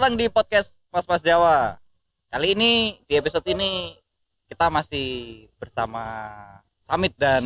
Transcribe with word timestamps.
datang 0.00 0.16
di 0.16 0.32
podcast 0.32 0.80
Mas 0.88 1.04
Mas 1.04 1.20
Jawa. 1.20 1.76
Kali 2.32 2.56
ini 2.56 2.96
di 3.04 3.20
episode 3.20 3.44
ini 3.52 3.92
kita 4.48 4.72
masih 4.72 5.44
bersama 5.60 6.40
Samit 6.80 7.12
dan 7.20 7.44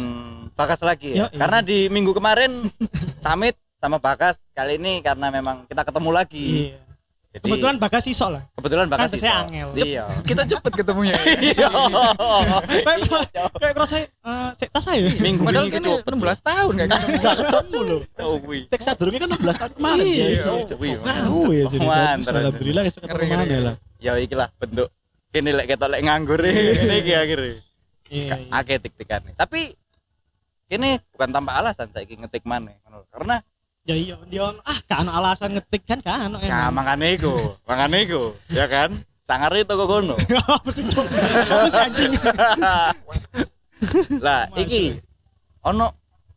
Bagas 0.55 0.79
lagi 0.87 1.19
ya. 1.19 1.27
Ya, 1.27 1.35
iya. 1.35 1.39
Karena 1.43 1.59
di 1.67 1.91
minggu 1.91 2.15
kemarin 2.15 2.71
Samit 3.19 3.59
sama 3.83 3.99
Bagas 3.99 4.39
kali 4.55 4.79
ini 4.79 5.03
karena 5.03 5.35
memang 5.35 5.67
kita 5.67 5.83
ketemu 5.83 6.15
lagi. 6.15 6.71
Iya. 6.71 6.84
Jadi 7.35 7.51
Kebetulan 7.51 7.83
bagas 7.83 8.07
iso 8.07 8.31
lah. 8.31 8.47
kebetulan 8.55 8.87
Bagas 8.87 9.11
kan 9.11 9.19
iso. 9.19 9.27
saya 9.27 9.35
angel. 9.43 9.69
Iya. 9.75 10.05
Kita 10.23 10.43
cepet 10.47 10.73
ketemunya. 10.79 11.19
Iya. 11.43 11.67
Kayak 12.87 12.99
kayak 13.59 13.75
kerasa 13.75 13.95
eh 14.07 14.49
sik 14.55 14.71
tas 14.71 14.87
saya. 14.87 15.11
Minggu 15.19 15.43
Padahal 15.43 15.67
ini 15.67 15.75
kan 15.75 15.83
cepet 15.83 16.13
16 16.15 16.47
tahun 16.47 16.73
gak 16.79 16.89
ketemu. 16.95 17.19
Gak 17.19 17.37
ketemu 17.43 17.79
loh. 17.83 18.01
Oh, 18.23 18.37
wih. 18.47 18.63
Tek 18.71 18.81
sadurunge 18.87 19.19
kan 19.19 19.29
16 19.35 19.51
tahun 19.51 19.73
kemarin 19.75 20.05
Iya. 20.07 20.47
Oh 21.27 21.51
iya 21.51 21.65
jadi 21.67 21.83
Mantap. 21.83 22.23
bagus. 22.23 22.29
alhamdulillah 22.31 22.83
bisa 22.87 22.99
ketemu 23.03 23.25
mana 23.27 23.57
lah. 23.59 23.75
Ya 23.99 24.13
iki 24.15 24.35
lah 24.39 24.49
bentuk 24.55 24.89
kene 25.35 25.51
lek 25.51 25.67
ketok 25.67 25.89
lek 25.91 26.01
nganggur 26.07 26.39
ini 26.39 26.95
iki 27.03 27.13
akhirnya. 27.19 27.59
Iya. 28.15 28.35
iya. 28.39 28.55
Akeh 28.55 28.79
tik-tikan 28.79 29.27
Tapi 29.35 29.75
ini 30.71 31.03
bukan 31.11 31.35
tanpa 31.35 31.59
alasan 31.59 31.91
saya 31.91 32.07
ngetik 32.07 32.47
mana 32.47 32.71
karena 33.11 33.43
Ya 33.85 33.93
iya, 33.93 34.17
dia 34.33 34.49
ah 34.65 34.81
kan 34.89 35.05
alasan 35.05 35.61
ngetik 35.61 35.85
kan 35.85 36.01
kan 36.01 36.33
Nah, 36.33 36.41
emang. 36.41 36.73
makane 36.73 37.21
iku, 37.21 37.53
makane 37.69 38.09
iku, 38.09 38.33
ya 38.49 38.65
kan? 38.65 38.97
Sangare 39.29 39.61
toko 39.65 39.85
kono. 39.85 40.17
Apa 40.49 40.69
sih 40.73 40.85
cok? 40.89 41.05
Apa 41.49 41.69
sih 41.69 41.81
anjing? 41.81 42.13
Lah, 44.25 44.49
iki 44.57 45.01
ono 45.61 45.93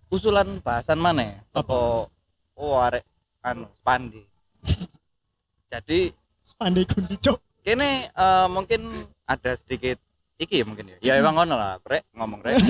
usulan 0.08 0.60
bahasan 0.60 1.00
mana? 1.00 1.40
Toko 1.52 2.08
oh 2.56 2.76
arek 2.80 3.04
anu 3.44 3.68
Spandi. 3.80 4.24
Jadi 5.72 6.12
Spandai 6.44 6.84
kundi 6.84 7.16
cok. 7.16 7.40
kene 7.64 8.08
eh, 8.08 8.48
mungkin 8.48 8.88
ada 9.28 9.52
sedikit 9.56 10.00
iki 10.38 10.62
ya 10.62 10.66
mungkin 10.66 10.86
ya. 10.88 10.98
Ya 11.02 11.14
emang 11.18 11.34
ngono 11.36 11.54
lah, 11.54 11.82
rek 11.82 12.06
ngomong 12.12 12.40
rek. 12.42 12.56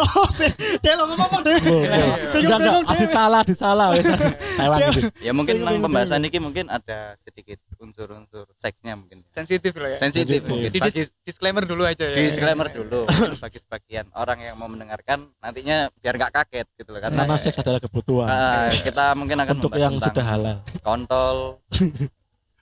Oh 0.00 0.24
sih, 0.32 0.48
dia 0.80 0.96
lo 0.96 1.04
ngomong 1.04 1.44
deh. 1.44 1.60
Oh, 1.60 1.84
Enggak 2.32 2.56
enggak 2.58 2.74
adit 2.88 3.10
salah, 3.10 3.38
adit 3.44 3.58
salah 3.58 3.86
wes. 3.92 4.06
Taiwan 4.56 4.80
gitu. 4.88 5.12
ya 5.20 5.32
mungkin 5.32 5.60
nang 5.60 5.76
pembahasan 5.78 6.24
iki 6.24 6.40
mungkin 6.40 6.72
ada 6.72 7.12
sedikit 7.20 7.60
unsur-unsur 7.76 8.48
seksnya 8.56 8.96
mungkin. 8.96 9.20
Sensitif 9.28 9.76
lah 9.76 9.92
ya. 9.92 9.98
Sensitif 9.98 10.40
Sensitif. 10.40 10.48
mungkin. 10.48 10.70
Jadi 10.72 10.78
disclaimer 11.20 11.64
dulu 11.64 11.84
aja 11.84 12.00
ya. 12.02 12.16
disclaimer 12.16 12.68
dulu 12.70 13.04
bagi 13.36 13.58
sebagian 13.58 14.08
orang 14.14 14.40
yang 14.40 14.56
mau 14.56 14.66
mendengarkan 14.66 15.28
nantinya 15.36 15.92
biar 15.94 16.16
nggak 16.16 16.32
kaget 16.34 16.66
gitu 16.74 16.90
loh 16.90 17.00
karena 17.02 17.20
Karena 17.20 17.36
seks 17.36 17.58
adalah 17.58 17.80
kebutuhan. 17.82 18.24
uh, 18.26 18.68
kita 18.72 19.04
mungkin 19.14 19.36
akan 19.38 19.52
Untuk 19.54 19.68
membahas 19.68 19.84
yang 19.84 19.94
tentang 19.94 20.08
sudah 20.08 20.24
halal. 20.24 20.56
kontol 20.80 21.36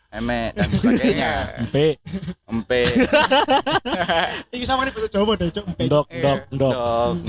emek 0.08 0.56
dan 0.56 0.68
sebagainya 0.72 1.32
Mpe, 1.68 2.00
empe 2.52 2.80
Iki 4.56 4.64
sama 4.64 4.88
nih 4.88 4.92
betul 4.96 5.08
Jawa 5.12 5.36
deh 5.36 5.48
cok. 5.52 5.64
Iya. 5.76 5.84
ndok. 5.84 6.06
dog 6.08 6.40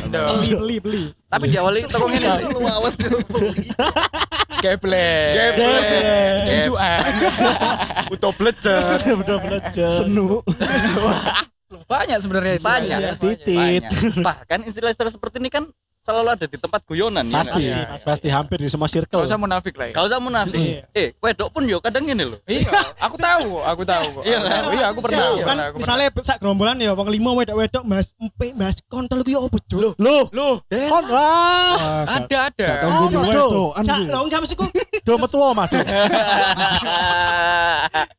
Dog. 0.08 0.28
Beli 0.40 0.56
beli 0.56 0.78
beli. 0.80 1.04
tapi 1.28 1.46
diawali 1.52 1.80
toko 1.92 2.08
ini 2.08 2.28
sih 2.28 2.46
Geblek. 4.60 5.32
Geblek. 5.36 5.84
Junjuan. 6.48 7.00
udah 8.12 8.32
belajar 8.36 9.00
Udah 9.24 9.38
belajar. 9.40 9.92
Senu. 9.92 10.44
Banyak 11.88 12.18
sebenarnya 12.20 12.54
itu. 12.60 12.66
Banyak. 12.66 13.00
Iya, 13.00 13.12
Titit. 13.16 13.84
bahkan 14.20 14.60
istilah-istilah 14.68 15.12
seperti 15.16 15.40
ini 15.40 15.48
kan 15.48 15.64
selalu 16.00 16.30
ada 16.32 16.46
di 16.48 16.56
tempat 16.56 16.82
guyonan 16.84 17.22
ya 17.22 17.36
Pasti, 17.38 17.62
nggak? 17.62 18.02
pasti 18.02 18.28
hampir 18.28 18.58
di 18.58 18.66
semua 18.66 18.88
circle. 18.88 19.20
Gak 19.20 19.28
usah 19.28 19.38
munafik 19.38 19.76
lah 19.76 19.92
ya. 19.92 19.94
Gak 19.94 20.06
usah 20.08 20.20
munafik 20.20 20.56
Iya. 20.58 20.82
eh 20.96 21.08
wedok 21.18 21.50
pun 21.52 21.64
yo 21.64 21.78
kadang 21.78 22.04
gini 22.04 22.24
loh 22.24 22.40
Iya, 22.46 22.72
aku 22.98 23.16
tahu, 23.16 23.48
aku 23.62 23.84
tahu. 23.84 24.06
kok. 24.16 24.24
Iya, 24.24 24.38
Aku 24.38 24.48
kan? 24.48 24.56
tahu. 24.56 24.70
Iya, 24.72 24.86
aku 24.88 25.00
pernah. 25.04 25.20
Kan 25.20 25.28
aku 25.30 25.44
pernah, 25.44 25.66
aku 25.66 25.78
misalnya 25.78 26.08
sak 26.22 26.38
gerombolan 26.40 26.78
ya 26.78 26.92
wong 26.94 27.10
limo 27.10 27.36
wedok-wedok 27.36 27.84
Mas 27.84 28.16
empe 28.16 28.48
Mas 28.54 28.80
kontol 28.86 29.22
ku 29.22 29.30
yo 29.30 29.44
opo 29.44 29.60
cok? 29.60 29.80
Loh, 29.80 29.94
pernah. 30.00 30.24
Loh, 30.32 30.54
kon 30.66 31.06
wah. 31.12 32.08
ada 32.08 32.38
ada. 32.48 32.68
Oh, 32.88 33.06
Gue 33.06 33.20
wedokan 33.20 33.84
Cak, 33.84 34.00
lo 34.08 34.20
enggak 34.24 34.40
mesti 34.42 34.56
ku 34.56 34.66
Do 35.04 35.14
metu 35.16 35.38
omah, 35.38 35.66
Do. 35.68 35.84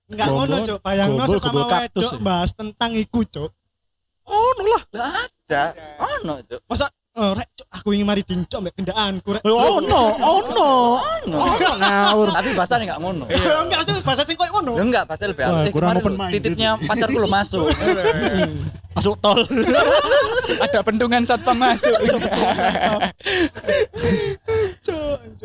enggak 0.06 0.28
ngono 0.28 0.56
cok. 0.60 0.78
Bayangno 0.82 1.24
sesama 1.26 1.60
wedok 1.64 2.12
ya. 2.12 2.18
bahas 2.20 2.50
tentang 2.52 2.90
iku 2.92 3.24
cok. 3.24 3.50
Oh, 4.30 4.50
lah. 4.62 5.26
ada 5.50 5.74
oh 5.98 6.16
no 6.22 6.38
itu 6.38 6.54
Masa 6.70 6.86
oh, 7.20 7.36
rek 7.36 7.48
aku 7.68 7.88
ingin 7.92 8.06
mari 8.08 8.22
dincok 8.24 8.58
mbek 8.64 8.74
kendaanku 8.80 9.28
rek. 9.36 9.42
Oh 9.44 9.78
no, 9.84 10.02
oh 10.16 10.40
no. 10.48 10.70
Oh 11.28 11.54
no 11.60 11.70
ngawur. 11.80 12.28
tapi 12.32 12.48
bahasanya 12.56 12.84
nggak 12.94 13.00
ngono 13.00 13.24
Enggak 13.30 13.78
mesti 13.84 13.92
bahasa 14.04 14.22
sing 14.24 14.36
koyo 14.36 14.50
ngono. 14.56 14.72
Ya 14.76 14.82
enggak, 14.84 15.04
pasti 15.04 15.24
lebih 15.28 15.44
halus. 15.44 15.72
Kurang 15.72 16.00
open 16.00 16.12
loh, 16.16 16.20
minded. 16.24 16.40
Tititnya 16.40 16.70
pacarku 16.80 17.18
lo 17.20 17.28
masuk. 17.28 17.68
Masuk 18.90 19.14
tol. 19.22 19.46
Ada 20.66 20.82
bendungan 20.82 21.22
satpam 21.22 21.54
masuk. 21.54 21.94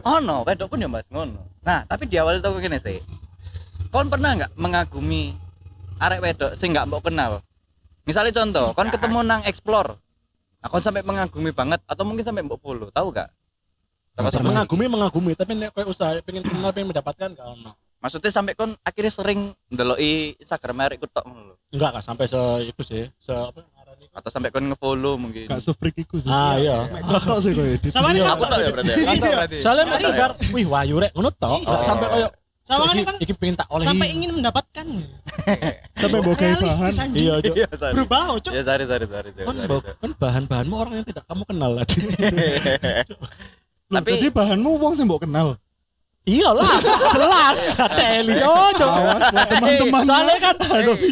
Oh 0.05 0.17
no, 0.21 0.41
wedok 0.45 0.73
pun 0.73 0.81
ya 0.81 0.89
mas 0.89 1.05
ngono. 1.13 1.45
Nah, 1.61 1.85
tapi 1.85 2.09
di 2.09 2.17
awal 2.17 2.41
itu 2.41 2.47
aku 2.49 2.57
gini 2.57 2.77
sih. 2.81 2.97
Kon 3.93 4.09
pernah 4.09 4.33
nggak 4.33 4.53
mengagumi 4.57 5.33
arek 6.01 6.25
wedok 6.25 6.51
sing 6.57 6.73
nggak 6.73 6.89
mau 6.89 7.01
kenal? 7.01 7.41
Misalnya 8.05 8.33
contoh, 8.33 8.73
kon 8.73 8.89
ketemu 8.89 9.21
nang 9.21 9.41
explore. 9.45 9.97
Kon 10.69 10.81
sampai 10.83 11.01
mengagumi 11.05 11.51
banget 11.53 11.79
atau 11.85 12.03
mungkin 12.03 12.25
sampai 12.25 12.41
mbok 12.41 12.59
follow, 12.59 12.89
tahu 12.89 13.13
gak? 13.13 13.29
Sama 14.15 14.31
sih. 14.31 14.39
mengagumi 14.39 14.85
mengagumi 14.87 15.31
tapi 15.35 15.59
nek 15.59 15.75
koyo 15.75 15.91
usaha 15.91 16.15
pengen 16.23 16.39
kenal 16.39 16.71
pengen 16.71 16.95
mendapatkan 16.95 17.35
gak 17.35 17.47
ono. 17.47 17.75
Maksudnya 17.99 18.31
sampai 18.31 18.53
kon 18.55 18.71
akhirnya 18.79 19.11
sering 19.11 19.51
ndeloki 19.67 20.39
Instagram 20.39 20.87
arek 20.87 21.03
ku 21.03 21.07
tok 21.11 21.25
ngono. 21.27 21.59
Enggak 21.75 21.99
gak 21.99 22.05
sampai 22.05 22.25
se 22.29 22.39
itu 22.63 22.81
sih. 22.85 23.03
Se 23.19 23.35
apa? 23.35 23.59
Atau 24.15 24.31
sampai 24.31 24.55
kon 24.55 24.63
nge-follow 24.71 25.19
mungkin. 25.19 25.51
Gak 25.51 25.59
se-freak 25.59 25.99
iku 25.99 26.23
sih. 26.23 26.31
Ah 26.31 26.55
iya. 26.55 26.87
Tok 27.27 27.39
sih 27.43 27.51
edit. 27.51 27.91
Sama 27.91 28.15
ini 28.15 28.23
Aku 28.23 28.47
tok 28.47 28.59
ya 28.63 28.69
berarti. 28.71 28.91
ya? 28.95 28.97
Mantap 29.03 29.31
berarti. 29.35 29.57
Soalnya 29.59 29.85
masih 29.91 30.07
wih 30.55 30.65
wahyu 30.69 30.95
rek 31.03 31.11
ngono 31.11 31.29
tok. 31.35 31.59
Oh. 31.67 31.83
sampai 31.83 32.07
koyo 32.07 32.27
Ini 32.65 33.05
kan 33.05 33.15
iki 33.21 33.33
pengen 33.37 33.55
tak 33.61 33.69
oleh. 33.69 33.85
sampai 33.85 34.09
ingin 34.09 34.41
mendapatkan. 34.41 34.85
Sampai 36.01 36.19
kayak 36.33 36.57
bahan. 36.65 37.09
Iya. 37.13 37.35
Iya. 37.45 37.65
Berubah 37.93 38.41
cok. 38.41 38.51
Ya, 38.51 38.61
sorry, 38.65 38.85
sorry. 38.89 39.05
sorry, 39.05 39.29
Kan 39.37 39.55
kan 40.01 40.11
bahan-bahanmu 40.17 40.73
orang 40.73 40.93
yang 41.01 41.05
tidak 41.05 41.23
kamu 41.29 41.45
kenal 41.45 41.71
lagi. 41.77 42.01
Loh, 43.93 44.01
Tapi- 44.01 44.17
Jadi 44.17 44.27
bahanmu 44.33 44.69
wong 44.81 44.97
sing 44.97 45.05
mbok 45.05 45.29
kenal. 45.29 45.61
Iyalah, 46.25 46.81
jelas. 47.13 47.77
Teli 47.77 48.33
buat 48.33 48.73
teman-teman. 49.45 50.01
Soalnya 50.09 50.37
kan, 50.41 50.55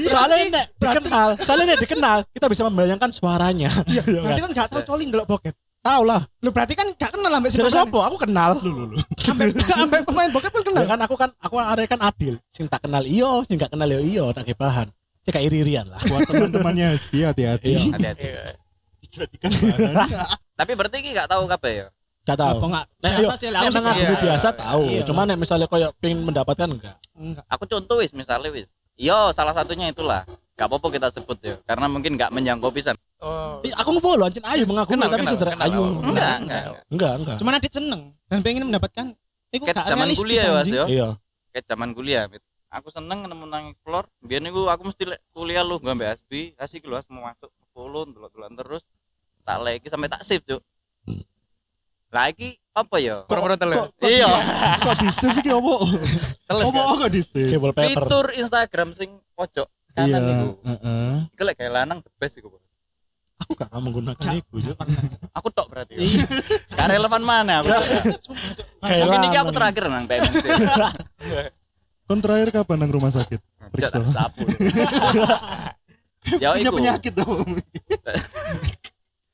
soalnya 0.10 0.38
nek 0.50 0.66
dikenal, 0.74 1.30
soalnya 1.38 1.66
nek 1.70 1.80
dikenal, 1.86 2.18
kita 2.34 2.46
bisa 2.50 2.66
membayangkan 2.66 3.14
suaranya. 3.14 3.70
Iya, 3.86 4.02
Berarti 4.10 4.42
kan 4.42 4.52
gak 4.58 4.68
tahu 4.74 4.82
coli 4.90 5.14
ndelok 5.14 5.30
bokep. 5.30 5.54
Tahu 5.84 6.02
lah. 6.08 6.24
Lu 6.40 6.56
berarti 6.56 6.80
kan 6.80 6.88
gak 6.96 7.12
kenal 7.12 7.28
sampai 7.28 7.52
sekarang. 7.52 7.76
sopo? 7.76 8.00
Aku 8.08 8.16
kenal. 8.16 8.56
Sampai 9.20 9.52
sampai 9.52 10.00
pemain 10.08 10.32
bokep 10.32 10.52
pun 10.56 10.64
kenal. 10.64 10.84
Ya 10.84 10.88
kan 10.88 11.00
aku 11.04 11.16
kan 11.20 11.30
aku 11.44 11.56
arek 11.60 11.92
kan 11.92 12.00
adil. 12.00 12.40
Sing 12.48 12.72
tak 12.72 12.88
kenal 12.88 13.04
iyo, 13.04 13.44
sing 13.44 13.60
gak 13.60 13.68
kenal 13.68 13.92
yo 13.92 14.00
iyo, 14.00 14.32
tak 14.32 14.48
bahan. 14.56 14.88
Cek 15.28 15.44
iri-irian 15.44 15.88
lah. 15.92 16.00
Buat 16.08 16.24
teman-temannya 16.28 16.96
hati-hati. 17.04 17.68
Iya. 17.76 17.80
Hati-hati. 18.00 18.24
Iya. 18.24 18.44
Dijadikan 19.04 19.50
bahan. 19.52 19.96
Tapi 20.56 20.72
berarti 20.72 20.96
iki 21.04 21.12
gak 21.12 21.28
tahu 21.28 21.44
kabeh 21.52 21.74
ya? 21.76 21.88
Gak 22.24 22.40
tahu. 22.40 22.56
Apa 22.60 22.66
enggak? 22.72 22.86
Nek 23.04 23.12
Biasa 23.12 23.28
yo, 23.28 23.36
sih 23.36 23.50
lah. 23.52 23.62
nek 23.68 23.96
Iya. 24.00 24.12
biasa 24.24 24.48
tahu. 24.56 24.84
Iya. 24.88 25.02
Cuma 25.04 25.22
nek 25.28 25.38
misalnya 25.40 25.68
koyo 25.68 25.88
pengen 26.00 26.24
mendapatkan 26.24 26.68
enggak. 26.72 26.96
enggak. 27.20 27.44
Aku 27.52 27.68
contoh 27.68 28.00
wis 28.00 28.16
misalnya 28.16 28.48
wis. 28.56 28.72
Yo, 28.96 29.36
salah 29.36 29.52
satunya 29.52 29.92
itulah. 29.92 30.24
Gak 30.56 30.70
apa-apa 30.70 30.88
kita 30.94 31.10
sebut 31.10 31.36
ya, 31.42 31.58
karena 31.66 31.90
mungkin 31.90 32.14
gak 32.16 32.30
menjangkau 32.30 32.70
pisan. 32.70 32.94
Oh. 33.24 33.64
Ih, 33.64 33.72
Aku 33.74 33.96
ngefollow 33.96 34.28
anjing 34.28 34.44
ayu 34.44 34.68
mengagumi 34.68 35.00
Kenal, 35.00 35.08
tapi 35.08 35.24
kenal, 35.24 35.34
cedera 35.34 35.52
kenal. 35.56 35.66
ayu. 35.66 35.82
Enggak, 36.04 36.34
enggak. 36.38 36.64
Enggak, 36.92 37.14
enggak. 37.16 37.38
Cuma 37.40 37.50
Adit 37.56 37.72
seneng 37.72 38.02
dan 38.28 38.40
pengen 38.44 38.68
mendapatkan 38.68 39.06
Iku 39.48 39.64
gak 39.64 39.86
zaman 39.86 40.12
kuliah 40.12 40.44
ya, 40.44 40.52
Mas 40.52 40.68
yo. 40.68 40.86
Iya. 40.86 41.08
Kayak 41.50 41.66
zaman 41.66 41.90
kuliah. 41.94 42.24
Mit. 42.28 42.44
Aku 42.68 42.90
seneng 42.90 43.24
nemu 43.24 43.46
nang 43.46 43.70
explore. 43.70 44.10
Biar 44.20 44.42
niku 44.42 44.68
aku 44.68 44.90
mesti 44.90 45.08
lek 45.08 45.22
kuliah 45.32 45.62
lu 45.62 45.78
gak 45.78 45.94
mbak 45.94 46.20
Asbi, 46.20 46.52
asik 46.58 46.84
lu 46.84 46.98
mau 47.08 47.30
masuk 47.30 47.48
follow 47.72 48.04
delok-delokan 48.04 48.60
terus. 48.60 48.84
Tak 49.44 49.58
lagi 49.62 49.88
sampai 49.88 50.10
tak 50.10 50.22
save, 50.22 50.44
Cuk. 50.44 50.62
Lah 52.10 52.30
iki 52.30 52.58
apa 52.72 52.96
ya? 52.98 53.24
Pura-pura 53.24 53.56
teles. 53.56 53.90
Iya, 54.00 54.30
Kok 54.80 54.96
di-save 55.00 55.38
iki 55.40 55.50
opo? 55.50 55.86
Teles 56.44 56.66
Opo 56.66 56.80
kok? 56.98 57.10
Cable 57.32 57.72
paper. 57.72 58.04
fitur 58.04 58.26
Instagram 58.34 58.90
sing 58.92 59.10
pojok 59.34 59.66
Iya. 59.94 60.02
kanan 60.10 60.22
niku. 60.24 60.50
heeh. 60.64 61.14
Iku 61.30 61.42
lek 61.44 61.56
kayak 61.56 61.74
lanang 61.76 62.02
the 62.02 62.10
best 62.18 62.36
iku, 62.36 62.50
Bos. 62.50 62.63
Aku 63.44 63.52
gak 63.60 63.70
menggunakan 63.76 64.30
itu, 64.40 64.56
Cuk. 64.72 64.78
Aku 65.36 65.48
tok 65.52 65.68
berarti. 65.68 66.00
Gak 66.72 66.88
relevan 66.88 67.22
mana 67.24 67.60
aku. 67.60 67.70
Mungkin 68.80 69.22
ini 69.28 69.38
aku 69.38 69.52
terakhir 69.52 69.84
nang 69.92 70.08
PMC. 70.08 70.46
Kon 72.08 72.20
terakhir 72.24 72.50
kapan 72.56 72.78
nang 72.80 72.92
rumah 72.92 73.12
sakit? 73.12 73.40
Periksa. 73.72 74.00
Sapu. 74.08 74.44
ya 76.42 76.56
Punya 76.56 76.72
iku. 76.72 76.78
penyakit 76.80 77.14
dong. 77.16 77.48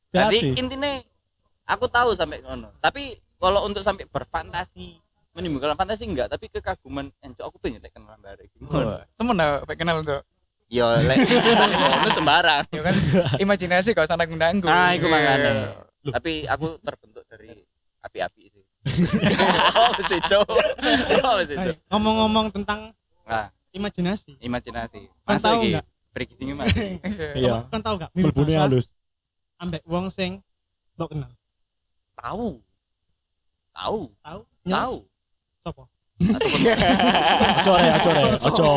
Jadi 0.10 0.38
intinya 0.58 0.92
aku 1.70 1.86
tahu 1.86 2.18
sampai 2.18 2.42
ngono. 2.42 2.74
Tapi 2.82 3.18
kalau 3.38 3.66
untuk 3.70 3.86
sampai 3.86 4.10
berfantasi 4.10 4.98
menimbulkan 5.38 5.78
fantasi 5.78 6.10
enggak 6.10 6.28
tapi 6.28 6.50
kekaguman 6.50 7.14
encok 7.22 7.46
aku 7.48 7.58
pengen 7.62 7.80
kenal 7.94 8.18
bareng 8.20 8.50
Oh, 8.68 8.98
temen 9.16 9.36
lah 9.38 9.62
pengen 9.64 9.80
kenal 9.86 9.98
tuh 10.04 10.20
yo 10.70 10.86
lek. 11.02 11.18
Bonus 11.98 12.14
sembarang. 12.14 12.64
Ya 12.70 12.82
kan 12.86 12.96
imajinasi 13.42 13.98
kau 13.98 14.06
sana 14.06 14.30
nanggung 14.30 14.70
nah 14.70 14.94
iku 14.94 15.10
Iya. 15.10 15.14
makane. 15.18 15.52
Tapi 16.14 16.34
aku 16.46 16.78
terbentuk 16.80 17.26
dari 17.28 17.66
api-api 18.00 18.44
sih 18.48 18.64
oh 19.76 19.92
sih 20.08 20.24
cok 20.24 20.48
oh 21.20 21.40
sih 21.44 21.58
ngomong-ngomong 21.92 22.48
tentang 22.56 22.96
nah 23.28 23.52
imajinasi. 23.76 24.40
Imajinasi. 24.40 25.12
Kan 25.28 25.36
masuk 25.36 25.46
tahu 25.46 25.60
iki 25.60 25.70
nggak? 25.76 25.86
break 26.16 26.30
sini 26.34 26.54
mas. 26.56 26.72
Iya. 27.44 27.68
kan 27.70 27.82
tahu 27.84 27.96
gak 28.00 28.12
mimpi 28.16 28.32
Melbune 28.32 28.50
basah 28.56 28.64
halus. 28.66 28.88
ambek 29.60 29.84
wong 29.84 30.08
sing 30.08 30.40
mbok 30.96 31.12
kenal. 31.12 31.32
Tahu. 32.16 32.64
Tahu. 33.76 34.02
Tahu? 34.24 34.42
Tahu. 34.64 34.96
Sopo 35.62 35.84
Ojo 36.20 37.72
re, 37.80 37.88
ojo 37.96 38.10
re, 38.12 38.24
ojo. 38.44 38.68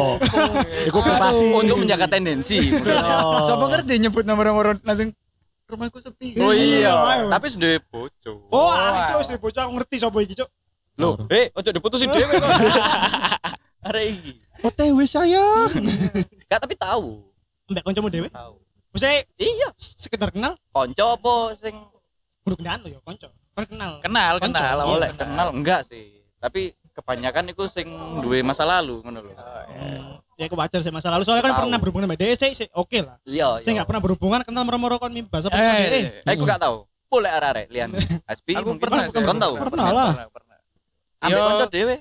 Iku 0.87 0.99
privasi. 0.99 1.45
untuk 1.51 1.77
menjaga 1.77 2.07
tendensi 2.07 2.71
ya. 2.71 3.19
Oh. 3.19 3.43
siapa 3.43 3.67
ngerti 3.67 3.99
nyebut 3.99 4.23
nomor-nomor 4.23 4.79
langsung 4.81 5.11
rumahku 5.67 5.99
sepi 5.99 6.37
oh 6.37 6.53
iya 6.53 6.93
Ayo. 6.93 7.27
tapi 7.33 7.49
sudah 7.49 7.81
bojo 7.89 8.47
oh 8.47 8.69
Oh, 8.69 8.71
aku 8.71 9.25
wis 9.25 9.29
bocah 9.35 9.67
aku 9.67 9.73
ngerti 9.75 9.97
sopo 9.99 10.21
iki 10.21 10.37
cuk 10.37 10.47
Loh, 11.01 11.17
eh, 11.33 11.49
ojo 11.51 11.73
diputusin 11.73 12.13
dhewe 12.13 12.37
kok. 12.37 12.45
Arek 13.89 14.05
iki. 14.13 14.33
OTW 14.61 14.99
sayang. 15.03 15.73
Gak 16.47 16.61
tapi 16.61 16.77
tahu. 16.77 17.25
ambek 17.67 17.83
kancamu 17.83 18.07
dhewe 18.07 18.29
Tahu. 18.29 18.55
wis 18.93 19.03
Iya, 19.35 19.73
sekedar 19.75 20.29
kenal 20.31 20.55
konco 20.69 21.07
apa 21.17 21.35
sing 21.59 21.75
kudu 22.45 22.61
kenal 22.61 22.79
lo 22.85 22.89
ya 22.93 23.01
kanca 23.01 23.29
kan 23.53 23.65
kenal 23.65 23.93
kenal 23.99 24.35
Konco. 24.37 24.53
kenal 24.53 24.77
Iya, 24.79 24.93
oleh 24.93 25.11
kenal 25.17 25.49
enggak 25.51 25.81
sih. 25.89 26.21
Tapi 26.37 26.77
kebanyakan 26.93 27.53
itu 27.53 27.65
sing 27.73 27.89
duwe 28.21 28.45
masa 28.45 28.69
lalu 28.69 29.01
ngono 29.01 29.25
lho. 29.25 29.33
Hmm, 29.33 30.21
ya 30.37 30.45
aku 30.49 30.57
wajar 30.57 30.81
sih 30.85 30.93
masa 30.93 31.09
lalu. 31.09 31.25
Soalnya 31.25 31.45
kan 31.49 31.65
pernah 31.65 31.79
berhubungan 31.81 32.07
sama 32.09 32.17
dia 32.17 32.37
sih 32.37 32.69
oke 32.73 32.99
lah. 33.01 33.17
Iya, 33.25 33.65
saya 33.65 33.73
nggak 33.83 33.89
pernah 33.89 34.03
berhubungan 34.05 34.41
kenal 34.45 34.63
meromoro 34.69 35.01
kon 35.01 35.13
mimpi 35.13 35.33
bahasa 35.33 35.49
eh, 35.53 35.57
eh. 35.57 36.05
Eh, 36.25 36.33
aku 36.37 36.45
gak 36.45 36.61
tahu. 36.61 36.85
Boleh 37.13 37.31
arek 37.33 37.69
lian. 37.73 37.93
Aspi 38.25 38.53
aku 38.61 38.77
mungkin 38.77 38.89
pernah 38.89 39.05
kon 39.09 39.39
tahu. 39.41 39.55
Pernah 39.59 39.87
lah. 39.93 40.13
pernah. 40.29 40.57
Ambek 41.23 41.39
Yo, 41.39 41.45
konco 41.49 41.67
dhewe. 41.71 41.97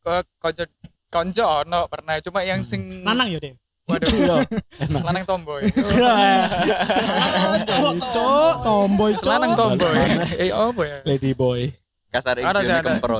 ke 0.00 0.14
konco 0.42 0.64
konco 1.10 1.44
ono 1.66 1.80
pernah. 1.86 2.14
Cuma 2.22 2.40
yang 2.42 2.60
sing 2.66 3.02
lanang 3.06 3.30
ya 3.30 3.38
deh 3.38 3.54
waduh. 3.90 4.10
Iya. 4.20 4.36
Lanang 5.06 5.24
tomboy. 5.26 5.62
Cok 7.66 8.54
tomboy 8.62 9.12
cok 9.18 9.28
lanang 9.28 9.52
tomboy. 9.58 9.94
Eh 10.38 10.50
apa 10.54 10.82
ya? 10.86 10.98
Lady 11.04 11.32
boy. 11.34 11.72
Kasar 12.10 12.42
Ada 12.42 12.60
sih, 12.60 12.74
ini 12.74 12.80
ada. 12.82 12.90
kempro. 12.98 13.18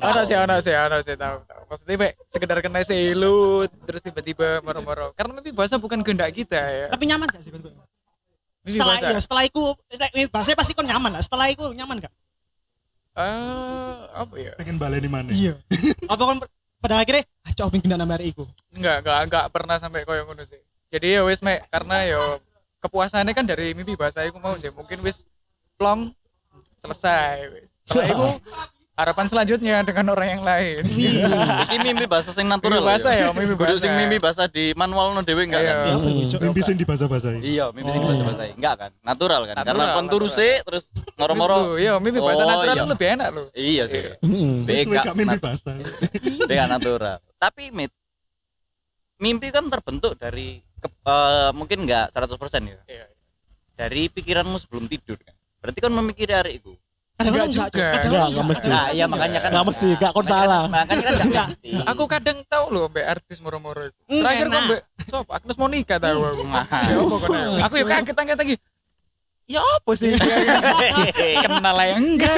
Ada 0.00 0.20
sih 0.28 0.36
ada 0.36 0.56
sih 0.60 0.74
ada 0.76 0.96
sih 1.00 1.16
tahu 1.16 1.40
maksudnya 1.72 1.96
Mek, 1.96 2.12
sekedar 2.28 2.60
kena 2.60 2.84
selut 2.84 3.72
terus 3.88 4.04
tiba-tiba 4.04 4.60
moro-moro. 4.60 5.16
Karena 5.16 5.32
mimpi 5.40 5.56
bahasa 5.56 5.80
bukan 5.80 6.04
kehendak 6.04 6.36
kita 6.36 6.60
ya. 6.60 6.86
Tapi 6.92 7.04
nyaman 7.08 7.28
gak 7.32 7.40
sih 7.40 7.52
mimpi 7.52 7.72
setelah 8.64 8.96
bahasa. 8.96 9.08
iya, 9.12 9.20
setelah 9.20 9.44
itu 9.48 9.62
setelah 9.88 10.10
mimpi 10.12 10.28
bahasa 10.32 10.48
pasti 10.56 10.72
kon 10.76 10.84
nyaman 10.84 11.10
lah. 11.16 11.22
Setelah 11.24 11.46
itu 11.48 11.64
nyaman 11.72 11.96
gak 12.04 12.12
eh 13.14 13.96
apa 14.10 14.34
ya? 14.36 14.52
Pengen 14.58 14.76
baleni 14.76 15.08
mana? 15.08 15.30
iya. 15.32 15.56
Apa 16.12 16.22
kon 16.28 16.38
pada 16.84 17.00
akhirnya 17.00 17.24
ah 17.48 17.52
cok 17.56 17.68
pengen 17.72 17.96
nama 17.96 18.16
iku? 18.20 18.44
Enggak 18.72 19.00
enggak 19.00 19.20
enggak 19.32 19.44
pernah 19.48 19.76
sampai 19.80 20.04
koyo 20.04 20.28
ngono 20.28 20.44
sih. 20.44 20.60
Jadi 20.92 21.16
ya 21.16 21.20
wis 21.24 21.40
mek 21.40 21.64
karena 21.72 22.04
yo 22.04 22.36
kepuasannya 22.84 23.32
kan 23.32 23.48
dari 23.48 23.72
mimpi 23.72 23.96
bahasa 23.96 24.24
aku 24.28 24.36
mau 24.36 24.56
sih. 24.60 24.68
Mungkin 24.68 25.00
wis 25.00 25.24
plong 25.80 26.12
selesai 26.84 27.34
setelah 27.82 28.06
itu 28.06 28.26
harapan 28.94 29.26
selanjutnya 29.26 29.82
dengan 29.82 30.06
orang 30.08 30.28
yang 30.30 30.42
lain 30.42 30.86
Iki 31.64 31.76
mimpi 31.82 32.06
bahasa 32.06 32.30
sing 32.30 32.46
natural. 32.46 32.78
Mimpi 32.78 32.86
bahasa 32.86 33.10
ya, 33.10 33.26
mimpi 33.32 33.52
Kudu 33.52 33.66
bahasa. 33.66 33.82
sing 33.82 33.92
mimpi 33.92 34.16
bahasa 34.16 34.42
di 34.46 34.70
manual 34.72 35.10
no 35.10 35.20
dhewe 35.20 35.42
enggak 35.42 35.60
Iya. 35.60 35.74
kan? 35.74 35.98
Mimpi 36.40 36.60
sing 36.62 36.76
di 36.76 36.86
bahasa-bahasa 36.86 37.34
Iya, 37.36 37.74
mimpi 37.74 37.90
sing 37.90 37.98
bahasa 38.00 38.22
bahasa 38.22 38.42
enggak 38.48 38.74
kan? 38.78 38.90
Natural 39.02 39.40
kan? 39.44 39.54
Karena 39.66 39.84
kon 39.90 40.06
turu 40.06 40.28
sih 40.28 40.62
terus 40.62 40.94
moro-moro. 41.16 41.74
iya 41.74 41.98
mimpi 41.98 42.22
bahasa 42.22 42.46
Oh, 42.46 42.48
natural 42.48 42.76
iya. 42.76 42.84
lebih 42.86 43.08
enak 43.10 43.28
loh 43.30 43.46
Iya 43.50 43.84
sih. 43.88 44.02
Bega, 44.62 45.00
gak 45.02 45.16
mimpi 45.16 45.38
bahasa. 45.38 45.70
bega 46.48 46.64
natural. 46.68 47.18
Tapi 47.34 47.74
mit 47.74 47.90
mimpi 49.16 49.50
kan 49.50 49.66
terbentuk 49.66 50.14
dari 50.14 50.62
ke- 50.76 51.02
eh, 51.02 51.50
mungkin 51.50 51.82
enggak 51.82 52.14
100% 52.14 52.30
ya. 52.62 52.78
Iya. 52.86 53.06
Dari 53.74 54.06
pikiranmu 54.06 54.54
sebelum 54.56 54.86
tidur 54.86 55.18
kan. 55.18 55.33
Berarti 55.64 55.80
kan 55.80 55.92
memikiri 55.94 56.30
hari 56.30 56.52
itu. 56.60 56.76
kadang 57.14 57.30
Enggak 57.30 57.46
enggak 57.46 57.68
juga. 57.70 57.86
kadang 57.88 58.10
Enggak, 58.10 58.26
enggak 58.28 58.46
mesti. 58.46 58.66
Nah, 58.68 58.86
iya 58.90 59.04
makanya 59.06 59.38
kan. 59.38 59.50
Nggak 59.50 59.66
mesti, 59.66 59.88
gak 59.94 60.10
kon 60.12 60.20
kan- 60.20 60.32
salah. 60.34 60.62
Makanya 60.66 61.00
kan 61.00 61.12
enggak 61.24 61.46
mesti. 61.48 61.70
aku 61.86 62.04
kadang 62.04 62.38
tahu 62.44 62.64
loh 62.68 62.84
mbak 62.86 63.06
artis 63.08 63.36
moro-moro 63.38 63.82
itu 63.82 64.00
Hmm, 64.04 64.20
terakhir 64.20 64.46
kok 64.46 64.60
mbak 64.62 64.80
sop 65.04 65.26
Agnes 65.30 65.56
Monica 65.56 65.94
tahu 65.96 66.18
aku 66.20 66.42
ya 66.50 66.62
tahu? 66.66 67.54
aku 67.62 67.74
ya 67.74 67.84
kaget 67.88 68.14
kaget 68.14 68.36
lagi 68.36 68.54
ya 69.46 69.60
apa 69.62 69.90
sih 69.94 70.10
kenal 71.44 71.72
lah 71.72 71.86
ya 71.86 71.96
enggak 71.96 72.34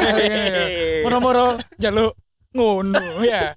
moro-moro 1.02 1.46
jaluk 1.76 2.12
ngono 2.52 3.00
ya 3.22 3.56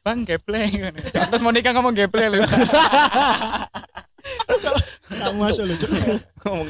bang 0.00 0.18
gepleng 0.22 0.94
Agnes 0.94 1.42
Monica 1.42 1.70
ngomong 1.70 1.92
gepleng 1.92 2.38
loh 2.38 2.46
kamu 5.10 5.38
masuk 5.40 5.64
lu 5.64 5.74
cok 5.74 5.90
Ngomong 6.44 6.68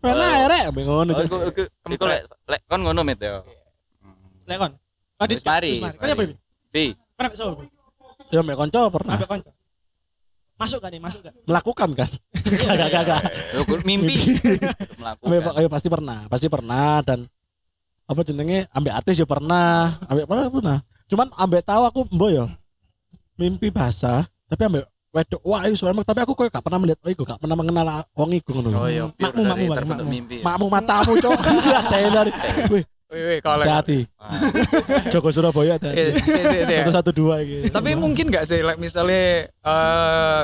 gitu. 0.00 0.08
Pernah 0.08 0.48
rek, 0.48 0.64
bingung 0.72 0.96
Oh, 0.96 1.04
iku 1.04 1.36
iku 1.52 1.62
iku 1.68 2.04
lek 2.08 2.20
lek 2.48 2.60
kon 2.64 2.80
ngono 2.80 3.04
mit 3.04 3.20
ya. 3.20 3.44
lek 4.48 4.56
kon. 4.56 4.72
Tadi 5.20 5.34
Wis 5.36 5.44
mari, 5.44 5.72
wis 5.84 5.94
kan 6.00 6.08
ya. 6.08 6.14
Bi, 6.72 6.84
kan 7.20 7.28
ambek 7.28 7.36
sopo 7.36 7.62
Ya 8.32 8.40
mek 8.40 8.56
konco 8.56 8.80
pernah. 8.88 9.20
Ambek 9.20 9.28
kanca 9.28 9.50
masuk 10.60 10.78
gak 10.84 10.92
nih? 10.92 11.00
Masuk 11.00 11.20
gak? 11.24 11.34
Melakukan 11.48 11.88
kan? 11.96 12.10
Gak 12.60 12.88
gak 12.92 13.02
gak. 13.08 13.22
Mimpi. 13.88 14.36
Melakukan. 15.00 15.56
ayo 15.56 15.68
pasti 15.72 15.88
pernah, 15.88 16.28
pasti 16.28 16.46
pernah 16.52 17.00
dan 17.00 17.24
apa 18.04 18.20
jenenge? 18.20 18.68
Ambek 18.76 18.92
artis 18.92 19.16
ya 19.16 19.24
pernah, 19.24 19.96
ambek 20.04 20.28
pernah 20.28 20.44
pernah. 20.52 20.78
Cuman 21.08 21.32
ambek 21.32 21.64
tahu 21.64 21.82
aku 21.88 22.00
mbok 22.12 22.30
yo. 22.30 22.44
Mimpi 23.40 23.72
basah, 23.72 24.28
tapi 24.52 24.68
ambek 24.68 24.84
wedok 25.10 25.42
wah 25.42 25.66
iso 25.66 25.90
emang 25.90 26.06
tapi 26.06 26.22
aku 26.22 26.38
koyo 26.38 26.50
gak 26.50 26.62
pernah 26.62 26.78
melihat 26.78 27.02
iku, 27.10 27.26
gak 27.26 27.42
pernah 27.42 27.58
mengenal 27.58 28.06
wong 28.14 28.30
iku 28.30 28.50
ngono. 28.54 28.68
Oh 28.78 28.86
iya, 28.86 29.10
Makmu, 29.18 29.42
dari 29.42 29.66
makmu, 29.66 29.86
makmu. 29.90 30.14
ya. 30.30 30.42
Makmu 30.46 30.66
matamu 30.70 31.12
cok. 31.18 31.34
Wih, 32.70 32.86
wih 33.10 33.22
wih 33.26 33.38
kalau 33.42 33.66
hati. 33.66 34.06
Ah. 34.22 34.30
Joko 35.10 35.34
Surabaya 35.34 35.82
ada. 35.82 35.90
Si, 35.90 36.14
si, 36.14 36.42
si. 36.46 36.74
Satu 36.78 36.92
satu 36.94 37.10
dua 37.10 37.42
gitu. 37.42 37.66
tapi 37.74 37.98
mungkin 37.98 38.30
nggak 38.30 38.46
sih 38.46 38.62
like 38.62 38.78
misalnya 38.78 39.50
eh 39.50 40.42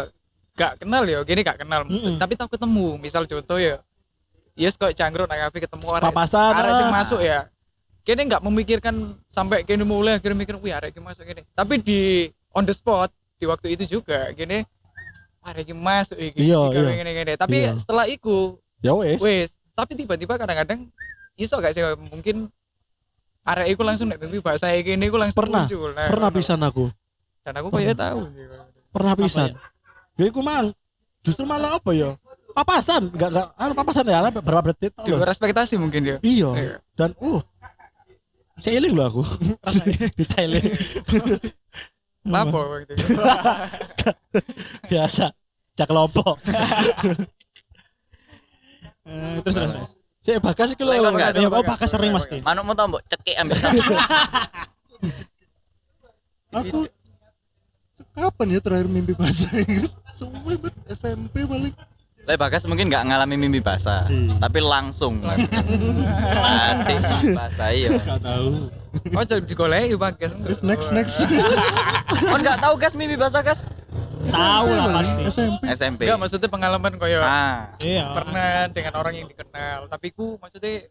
gak 0.56 0.82
kenal 0.82 1.04
ya 1.04 1.20
gini 1.22 1.44
gak 1.44 1.62
kenal 1.62 1.84
Mm-mm. 1.84 2.16
tapi 2.16 2.32
tahu 2.34 2.48
ketemu 2.48 2.96
misal 2.96 3.22
contoh 3.28 3.60
ya 3.60 3.76
yes 4.56 4.74
kok 4.74 4.90
cangkruk 4.96 5.28
nang 5.28 5.46
kafe 5.46 5.68
ketemu 5.68 5.86
arek 6.00 6.04
Papasan, 6.08 6.52
arek 6.56 6.72
sing 6.80 6.88
ah. 6.88 6.94
masuk 6.96 7.20
ya 7.20 7.38
kini 8.08 8.24
nggak 8.24 8.40
memikirkan 8.40 9.14
sampai 9.28 9.68
kini 9.68 9.84
mulai 9.84 10.16
akhirnya 10.16 10.34
mikir 10.40 10.56
wih 10.56 10.72
arek 10.72 10.96
iki 10.96 11.00
masuk 11.04 11.28
gini 11.28 11.44
tapi 11.52 11.76
di 11.78 12.32
on 12.56 12.64
the 12.64 12.72
spot 12.72 13.12
di 13.36 13.44
waktu 13.44 13.66
itu 13.72 13.84
juga 13.90 14.32
gini 14.32 14.64
arek 15.40 15.62
iki 15.62 15.74
masuk 15.74 16.18
iki 16.18 16.40
Iya, 16.42 16.60
iya. 16.72 16.90
gini 16.96 17.10
gini 17.14 17.32
tapi 17.36 17.56
Iya. 17.62 17.72
setelah 17.76 18.04
itu 18.06 18.56
Ya 18.80 18.92
wes. 18.92 19.20
wes 19.20 19.52
tapi 19.72 19.92
tiba-tiba 19.94 20.34
kadang-kadang 20.34 20.88
iso 21.36 21.54
gak 21.56 21.76
sih 21.76 21.84
mungkin 22.08 22.48
arek 23.44 23.70
iku 23.70 23.82
langsung 23.84 24.08
nek 24.08 24.18
mimpi 24.18 24.40
bahasa 24.40 24.72
iki 24.72 24.96
ini 24.96 25.06
iku 25.06 25.20
langsung 25.20 25.38
Pernah, 25.38 25.68
muncul 25.68 25.90
Nah, 25.92 26.08
Pernah 26.08 26.30
pisan 26.32 26.60
aku. 26.60 26.84
dan 27.46 27.54
aku 27.56 27.68
kayak 27.70 27.94
tahu 27.94 28.20
Pernah 28.90 29.14
pisan. 29.14 29.50
Ya 30.16 30.24
iku 30.26 30.40
mang. 30.40 30.72
Justru 31.20 31.44
malah 31.44 31.76
apa 31.76 31.92
ya? 31.92 32.16
Papasan, 32.56 33.12
enggak 33.12 33.28
enggak 33.28 33.48
anu 33.54 33.72
papasan 33.76 34.04
ya 34.08 34.32
berapa 34.32 34.72
detik 34.72 34.96
di 35.04 35.12
luar 35.12 35.28
ekspektasi 35.28 35.76
mungkin 35.76 36.00
dia 36.02 36.16
Iya. 36.24 36.50
Iya. 36.56 36.76
Dan 36.96 37.12
uh 37.20 37.44
Seiling 38.56 38.96
loh 38.96 39.04
aku 39.12 39.22
di 40.16 40.24
Gitu. 42.26 43.14
Biasa. 44.90 45.26
Cak 45.76 45.88
kelompok. 45.88 46.36
Eh, 49.06 49.38
terus 49.38 49.54
terus 49.54 49.70
terus 49.70 49.90
Saya 50.18 50.42
bakas 50.42 50.74
iki 50.74 50.82
lho. 50.82 50.98
Oh 50.98 51.62
bakal 51.62 51.86
sering 51.86 52.10
pasti 52.10 52.42
Manukmu 52.42 52.74
tau 52.74 52.90
mbok 52.90 53.06
cekik 53.06 53.38
ambil. 53.38 53.54
Aku 56.58 56.90
kapan 58.10 58.46
ya 58.50 58.58
terakhir 58.58 58.90
mimpi 58.90 59.14
bahasa 59.14 59.46
Inggris? 59.54 59.94
Suwe 60.10 60.58
bet 60.58 60.74
SMP 60.90 61.46
paling. 61.46 61.70
Lek 62.26 62.34
Bagas 62.42 62.66
mungkin 62.66 62.90
nggak 62.90 63.06
ngalami 63.06 63.38
mimpi 63.38 63.62
basah, 63.62 64.10
Iya. 64.10 64.42
tapi 64.42 64.58
langsung. 64.58 65.22
langsung 65.22 66.78
bahasa 67.38 67.70
iya. 67.70 67.94
Gak 68.02 68.18
tahu. 68.18 68.66
Oh, 69.16 69.24
jadi 69.24 69.42
digoleki 69.44 69.96
bagas. 69.96 70.32
Terus 70.32 70.60
next 70.64 70.88
next. 70.92 71.22
Kon 72.22 72.40
nggak 72.44 72.58
tahu 72.60 72.74
gas 72.80 72.94
mimpi 72.96 73.16
basah 73.16 73.42
gas? 73.44 73.60
tahu 74.26 74.68
lah 74.74 74.86
pasti 74.90 75.20
SMP. 75.30 75.62
SMP. 75.72 76.00
Enggak 76.06 76.20
maksudnya 76.20 76.48
pengalaman 76.50 76.92
koyo 76.98 77.22
Ah, 77.22 77.72
iya 77.80 78.10
pernah 78.10 78.66
dengan 78.70 78.94
orang 78.98 79.14
yang 79.14 79.26
dikenal, 79.30 79.86
tapi 79.86 80.10
ku 80.12 80.36
maksudnya 80.42 80.90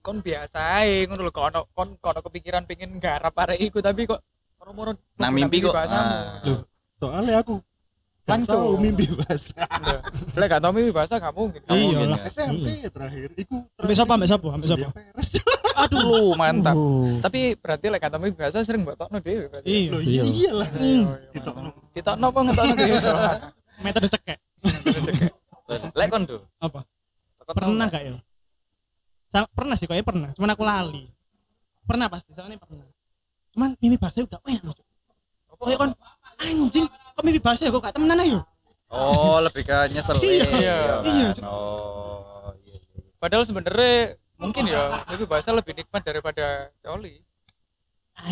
kon 0.00 0.24
biasa 0.24 0.80
ae 0.80 1.04
ngono 1.04 1.28
lho 1.28 1.32
kok 1.34 1.46
ono 1.52 1.60
kon 1.76 1.98
kepikiran 2.00 2.64
pengen 2.64 2.96
garap 2.96 3.36
arek 3.36 3.60
iku 3.60 3.84
tapi 3.84 4.08
kok 4.08 4.24
moro-moro 4.56 4.96
Nang 5.20 5.32
mimpi 5.36 5.60
kok, 5.60 5.76
ah. 5.76 6.40
Loh, 6.44 6.64
soalnya 6.96 7.44
aku 7.44 7.60
gak 7.60 7.69
Langsung. 8.30 8.62
tahu 8.62 8.70
mimpi 8.78 9.04
bahasa 9.10 9.62
Lek 10.38 10.46
gak 10.46 10.60
tau 10.62 10.72
mimpi 10.72 10.90
bahasa 10.94 11.14
gak 11.18 11.34
mungkin. 11.34 11.60
Iya 11.66 11.74
mungkin 11.74 12.08
lah. 12.14 12.20
SMP 12.30 12.68
terakhir 12.86 13.28
iku 13.34 13.56
ambek 13.82 13.96
sapa 13.98 14.12
ambek 14.14 14.28
sapa? 14.30 14.46
kuliah 14.54 14.92
peres 14.94 15.28
Aduh 15.80 16.02
lu 16.04 16.20
mantap. 16.36 16.74
Oh. 16.76 17.16
Tapi 17.24 17.56
berarti 17.58 17.86
lek 17.90 17.98
gak 17.98 18.12
tau 18.14 18.20
mimpi 18.22 18.38
bahasa 18.38 18.62
sering 18.62 18.86
mbok 18.86 18.94
tokno 18.94 19.18
dhewe. 19.18 19.46
Iya. 19.66 19.98
Iya. 19.98 20.22
iya 20.22 20.22
iyalah 20.24 20.68
Ditokno. 21.34 21.70
Ditokno 21.92 22.26
apa 22.30 22.38
ngetokno 22.46 22.74
dhewe? 22.78 22.98
Metode 23.84 24.08
cekek. 24.12 24.38
Lek 25.98 26.08
kon 26.10 26.22
do. 26.26 26.38
Apa? 26.60 26.84
Pernah 27.50 27.86
gak 27.90 28.02
ya? 28.06 28.14
Pernah 29.30 29.74
sih 29.78 29.86
kayaknya 29.86 30.06
pernah, 30.06 30.30
cuman 30.34 30.50
aku 30.54 30.62
lali. 30.66 31.04
Pernah 31.86 32.06
pasti, 32.10 32.34
soalnya 32.34 32.58
pernah. 32.58 32.86
Cuman 33.54 33.78
mimpi 33.78 33.96
bahasa 33.98 34.22
udah 34.22 34.42
enak. 34.42 34.78
Kayak 35.60 35.78
kon 35.78 35.90
anjing, 36.40 36.86
kok 37.14 37.22
mimpi 37.26 37.40
bahasa 37.42 37.66
ya 37.66 37.70
kok 37.74 37.82
gak 37.82 37.94
temenan 37.96 38.22
ayo. 38.22 38.40
Oh, 38.90 39.38
lebih 39.38 39.62
ke 39.62 39.76
nyesel. 39.94 40.18
Iya. 40.18 40.46
Iya. 40.50 40.78
Iya. 41.06 41.28
Oh, 41.46 42.50
iya. 42.66 42.76
iya. 42.78 43.08
Padahal 43.22 43.46
sebenarnya 43.46 44.18
mungkin 44.40 44.66
ya 44.66 45.04
mimpi 45.06 45.24
bahasa 45.30 45.54
lebih 45.54 45.78
nikmat 45.78 46.02
daripada 46.02 46.74
coli. 46.82 47.22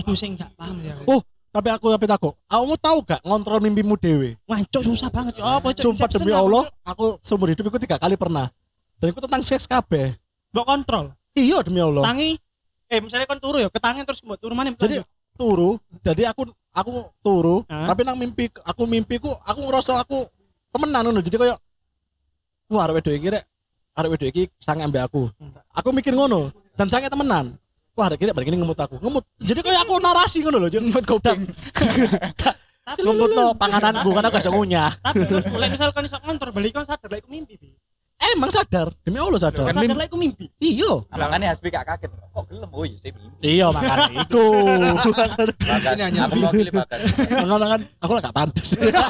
Aku 0.03 0.13
sih 0.19 0.35
gak 0.35 0.53
paham 0.59 0.83
ya. 0.85 0.99
Oh, 1.09 1.23
tapi 1.49 1.69
aku 1.73 1.89
tapi 1.95 2.05
takut. 2.05 2.35
Kamu 2.51 2.75
tahu 2.77 2.99
gak 3.07 3.21
ngontrol 3.25 3.61
mimpimu 3.65 3.97
dewe? 3.97 4.37
Wah, 4.45 4.61
cok 4.61 4.83
susah 4.85 5.09
banget 5.09 5.41
ya. 5.41 5.59
Apa 5.59 5.73
cok? 5.73 5.83
Sumpah 5.83 6.09
demi 6.13 6.33
Allah, 6.35 6.65
aku 6.85 7.17
seumur 7.25 7.49
hidup 7.49 7.73
itu 7.73 7.79
tiga 7.89 7.97
kali 7.97 8.19
pernah. 8.21 8.53
Dan 8.99 9.15
itu 9.15 9.21
tentang 9.23 9.43
seks 9.47 9.65
kabeh. 9.65 10.19
Mbok 10.53 10.67
kontrol. 10.67 11.15
Iya 11.39 11.63
demi 11.63 11.81
Allah. 11.81 12.03
Tangi 12.03 12.37
eh 12.89 12.99
misalnya 13.05 13.29
kon 13.29 13.39
turu 13.39 13.61
ya, 13.61 13.69
ketangi 13.69 14.03
terus 14.03 14.21
mbok 14.25 14.41
turu 14.41 14.53
mana? 14.57 14.73
Jadi 14.73 15.05
turu, 15.37 15.77
jadi 16.03 16.33
aku 16.33 16.51
aku 16.73 16.93
turu? 17.21 17.48
Tapi 17.89 18.05
nang 18.05 18.21
mimpi 18.21 18.53
aku 18.69 18.85
mimpiku 18.85 19.33
aku 19.49 19.65
ngerasa 19.65 20.05
aku 20.05 20.29
temenan 20.69 21.09
ngono. 21.09 21.25
Jadi 21.25 21.41
kayak 21.41 21.57
wah 22.69 22.85
arek 22.85 23.01
wedok 23.01 23.17
iki 23.17 23.29
rek, 23.33 23.45
arek 23.97 24.11
wedok 24.13 24.29
iki 24.29 24.43
sange 24.61 24.85
ambek 24.85 25.09
aku. 25.09 25.33
Aku 25.73 25.89
mikir 25.97 26.13
ngono 26.13 26.53
dan 26.77 26.93
sange 26.93 27.09
temenan. 27.09 27.57
Wah, 27.97 28.13
arek 28.13 28.21
iki 28.21 28.29
rek 28.29 28.37
balik 28.37 28.53
ini 28.53 28.61
ngemut 28.61 28.77
aku. 28.77 29.01
Ngemut. 29.01 29.25
Jadi 29.41 29.65
kayak 29.65 29.89
aku 29.89 29.97
narasi 29.97 30.45
ngono 30.45 30.61
loh. 30.61 30.69
Ngemut 30.69 31.05
kuping. 31.09 31.41
Ngemut 32.89 33.31
no 33.33 33.57
pangananku 33.57 34.09
karena 34.13 34.29
gak 34.29 34.45
iso 34.45 34.53
ngunyah. 34.53 34.93
Tapi 35.01 35.25
lek 35.57 35.71
misal 35.73 35.89
kon 35.97 36.05
iso 36.05 36.21
kontrol 36.21 36.53
balik 36.53 36.77
kon 36.77 36.85
sadar 36.85 37.09
lek 37.09 37.25
mimpi. 37.25 37.57
Bi. 38.19 38.27
Emang 38.29 38.51
sadar, 38.51 38.91
demi 39.03 39.19
Allah 39.19 39.41
sadar. 39.41 39.67
Kan 39.67 39.75
Sadar 39.75 39.87
mimpi. 39.89 39.99
lek 39.99 40.07
iku 40.11 40.19
mimpi. 40.19 40.47
Iya. 40.59 40.93
Makanya 41.09 41.47
Hasbi 41.51 41.71
gak 41.71 41.87
kaget. 41.87 42.11
Kok 42.29 42.45
gelem? 42.47 42.71
Oh, 42.71 42.83
iya 42.83 42.95
sih 42.95 43.11
mimpi. 43.11 43.39
Iya 43.41 43.67
makanya 43.71 44.11
itu. 44.15 44.45
Bagas. 45.59 45.97
Aku 45.99 46.35
mewakili 46.37 46.71
Bagas. 46.71 47.01
Makanya 47.31 47.67
kan 47.67 47.81
aku 47.99 48.13
lah 48.13 48.21
gak 48.21 48.37
pantas. 48.37 48.69
Lah. 48.75 49.09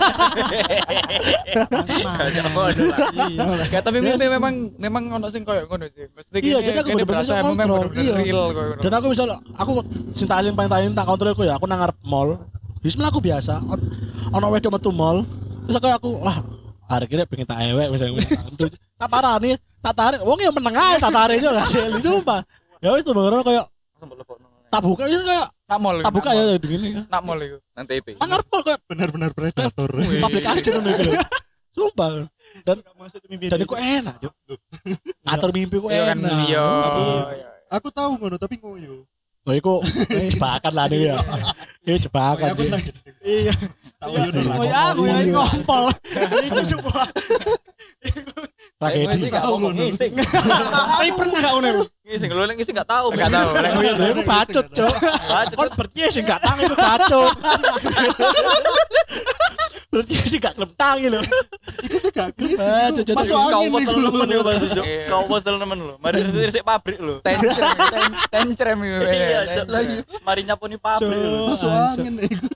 Iya. 3.28 3.44
Gak 3.68 3.82
tapi 3.82 3.98
mimpi 4.00 4.26
memang 4.28 4.54
memang 4.76 5.02
ono 5.10 5.26
sing 5.28 5.42
koyo 5.42 5.64
ngono 5.66 5.88
sih. 5.88 6.06
Mesti 6.08 6.36
Iya, 6.40 6.58
jadi 6.62 6.78
aku 6.80 6.88
bener-bener 6.94 7.24
memang 7.24 7.56
kontrol. 7.56 7.86
Iya. 7.96 8.12
real 8.16 8.44
koyo 8.52 8.66
ngono. 8.72 8.80
Dan 8.84 8.92
aku 8.92 9.06
bisa 9.12 9.22
aku 9.56 9.70
sintalin 10.12 10.52
paling 10.54 10.70
talin 10.70 10.92
tak 10.94 11.04
kontrol 11.04 11.32
aku 11.32 11.42
ya. 11.44 11.56
Aku 11.56 11.64
nang 11.64 11.80
ngarep 11.80 11.98
mall. 12.04 12.38
Bismillah 12.80 13.10
aku 13.10 13.20
biasa. 13.20 13.60
On- 13.66 13.88
Ono 14.28 14.46
wedok 14.52 14.72
metu 14.76 14.92
mall. 14.92 15.24
Terus 15.66 15.76
aku 15.76 15.88
aku 15.88 16.08
wah 16.20 16.38
hari 16.86 17.04
kira 17.04 17.24
pengen 17.24 17.44
tak 17.44 17.60
ewek 17.66 17.88
misalnya. 17.90 18.24
Tak 18.98 19.08
parah 19.08 19.38
nih, 19.38 19.54
tak 19.78 19.94
tarik. 19.94 20.20
Wong 20.26 20.38
yang 20.42 20.54
meneng 20.54 20.74
aja 20.74 20.98
tak 20.98 21.12
tarik 21.14 21.38
juga. 21.38 21.62
Sumpah. 22.04 22.42
Ya 22.82 22.90
wis 22.94 23.06
tuh 23.06 23.14
Langsung 23.14 24.08
belok 24.10 24.26
tak 24.68 24.84
buka 24.84 25.08
wis 25.08 25.24
kayak 25.24 25.48
nak 25.64 25.78
mall. 25.80 25.96
tak 26.04 26.12
buka 26.12 26.30
ya 26.36 26.42
begini. 26.60 26.88
Nak 27.08 27.22
mall 27.24 27.40
iku. 27.40 27.56
nanti 27.72 28.04
ngarep 28.04 28.46
mall 28.52 28.62
kayak 28.62 28.80
benar-benar 28.84 29.30
predator 29.32 29.88
public 30.24 30.44
aja 30.44 30.70
ngono 30.76 30.90
gitu. 30.92 31.10
Sumpah. 31.72 32.10
Dan 32.66 32.76
dan 33.48 33.58
kok 33.64 33.78
enak, 33.80 34.14
Juk. 34.20 34.34
Ngatur 35.24 35.50
mimpi 35.56 35.76
kok 35.80 35.88
Iya 35.88 36.02
kan 36.12 36.18
enak. 36.20 36.32
iya. 36.44 36.66
Aku- 36.84 37.02
iya. 37.32 37.48
aku 37.70 37.88
tahu 37.94 38.10
ngono 38.18 38.36
tapi 38.36 38.54
ngoyo 38.60 39.08
Oh, 39.48 39.56
iku 39.56 39.80
jebakan 40.28 40.72
lah 40.76 40.92
nih 40.92 41.08
ya. 41.08 41.16
Ini 41.88 41.96
jebakan. 42.04 42.52
aku 42.52 42.60
nih. 42.60 42.68
senang 42.68 42.82
Iya. 43.24 43.54
tahu 43.96 44.12
yo 44.12 44.28
Oh 44.52 44.64
ya, 44.68 44.82
oh 44.92 45.04
ya 45.08 45.16
ngompol. 45.24 45.84
Itu 46.52 46.60
sebuah. 46.76 47.06
Tragedi. 48.78 49.11
Ngising 49.11 49.30
gak 49.35 49.42
ngomong 49.44 49.73
ngising. 49.75 50.12
Tapi 50.14 51.11
pernah 51.11 51.38
gak 51.42 51.52
ngono? 51.52 51.82
Ngising 52.06 52.30
lu 52.30 52.42
ngising 52.54 52.75
gak 52.78 52.87
tahu. 52.87 53.06
Gak 53.11 53.26
tahu. 53.26 53.49
Lek 53.52 53.73
iya, 53.75 53.92
ngoyo 53.92 54.12
itu 54.14 54.23
bacot, 54.23 54.66
Cok. 54.70 54.94
Baca 55.02 55.54
Kon 55.58 55.68
berarti 55.75 56.00
sih 56.08 56.23
gak 56.23 56.38
tangi 56.38 56.62
itu 56.62 56.76
bacot. 56.78 57.35
Berarti 59.88 60.14
sih 60.20 60.38
gak 60.38 60.54
gelem 60.54 60.70
tangi 60.78 61.06
lho. 61.11 61.20
Iku 61.80 61.97
sih 61.99 62.11
gak 62.12 62.30
jadi- 62.38 63.16
masuk 63.16 63.35
kau 63.35 63.50
angin 63.58 63.73
posel 63.73 63.94
iku. 63.94 64.02
nemen 64.06 64.28
yo 64.30 64.40
Mas 64.44 64.62
Jok. 64.62 64.85
Iya. 64.87 65.02
Kau 65.11 65.23
posel 65.26 65.54
nemen 65.58 65.78
lu. 65.80 65.94
Mari 65.99 66.18
resik 66.23 66.62
pabrik 66.62 66.99
lu. 67.00 67.18
tencrem 67.18 67.58
ten- 67.75 68.14
tencrem 68.30 68.78
iku. 68.78 68.99
Iya. 69.02 69.38
Lagi 69.66 69.97
mari 70.23 70.47
nyaponi 70.47 70.76
pabrik 70.78 71.08
lu. 71.11 71.50
Cok. 71.50 71.50
masuk 71.50 71.70
angin 71.75 72.14
iku 72.23 72.47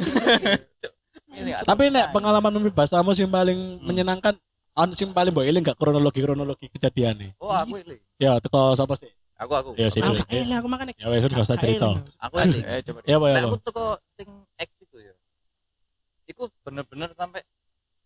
Ngising 1.32 1.50
gak 1.50 1.66
Tapi 1.66 1.84
tahu. 1.88 1.94
nek 1.96 2.06
pengalaman 2.12 2.50
mimpi 2.54 2.70
bahasamu 2.70 3.10
sing 3.10 3.26
paling 3.26 3.58
menyenangkan 3.80 4.38
on 4.72 4.88
sing 4.96 5.12
paling 5.12 5.32
mbok 5.32 5.44
eling 5.44 5.62
gak 5.64 5.76
kronologi 5.76 6.20
kronologi 6.24 6.66
kejadian 6.72 7.14
nih. 7.20 7.30
Oh, 7.40 7.52
aku 7.52 7.80
ini. 7.80 7.96
Ya, 8.16 8.40
teko 8.40 8.72
sapa 8.72 8.96
sih? 8.96 9.10
Aku 9.36 9.52
aku. 9.52 9.70
Ya, 9.76 9.92
sih. 9.92 10.00
Aku 10.00 10.16
gak 10.16 10.30
eling, 10.32 10.56
aku 10.56 10.68
makan 10.68 10.92
Ya 10.96 11.08
wes 11.12 11.24
gak 11.28 11.44
usah 11.44 11.58
cerita. 11.60 11.88
Aku 12.20 12.34
ini. 12.40 12.60
Eh 12.70 12.80
coba. 12.86 12.98
Ya, 13.04 13.16
ya, 13.20 13.34
Nek 13.36 13.44
aku 13.48 13.58
teko 13.60 13.86
sing 14.16 14.28
X 14.56 14.70
itu 14.80 14.96
ya. 15.00 15.14
Iku 16.28 16.48
bener-bener 16.64 17.12
sampai 17.12 17.44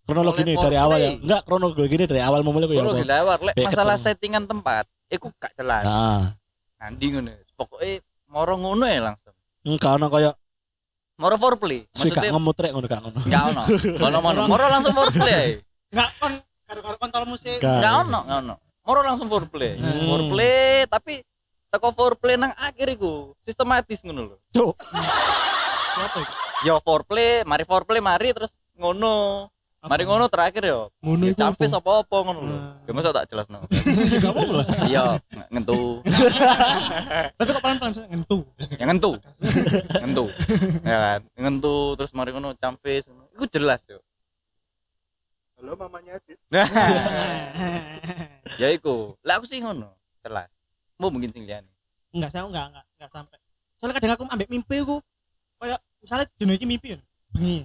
Kronologi 0.06 0.46
ini 0.46 0.54
dari 0.54 0.78
awal 0.78 0.98
ya. 1.02 1.10
Enggak 1.18 1.42
kronologi 1.42 1.82
ini 1.90 2.06
dari 2.06 2.22
awal 2.22 2.46
memulai 2.46 2.70
ya. 2.70 2.86
apa? 2.86 2.94
dilewat 3.02 3.38
lek 3.42 3.54
masalah 3.58 3.98
settingan 3.98 4.46
tempat, 4.46 4.86
iku 5.10 5.34
gak 5.34 5.50
jelas. 5.58 5.82
Nah, 5.82 6.30
Nanti 6.78 7.10
ngono. 7.10 7.34
Pokoknya 7.58 7.98
moro 8.30 8.54
ngono 8.54 8.86
ya 8.86 9.00
langsung. 9.02 9.34
enggak 9.66 9.98
ono 9.98 10.06
koyo 10.06 10.30
Moro 11.16 11.34
foreplay. 11.40 11.80
Maksudnya 11.90 12.30
ngemut 12.30 12.54
rek 12.54 12.70
ngono 12.70 12.86
gak 12.86 13.00
ngono. 13.02 13.18
enggak 13.26 13.42
ono. 13.50 13.62
Ono 13.98 14.18
ono. 14.22 14.40
Moro 14.46 14.64
langsung 14.70 14.94
foreplay. 14.94 15.58
Enggak 15.90 16.10
kon 16.22 16.32
karo-karo 16.66 16.96
kontol 16.98 17.24
musik. 17.26 17.56
Enggak. 17.56 17.78
Enggak 17.78 17.94
ono, 18.02 18.20
enggak 18.22 18.38
ono. 18.42 18.54
Moro 18.82 19.00
langsung 19.02 19.26
foreplay. 19.26 19.74
Hmm. 19.74 20.06
Foreplay 20.06 20.86
tapi 20.86 21.22
teko 21.66 21.90
foreplay 21.90 22.34
nang 22.36 22.54
akhir 22.56 22.86
iku 22.92 23.34
sistematis 23.40 24.02
ngono 24.02 24.20
lho. 24.24 24.36
Cuk. 24.50 24.74
Apa 24.76 26.18
itu? 26.20 26.32
Yo 26.62 26.78
foreplay, 26.80 27.42
mari 27.42 27.62
foreplay 27.62 27.98
mari 27.98 28.30
terus 28.30 28.50
ngono. 28.74 29.46
Mari 29.86 30.02
ngono 30.02 30.26
terakhir 30.26 30.66
yo. 30.66 30.90
ngono 30.98 31.22
Ya 31.22 31.30
iku 31.30 31.38
campis 31.38 31.70
apa? 31.70 32.02
apa-apa 32.02 32.16
ngono 32.26 32.40
lho. 32.42 32.56
Hmm. 32.58 32.74
Ya 32.82 32.92
masa 32.92 33.14
tak 33.14 33.26
jelas 33.26 33.46
no. 33.46 33.62
Gak 34.22 34.30
apa 34.30 34.40
lah. 34.44 34.66
Iya, 34.82 35.04
nge- 35.30 35.48
ngentu. 35.48 35.78
Tapi 37.38 37.48
kok 37.48 37.62
pelan-pelan 37.62 37.90
bisa 37.94 38.02
ngentu. 38.06 38.38
Ya 38.58 38.84
ngentu. 38.84 39.12
Ngentu. 40.02 40.24
Ya 40.82 40.96
kan. 40.98 41.20
Ngentu 41.34 41.74
terus 41.94 42.10
mari 42.14 42.30
ngono 42.30 42.54
campis 42.54 43.06
ngono. 43.06 43.30
Iku 43.30 43.46
jelas 43.46 43.86
yo. 43.86 44.02
Halo 45.56 45.72
mamanya 45.74 46.12
Adit 46.16 46.38
Nah, 46.46 46.66
ya 48.60 48.68
iku. 48.70 49.16
Lah 49.20 49.36
aku 49.36 49.46
sih 49.46 49.58
ngono. 49.58 49.88
Jelas. 50.20 50.48
Mau 50.96 51.08
mungkin 51.08 51.28
sing 51.28 51.44
liyane. 51.44 51.68
Enggak, 52.12 52.30
saya 52.30 52.44
enggak, 52.44 52.66
enggak, 52.70 52.84
enggak 52.94 53.10
sampai. 53.10 53.36
Soalnya 53.76 53.94
kadang 53.96 54.12
aku 54.14 54.24
ambek 54.26 54.48
mimpi 54.48 54.76
aku 54.78 54.96
kayak 55.56 55.80
misalnya 55.98 56.26
dino 56.36 56.52
iki 56.52 56.66
mimpi 56.66 56.88
ya. 56.92 56.98
Bengi. 57.30 57.58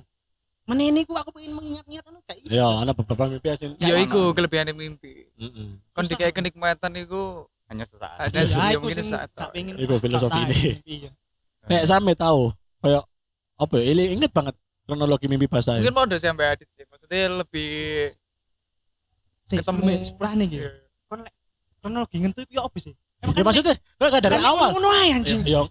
Menene 0.62 1.03
ku 1.03 1.13
aku 1.13 1.29
pengen 1.31 1.51
mengingat-ingat 1.53 2.03
anu 2.05 2.19
gak 2.24 2.38
iso. 2.39 2.51
Ya, 2.53 2.65
ana 2.65 2.91
beberapa 2.91 3.24
mimpi 3.27 3.48
asin. 3.50 3.75
Ya 3.77 3.95
iku 3.98 4.31
kelebihan 4.31 4.71
mimpi. 4.71 5.27
Heeh. 5.36 5.67
Kon 5.91 6.05
dikai 6.05 6.31
kenikmatan 6.31 6.91
iku 6.98 7.48
Hanya 7.67 7.88
sesaat. 7.88 8.19
ada 8.19 8.39
Ya, 8.43 8.75
mungkin 8.75 8.95
sing 8.98 9.12
saat. 9.12 9.31
gak 9.31 9.51
pengen. 9.51 9.75
Iku 9.75 9.95
filosofi 9.98 10.31
tak 10.31 10.48
ini. 10.50 11.07
ya. 11.07 11.12
Nek 11.67 11.83
sampe 11.86 12.12
tahu 12.13 12.51
kayak 12.79 13.03
apa 13.57 13.74
ya? 13.77 13.83
Ini 13.89 14.03
inget 14.15 14.31
banget 14.31 14.55
kronologi 14.85 15.25
mimpi 15.29 15.47
bahasa. 15.47 15.77
Mungkin 15.77 15.93
mau 15.93 16.05
sih 16.09 16.27
sampai 16.27 16.45
adit 16.57 16.67
sih. 16.75 16.85
Maksudnya 16.89 17.21
lebih 17.45 17.71
Sik, 19.45 19.65
Ketemu. 19.65 20.05
sepurane 20.05 20.43
iki. 20.47 20.57
Iya. 20.63 20.71
Kon 21.09 21.21
kronologi 21.81 22.17
ngentu 22.21 22.39
itu 22.45 22.53
ya 22.55 22.63
apa 22.63 22.77
sih? 22.79 22.93
Emang 23.21 23.35
Ya 23.38 23.43
maksudnya 23.45 23.75
gak 24.00 24.21
dari 24.23 24.38
kan 24.39 24.50
awal. 24.50 24.69
Ngono 24.73 24.88
ae 24.95 25.09
anjing. 25.13 25.41
Ya 25.45 25.61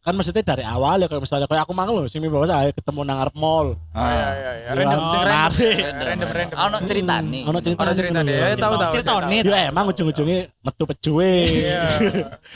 kan 0.00 0.16
maksudnya 0.16 0.40
dari 0.40 0.64
awal 0.64 0.96
ya 1.04 1.12
kayak 1.12 1.20
misalnya 1.20 1.44
kayak 1.44 1.68
aku 1.68 1.76
mang 1.76 1.92
loh 1.92 2.08
sing 2.08 2.24
mimpi 2.24 2.32
bahasa 2.32 2.56
ayo 2.64 2.72
ketemu 2.72 3.00
nang 3.04 3.20
ngarep 3.20 3.36
mall. 3.36 3.76
Oh, 3.76 4.08
iya 4.08 4.28
iya 4.32 4.50
iya. 4.56 4.68
Ya, 4.72 4.72
Random 4.72 5.00
sing 5.12 5.20
random. 5.20 5.60
Ya, 5.60 5.90
Random 5.92 6.30
random. 6.32 6.56
Ono 6.56 6.76
ceritane. 6.88 7.40
Ono 7.44 7.58
cerita. 7.60 7.80
Ono 7.84 7.92
cerita 7.92 8.18
deh. 8.24 8.32
Iya. 8.32 8.56
Tahu 8.56 8.74
tahu. 8.80 8.92
Cerita 8.96 9.12
net. 9.28 9.44
Ya 9.44 9.60
emang 9.68 9.84
ujung-ujungnya 9.92 10.38
metu 10.64 10.84
pejuwe. 10.88 11.34
Iya. 11.52 11.84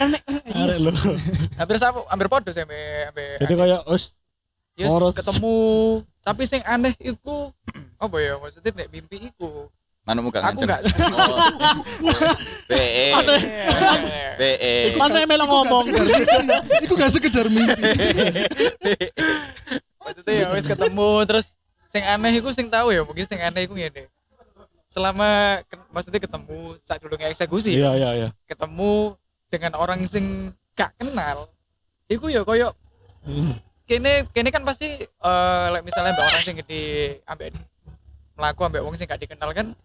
Kan 0.01 0.07
nek 0.17 0.21
kan 0.25 0.37
iya. 0.57 0.75
lu. 0.81 0.91
Hampir 1.61 1.77
sama 1.77 2.01
hampir 2.09 2.27
podo 2.33 2.49
sih 2.49 2.65
sampai 2.65 3.13
sampai 3.13 3.27
Jadi 3.45 3.53
kayak 3.61 3.81
us 3.93 4.24
Yes, 4.75 4.91
Moros. 4.91 5.15
ketemu 5.15 5.57
tapi 6.21 6.43
sing 6.45 6.63
aneh 6.65 6.95
iku 6.99 7.55
apa 7.95 8.17
ya 8.19 8.35
maksudnya 8.37 8.71
nek 8.75 8.89
mimpi 8.89 9.29
iku 9.29 9.71
Manukmu 10.05 10.29
gak 10.29 10.45
Aku 10.45 10.61
ngancem. 10.61 10.69
nggak. 10.69 10.83
Oh. 11.17 11.37
BE. 12.69 13.09
BE. 14.37 14.75
Mana 15.01 15.17
yang 15.17 15.31
melok 15.33 15.49
ngomong? 15.49 15.85
Iku 16.77 16.93
gak 16.93 17.09
sekedar 17.09 17.49
mimpi. 17.49 17.73
Maksudnya 19.97 20.33
ya 20.37 20.47
wis 20.53 20.69
ketemu 20.69 21.11
terus 21.25 21.57
sing 21.89 22.05
aneh 22.05 22.37
iku 22.37 22.53
sing 22.53 22.69
tahu 22.69 22.93
ya 22.93 23.01
mungkin 23.01 23.25
sing 23.25 23.41
aneh 23.41 23.65
iku 23.65 23.73
ngene. 23.73 24.13
Selama 24.85 25.29
ke- 25.65 25.89
maksudnya 25.89 26.21
ketemu 26.21 26.59
saat 26.79 27.01
dulu 27.01 27.17
eksekusi 27.17 27.73
Iya 27.73 27.97
iya 27.97 28.11
iya. 28.15 28.29
ketemu 28.45 29.17
dengan 29.49 29.73
orang 29.75 30.05
sing 30.05 30.53
gak 30.75 30.93
kenal 30.95 31.49
iku 32.07 32.29
ya 32.29 32.45
koyo 32.45 32.77
Hmm. 33.25 33.57
Kene 33.85 34.25
kene 34.33 34.49
kan 34.49 34.65
pasti 34.65 35.05
eh 35.05 35.67
like 35.73 35.85
misalnya 35.85 36.17
mbak 36.17 36.25
orang 36.25 36.43
sing 36.45 36.57
gede 36.57 36.83
ambek 37.29 37.53
melaku 38.35 38.61
ambek 38.65 38.83
wong 38.83 38.97
sing 38.97 39.07
gak 39.07 39.21
dikenal 39.21 39.53
kan 39.53 39.77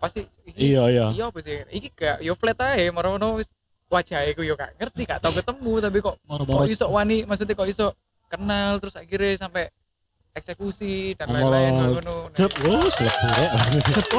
pasti 0.00 0.26
Iya 0.54 0.84
iya. 0.90 1.06
iya 1.16 1.24
apa 1.32 1.38
sih? 1.40 1.64
Iki 1.70 1.88
gak 1.96 2.16
yo 2.24 2.34
flat 2.36 2.58
ae 2.60 2.88
moro-moro 2.92 3.40
wis 3.40 3.48
wajah 3.92 4.24
iku 4.32 4.42
yo 4.42 4.56
gak 4.56 4.74
ngerti 4.80 5.02
gak 5.06 5.20
tau 5.20 5.32
ketemu 5.32 5.72
tapi 5.80 5.98
kok 6.00 6.16
kok 6.16 6.26
Moro-moro 6.26 6.64
iso 6.66 6.88
wani 6.88 7.24
maksudnya 7.28 7.54
kok 7.54 7.68
iso 7.68 7.92
kenal 8.32 8.80
terus 8.82 8.96
akhirnya 8.96 9.38
sampai 9.38 9.68
eksekusi 10.34 11.14
dan 11.14 11.30
lain-lain 11.30 11.72
ngono 11.94 12.34
Jep, 12.34 12.50
wes 12.66 12.94
aku, 12.98 14.18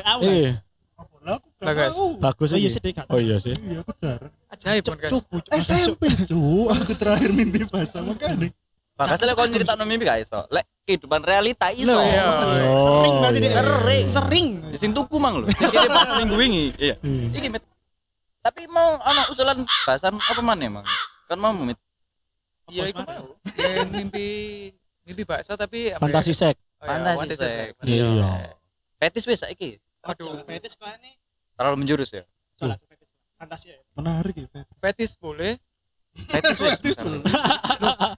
Apa 0.00 0.32
lah 1.24 1.40
aku 1.40 1.48
gak 1.50 1.64
Lah, 1.64 1.72
guys. 1.74 1.90
tahu. 1.90 2.06
bagus 2.20 2.48
Oh 2.52 2.58
iya 2.58 2.68
sih. 2.68 2.80
Oh 3.08 3.18
iya 3.18 3.36
sih. 3.40 3.54
Iya 3.56 3.78
aku 3.80 3.92
jarang. 3.96 4.32
ajaib 4.52 4.84
kan 4.84 4.96
guys. 5.00 5.12
SMP 5.58 6.02
cu, 6.28 6.40
aku 6.68 6.92
terakhir 6.94 7.30
mimpi 7.32 7.64
basah 7.64 8.04
makanya. 8.04 8.52
Makanya 8.94 9.24
lek 9.26 9.34
kon 9.34 9.48
nyeritakno 9.48 9.82
mimpi 9.82 10.04
gak 10.04 10.20
iso. 10.20 10.40
Lek 10.48 10.64
kehidupan 10.84 11.20
realita 11.20 11.72
iso. 11.72 11.96
Iya. 11.96 12.24
Sering 12.78 13.14
berarti 13.18 13.38
iya. 13.38 13.48
Dek. 13.48 13.52
Sering. 13.56 14.04
Sering. 14.06 14.48
Ya, 14.68 14.78
Sing 14.78 14.90
tuku 14.92 15.16
mang 15.16 15.40
lho. 15.40 15.48
Sing 15.50 15.66
kene 15.66 15.88
pas 15.88 16.08
minggu 16.14 16.36
wingi. 16.36 16.66
Iya. 16.76 16.94
Iki 17.32 17.48
mit. 17.50 17.64
Tapi 18.38 18.68
mau 18.68 19.00
ana 19.00 19.24
usulan 19.32 19.56
bahasan 19.88 20.14
apa 20.14 20.40
maneh 20.40 20.68
mang? 20.68 20.84
Kan 21.24 21.40
mau 21.40 21.56
mit. 21.56 21.80
iya 22.68 22.88
iku 22.88 23.00
mau 23.00 23.36
Ya, 23.56 23.84
mimpi 23.84 24.26
mimpi 25.04 25.22
bakso 25.24 25.52
tapi 25.52 25.92
Fantasi 25.96 26.32
sek. 26.32 26.56
Oh, 26.80 26.84
iya, 26.84 27.16
Fantasi 27.16 27.26
sek. 27.32 27.50
sek. 27.50 27.68
Iya. 27.82 28.52
Fetis 28.96 29.24
wis 29.24 29.40
saiki. 29.40 29.80
Aduh 30.04 30.44
Betis 30.44 30.76
kok 30.76 30.88
ini. 31.00 31.12
Terlalu 31.54 31.76
menjurus 31.80 32.10
ya. 32.12 32.24
Salah, 32.54 32.78
betis. 32.86 33.10
Fantasi 33.40 33.66
ya. 33.72 33.78
Menarik 33.96 34.34
gitu. 34.36 34.58
fetis 34.82 35.12
boleh 35.18 35.56
Fetis 36.14 36.58
wis. 36.62 36.78
Fetis 36.84 36.94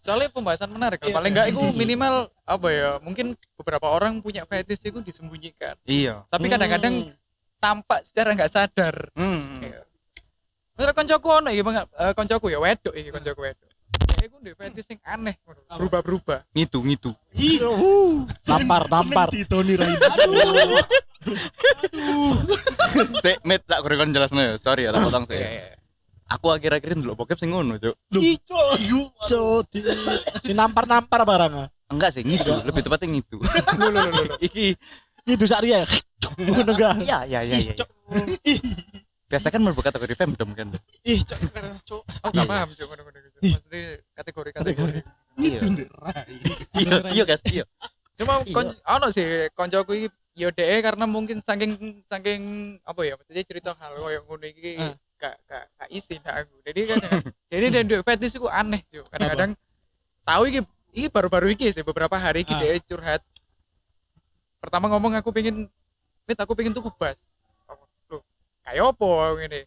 soalnya 0.05 0.29
pembahasan 0.29 0.69
menarik 0.69 1.01
Iya, 1.01 1.17
paling 1.17 1.33
enggak 1.33 1.49
itu 1.49 1.61
minimal 1.81 2.29
apa 2.45 2.69
ya 2.69 2.91
mungkin 3.01 3.33
beberapa 3.57 3.89
orang 3.89 4.21
punya 4.21 4.45
fetis 4.45 4.85
itu 4.85 5.01
disembunyikan 5.01 5.81
Iya. 5.89 6.29
tapi 6.29 6.53
kadang-kadang 6.53 7.17
tampak 7.57 8.05
secara 8.05 8.37
nggak 8.37 8.53
sadar 8.53 8.95
Hmm. 9.17 9.65
Terus 10.77 10.93
koncoku 10.93 11.29
ono 11.41 11.49
iki 11.49 11.65
eh, 11.65 12.13
koncoku 12.13 12.53
ya 12.53 12.61
wedok 12.61 12.93
iki 12.93 13.09
koncoku 13.09 13.49
wedok 13.49 13.65
ya 13.65 14.25
iku 14.29 14.37
ndek 14.45 14.55
fetis 14.61 14.85
sing 14.85 14.99
aneh 15.01 15.37
berubah-berubah 15.73 16.45
Ngitu 16.53 16.79
ngitu. 16.85 17.11
Tampar 18.45 18.85
tampar. 18.91 19.29
Di 19.33 19.49
Tony 19.49 19.77
Rain. 19.77 19.97
Sik 23.23 23.39
mit 23.45 23.63
tak 23.67 23.83
kurang 23.83 23.99
kon 24.07 24.11
jelasno 24.15 24.41
ya. 24.41 24.55
Sorry 24.59 24.87
ya 24.87 24.91
tak 24.95 25.03
potong 25.07 25.25
sih. 25.27 25.37
Iya, 25.39 25.49
iya. 25.51 25.67
Aku 26.27 26.51
akhir-akhir 26.51 26.99
ndelok 26.99 27.23
bokep 27.23 27.39
sing 27.39 27.55
ngono, 27.55 27.79
Cuk. 27.79 27.95
Ico, 28.19 29.63
di 29.71 29.79
si 30.43 30.51
nampar-nampar 30.51 31.23
barang. 31.23 31.71
Enggak 31.87 32.11
sih, 32.19 32.27
ngitu. 32.27 32.51
Lebih 32.67 32.83
tepatnya 32.83 33.15
ngitu. 33.15 33.39
Lho, 33.39 33.87
lho, 33.95 34.01
lho, 34.03 34.11
lho. 34.11 34.35
Iki 34.51 34.75
Itu 35.27 35.47
sak 35.47 35.63
riya. 35.63 35.87
Ngono 36.43 36.75
enggak. 36.75 36.99
iya 37.07 37.23
iya 37.31 37.41
iya 37.47 37.57
iya. 37.71 37.75
Biasa 39.31 39.51
kan 39.51 39.59
mlebu 39.63 39.83
kategori 39.83 40.15
femdom 40.19 40.51
kan. 40.55 40.71
Ih, 41.07 41.23
cok, 41.23 41.39
cok. 41.87 42.03
Oh, 42.27 42.31
gak 42.31 42.47
paham 42.47 42.69
cuk 42.75 42.87
ngono-ngono. 42.91 43.19
Maksudnya 43.43 43.83
kategori-kategori. 44.19 45.01
Iya. 45.39 45.59
Itu 45.63 45.67
ndek 45.71 45.89
Rai. 45.95 46.35
Iya, 46.75 46.97
iya 47.15 47.23
guys, 47.23 47.43
iya. 47.47 47.65
Cuma 48.17 48.43
Iya. 48.43 48.51
kon 48.51 48.67
ono 48.73 49.07
sih 49.15 49.27
koncoku 49.53 49.93
iki 49.95 50.09
yo 50.37 50.53
dhek 50.53 50.85
karena 50.85 51.09
mungkin 51.09 51.41
saking 51.41 52.05
saking 52.07 52.43
apa 52.85 53.01
ya 53.03 53.17
maksudnya 53.17 53.45
cerita 53.49 53.71
hal 53.81 53.97
koyo 53.97 54.21
ngono 54.29 54.45
iki 54.45 54.77
Ah. 54.77 54.93
gak 55.17 55.35
gak 55.49 55.65
gak 55.81 55.89
isi 55.89 56.21
aku. 56.21 56.55
Jadi 56.61 56.81
kan 56.93 56.99
jadi 57.49 57.67
dan 57.73 57.85
duwe 57.89 58.05
fetis 58.05 58.37
iku 58.37 58.53
aneh 58.53 58.85
cuk. 58.93 59.09
Kadang-kadang 59.09 59.57
tahu 60.29 60.43
iki 60.53 60.61
iki 60.93 61.09
baru-baru 61.09 61.57
iki 61.57 61.73
sih 61.73 61.81
beberapa 61.81 62.21
hari 62.21 62.45
iki 62.45 62.53
Ah. 62.53 62.61
dhek 62.61 62.85
curhat. 62.85 63.25
Pertama 64.61 64.93
ngomong 64.93 65.17
aku 65.17 65.33
pengen 65.33 65.73
Mit 66.27 66.35
aku 66.43 66.59
pengen 66.59 66.75
tuku 66.75 66.91
bas. 66.99 67.15
Loh, 68.11 68.19
kayak 68.67 68.83
apa 68.83 69.11
ngene? 69.39 69.61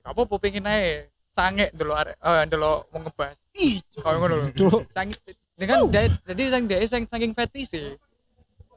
Apa 0.00 0.24
apa 0.24 0.34
pengen 0.40 0.64
ae 0.64 1.04
sange 1.36 1.68
arek 1.68 2.16
eh 2.16 2.42
ndelok 2.48 2.88
mau 2.90 2.98
ngebas. 3.04 3.36
Ih, 3.52 3.84
Kayak 3.92 4.16
ngono 4.16 4.34
lho. 4.40 4.46
Cuk. 4.56 4.88
Sange 4.88 5.12
dengan 5.52 5.84
jadi 5.92 6.42
sang 6.48 6.64
dia 6.64 6.80
sang 6.88 7.04
saking 7.04 7.36
fetis 7.36 7.68
sih. 7.68 7.92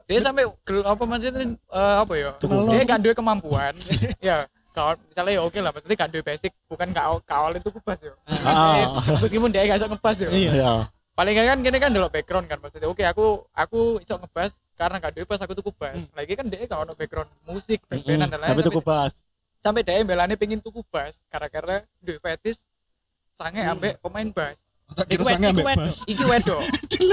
Dia 0.08 0.20
sampai 0.20 0.44
apa 0.86 1.02
maksudnya 1.06 1.54
eh, 1.54 1.96
apa 2.02 2.14
ya? 2.16 2.30
Tuku 2.38 2.54
Dia 2.72 2.82
gak 2.86 3.00
duwe 3.02 3.14
kemampuan. 3.14 3.74
ya, 4.28 4.46
kalau 4.72 4.96
misalnya 5.04 5.32
ya 5.36 5.42
oke 5.44 5.58
lah, 5.60 5.70
maksudnya 5.70 5.96
gak 6.00 6.10
duwe 6.10 6.24
basic, 6.24 6.52
bukan 6.66 6.88
gak 6.96 7.06
kawal 7.28 7.52
itu 7.52 7.68
kubas 7.68 8.00
ya. 8.00 8.14
Ah. 8.44 9.00
Meskipun 9.22 9.52
dia 9.52 9.68
gak 9.68 9.84
bisa 9.84 9.88
ngebas 9.92 10.16
ya. 10.18 10.28
Iya. 10.32 10.52
Iya. 10.56 10.72
Paling 11.12 11.34
kan 11.36 11.60
gini 11.60 11.76
kan 11.76 11.90
delok 11.92 12.12
background 12.16 12.46
kan 12.48 12.56
maksudnya. 12.56 12.88
Oke, 12.88 13.04
aku 13.04 13.44
aku 13.52 14.00
iso 14.00 14.16
ngebas 14.16 14.56
karena 14.80 14.96
gak 14.96 15.12
duwe 15.12 15.24
pas 15.28 15.40
aku 15.44 15.52
tuku 15.52 15.70
bas. 15.76 16.08
Lagi 16.16 16.32
kan 16.32 16.48
dia 16.48 16.64
gak 16.64 16.80
ono 16.88 16.96
background 16.96 17.28
musik, 17.44 17.84
band-bandan 17.84 18.28
dan 18.32 18.38
lain. 18.40 18.50
Tapi 18.56 18.62
itu 18.64 18.72
kubas. 18.72 19.28
sampai 19.62 19.86
dia 19.86 20.02
belane 20.02 20.34
pengen 20.34 20.58
tuku 20.58 20.82
bas 20.90 21.22
gara-gara 21.30 21.86
duwe 22.02 22.18
fetis 22.18 22.66
sange 23.38 23.62
ambek 23.62 23.94
pemain 24.02 24.26
bas. 24.34 24.58
Tak 24.92 25.06
Iku 25.08 25.22
kira 25.22 25.38
sange 25.38 25.48
iku 25.48 25.60
ambek 25.62 25.66
wedok. 25.70 25.78
bas. 25.86 25.96
iki 26.10 26.24
wedok 26.26 26.62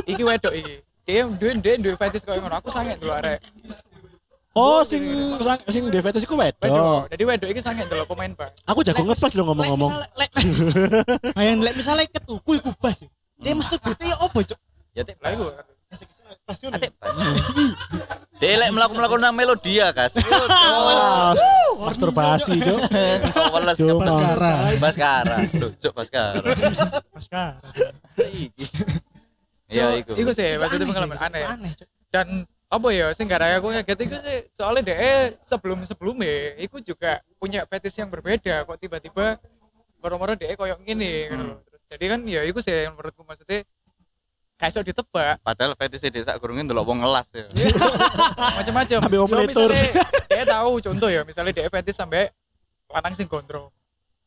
iki 0.10 0.24
wedok 0.26 0.54
iki 0.58 0.76
dia 1.10 1.26
duwe 1.26 1.52
duwe 1.58 1.74
duwe 1.82 1.96
fetis 1.98 2.22
koyo 2.22 2.38
ngono 2.38 2.56
aku 2.56 2.70
sange 2.70 2.94
dulu 2.96 3.10
arek 3.12 3.42
Oh, 4.54 4.82
sing 4.82 5.02
sang- 5.40 5.62
sing 5.70 5.88
Devetes 5.88 6.26
iku 6.26 6.34
wedok 6.34 6.58
wedok. 6.60 7.02
jadi 7.10 7.24
wedok 7.24 7.50
iki 7.50 7.62
sange 7.62 7.86
dulu 7.86 8.04
pemain 8.06 8.34
bas 8.34 8.50
Aku 8.66 8.82
jago 8.82 9.02
ngepas 9.02 9.32
lo 9.34 9.46
ngomong-ngomong. 9.46 9.94
Bayang 11.38 11.62
lek 11.66 11.74
misalnya 11.74 12.06
ketuku 12.06 12.58
iku 12.58 12.74
bas. 12.78 12.98
ya. 13.00 13.08
Dia 13.40 13.54
mesti 13.54 13.78
butuh 13.78 14.04
ya 14.04 14.18
opo, 14.20 14.42
cok? 14.42 14.60
Ya 14.94 15.06
tek 15.06 15.22
lah 15.22 15.32
iku 15.32 15.46
Pas 16.44 16.58
ngono. 16.60 16.76
Tek 16.78 16.92
pas. 16.98 17.14
Dia 18.42 18.58
lek 18.58 18.70
melakukan 18.74 19.22
nang 19.22 19.34
melodia, 19.34 19.94
Kas. 19.94 20.18
Masturbasi, 21.86 22.58
Cuk. 22.60 22.80
Weles 23.54 23.78
Cuma. 23.80 24.02
Baskara. 24.02 24.54
Baskara. 24.76 25.38
Cuk 25.80 25.94
Baskara. 25.94 26.42
Pas 27.14 27.26
kan. 27.30 27.54
Iki. 28.18 28.66
Iya, 29.70 30.02
iku. 30.02 30.12
iku 30.18 30.32
sih 30.34 30.58
maksudnya 30.58 30.88
pengalaman 30.90 31.20
aneh 31.22 31.44
Aneh, 31.46 31.74
dan 32.10 32.28
apa 32.70 32.88
ya 32.94 33.14
sing 33.14 33.26
gara 33.30 33.58
aku 33.58 33.74
kaget 33.82 34.00
iku 34.06 34.18
sih 34.22 34.38
soalnya 34.54 34.94
dia 34.94 35.34
sebelum 35.42 35.82
sebelumnya 35.86 36.58
iku 36.62 36.82
juga 36.82 37.22
punya 37.38 37.66
fetis 37.70 37.98
yang 37.98 38.10
berbeda 38.10 38.66
kok 38.66 38.78
tiba-tiba 38.78 39.38
moro-moro 40.02 40.34
dia 40.38 40.54
koyo 40.58 40.78
gini 40.82 41.30
gitu 41.30 41.44
loh. 41.44 41.60
terus 41.70 41.82
jadi 41.90 42.06
kan 42.14 42.20
ya 42.26 42.42
iku 42.46 42.60
sih 42.62 42.74
yang 42.74 42.94
menurutku 42.98 43.22
maksudnya 43.26 43.66
kayak 44.60 44.76
iso 44.76 44.84
ditebak 44.84 45.40
Padahal 45.40 45.72
fetise 45.80 46.12
desa 46.12 46.36
kurungin 46.36 46.68
ndelok 46.68 46.84
wong 46.84 47.00
ngelas 47.00 47.32
ya. 47.32 47.48
macam-macam. 48.60 48.98
Ambil 49.08 49.22
omeletur. 49.24 49.72
misalnya 49.72 49.88
dia 50.28 50.44
tahu 50.44 50.72
contoh 50.84 51.08
ya, 51.08 51.22
misalnya 51.24 51.54
dia 51.56 51.72
fetis 51.72 51.96
sampai 51.96 52.28
lanang 52.92 53.16
sing 53.16 53.32
gondrong. 53.32 53.72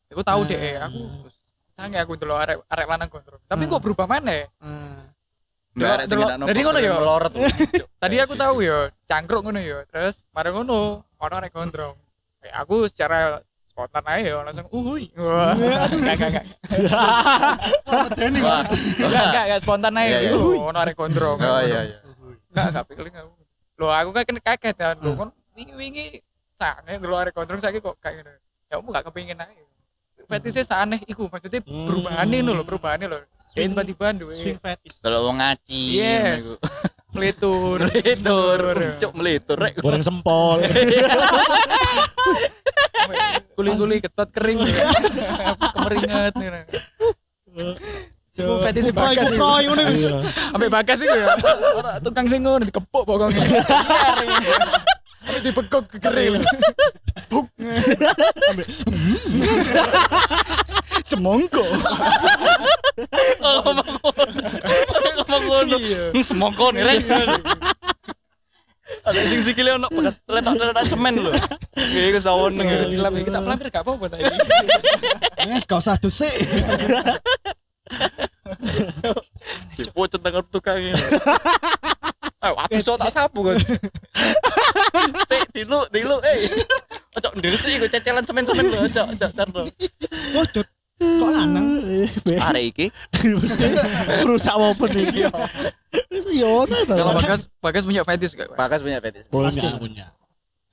Aku 0.09 0.25
tahu 0.25 0.41
deh, 0.49 0.57
aku 0.81 1.29
sange 1.77 2.01
aku 2.01 2.17
dulu 2.17 2.33
arek 2.33 2.65
arek 2.65 2.87
lanang 2.89 3.09
gondrong. 3.13 3.41
Tapi 3.45 3.69
kok 3.69 3.81
berubah 3.85 4.09
mana? 4.09 4.49
Hmm. 4.57 5.12
Jadi 5.73 6.13
box 6.13 6.37
ngono 6.37 6.45
sering 6.77 6.85
ya? 6.85 6.97
Tadi 8.03 8.15
aku 8.21 8.33
tahu 8.37 8.55
ya, 8.61 8.93
cangkruk 9.09 9.41
ngono 9.41 9.57
ya. 9.57 9.81
Terus 9.89 10.29
mari 10.29 10.53
ngono, 10.53 11.01
ono 11.01 11.33
arek 11.33 11.49
gondrong. 11.49 11.97
Kayak 12.43 12.55
aku 12.61 12.75
secara 12.85 13.41
spontan 13.65 14.05
aja 14.05 14.21
ya 14.21 14.37
langsung 14.45 14.69
uhui. 14.69 15.09
Wah, 15.17 15.57
enggak 15.97 16.13
enggak 16.13 16.29
enggak. 16.29 16.45
Enggak 17.89 19.25
enggak 19.25 19.43
enggak 19.49 19.61
spontan 19.65 19.93
aja. 19.97 20.05
Iya, 20.05 20.19
iya. 20.29 20.31
Iku 20.37 20.61
ono 20.61 20.77
arek 20.77 20.93
gondrong. 20.93 21.37
Oh 21.41 21.61
iya 21.65 21.81
iya. 21.89 21.97
Enggak 22.53 22.65
enggak 22.69 22.85
pikirin 22.93 23.13
aku. 23.17 23.31
Loh 23.81 23.89
aku 23.89 24.09
kan 24.13 24.23
kena 24.29 24.41
kaget 24.45 24.75
kan. 24.77 24.95
Loh 25.01 25.17
kon 25.17 25.29
wingi-wingi 25.57 26.21
sange 26.61 27.01
arek 27.01 27.33
gondrong 27.33 27.57
saiki 27.57 27.81
kok 27.81 27.97
kayak 27.97 28.21
ngene. 28.21 28.33
Ya 28.69 28.77
kamu 28.77 28.93
enggak 28.93 29.05
kepengin 29.09 29.41
aja. 29.41 29.63
Fetisnya 30.33 30.65
seaneh 30.65 30.99
iku 31.05 31.29
maksudnya 31.29 31.61
Hmm. 31.61 31.85
perubahannya 31.85 32.37
lho 32.39 32.51
lho 32.51 32.63
perubahannya 32.65 33.07
lho. 33.07 33.17
Dia 33.53 33.69
tiba-tiba 33.69 34.09
duwe 34.17 34.33
Swing 34.33 34.57
fetish. 34.57 34.97
Kalau 34.97 35.29
wong 35.29 35.37
ngaci. 35.37 35.81
Yes. 35.93 36.49
ngono 36.49 36.57
iku. 36.57 36.57
melitur. 37.13 37.77
Melitur. 37.85 38.59
Cuk 38.97 39.11
melitur 39.13 39.57
rek. 39.61 39.77
Goreng 39.77 40.01
sempol. 40.01 40.65
Kuli-kuli 43.53 44.01
ketot 44.01 44.29
kering. 44.33 44.65
Kemeringat 45.77 46.33
nih. 46.33 46.65
Iku 48.33 48.53
fetish 48.65 48.89
bagas 48.89 49.29
iku. 49.29 49.37
proy, 49.37 49.61
ngono 49.69 49.81
iku. 49.85 50.09
Sampai 50.25 50.69
bagas 50.73 50.97
iku 50.97 51.13
ya. 51.13 51.27
Ora 51.77 51.91
tukang 52.01 52.25
sing 52.25 52.41
ngono 52.41 52.65
dikepuk 52.65 53.05
pokoknya. 53.05 53.37
Tapi 55.27 55.39
dibekuk 55.39 55.83
kekeril. 55.87 56.43
Buk. 57.31 57.47
Semongko. 61.07 61.63
ngomong 63.43 63.89
ngono 65.43 65.77
Hmm, 66.13 66.23
semongko 66.23 66.65
nih 66.75 66.83
rek 66.85 67.01
ada 69.03 69.19
sing 69.25 69.41
sikile 69.41 69.75
ono 69.75 69.89
bekas 69.89 70.21
letok-letok 70.29 70.85
semen 70.85 71.13
lho 71.17 71.31
iku 71.75 72.19
sawon 72.21 72.53
Nang 72.55 72.67
dilap 72.87 73.11
kita 73.17 73.39
pelanggar 73.41 73.67
gak 73.73 73.83
apa-apa 73.83 74.05
tadi. 74.13 74.23
Yes, 75.49 75.65
kau 75.65 75.81
satu 75.81 76.07
sih. 76.13 76.29
dipucet 78.63 79.17
nang 80.23 80.45
tukang 80.51 80.79
ini 80.79 80.93
ayo 82.43 82.53
aku 82.59 82.79
so 82.83 82.99
tak 82.99 83.11
sapu 83.11 83.39
kan 83.47 83.55
sik 85.31 85.47
dilu 85.55 85.87
dilu 85.91 86.19
eh 86.27 86.51
ojo 87.15 87.29
ndirisi 87.39 87.79
iku 87.79 87.87
cecelan 87.87 88.23
semen-semen 88.27 88.67
lho 88.67 88.83
ojo 88.83 89.01
ojo 89.15 89.27
carno 89.31 89.61
Oh, 90.33 90.45
Cuk. 90.49 90.67
Kok 91.03 91.29
lanang? 91.29 91.83
arek 92.27 92.63
iki 92.73 92.85
Rusak 94.27 94.55
open 94.55 94.91
iki. 94.97 95.27
Yo, 96.33 96.65
ono 96.65 96.75
to. 96.83 96.93
Kalau 96.95 97.13
Bagas 97.15 97.41
Bagas 97.59 97.83
punya 97.85 98.01
fetish 98.07 98.33
gak? 98.33 98.49
bakas 98.55 98.81
punya 98.81 98.97
fetis 99.03 99.29
punya 99.29 99.77
punya. 99.77 100.05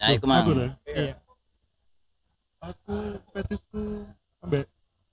nah 0.01 0.09
iku 0.17 0.25
mah. 0.25 0.47
Iya. 0.89 1.19
Aku 2.61 2.95
fetisku 3.37 3.83
ambek 4.45 4.65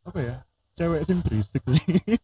apa 0.08 0.20
ya? 0.20 0.36
Cewek 0.78 1.02
sing 1.10 1.18
berisik 1.26 1.64
nih. 1.68 2.20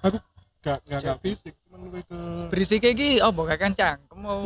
Aku 0.00 0.16
gak 0.62 0.78
gak 0.86 1.00
gak 1.02 1.17
fisik, 1.28 1.54
cuman 1.62 1.78
lebih 1.84 2.02
ke 2.04 2.18
Berisik 2.48 2.82
iki 2.82 3.08
oh 3.20 3.30
gak 3.32 3.58
kancang. 3.58 3.98
Mau 4.14 4.42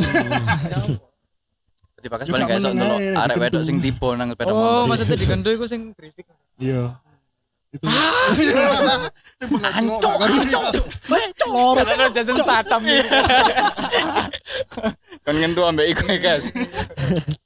di 2.03 2.11
bakas 2.11 2.27
Yo, 2.27 2.35
paling 2.35 2.51
ndelok 2.51 2.99
ae, 2.99 3.15
arek 3.15 3.37
wedok 3.39 3.63
sing 3.63 3.79
tiba 3.79 4.19
nang 4.19 4.35
sepeda 4.35 4.51
Oh, 4.51 4.59
motor 4.59 4.91
maksudnya 4.91 5.17
di 5.17 5.27
kendo 5.27 5.49
iku 5.49 5.71
sing 5.71 5.95
berisik. 5.95 6.27
iya. 6.59 6.99
Itu 7.71 7.87
Ancuk, 9.49 10.13
ancuk. 10.21 10.85
Loro 11.47 11.81
Jason 12.11 12.37
Statham 12.37 12.83
iki. 12.85 13.07
kan 15.23 15.35
ngentu 15.39 15.63
ambek 15.63 15.87
iku 15.95 16.05
ya, 16.11 16.19
guys 16.19 16.51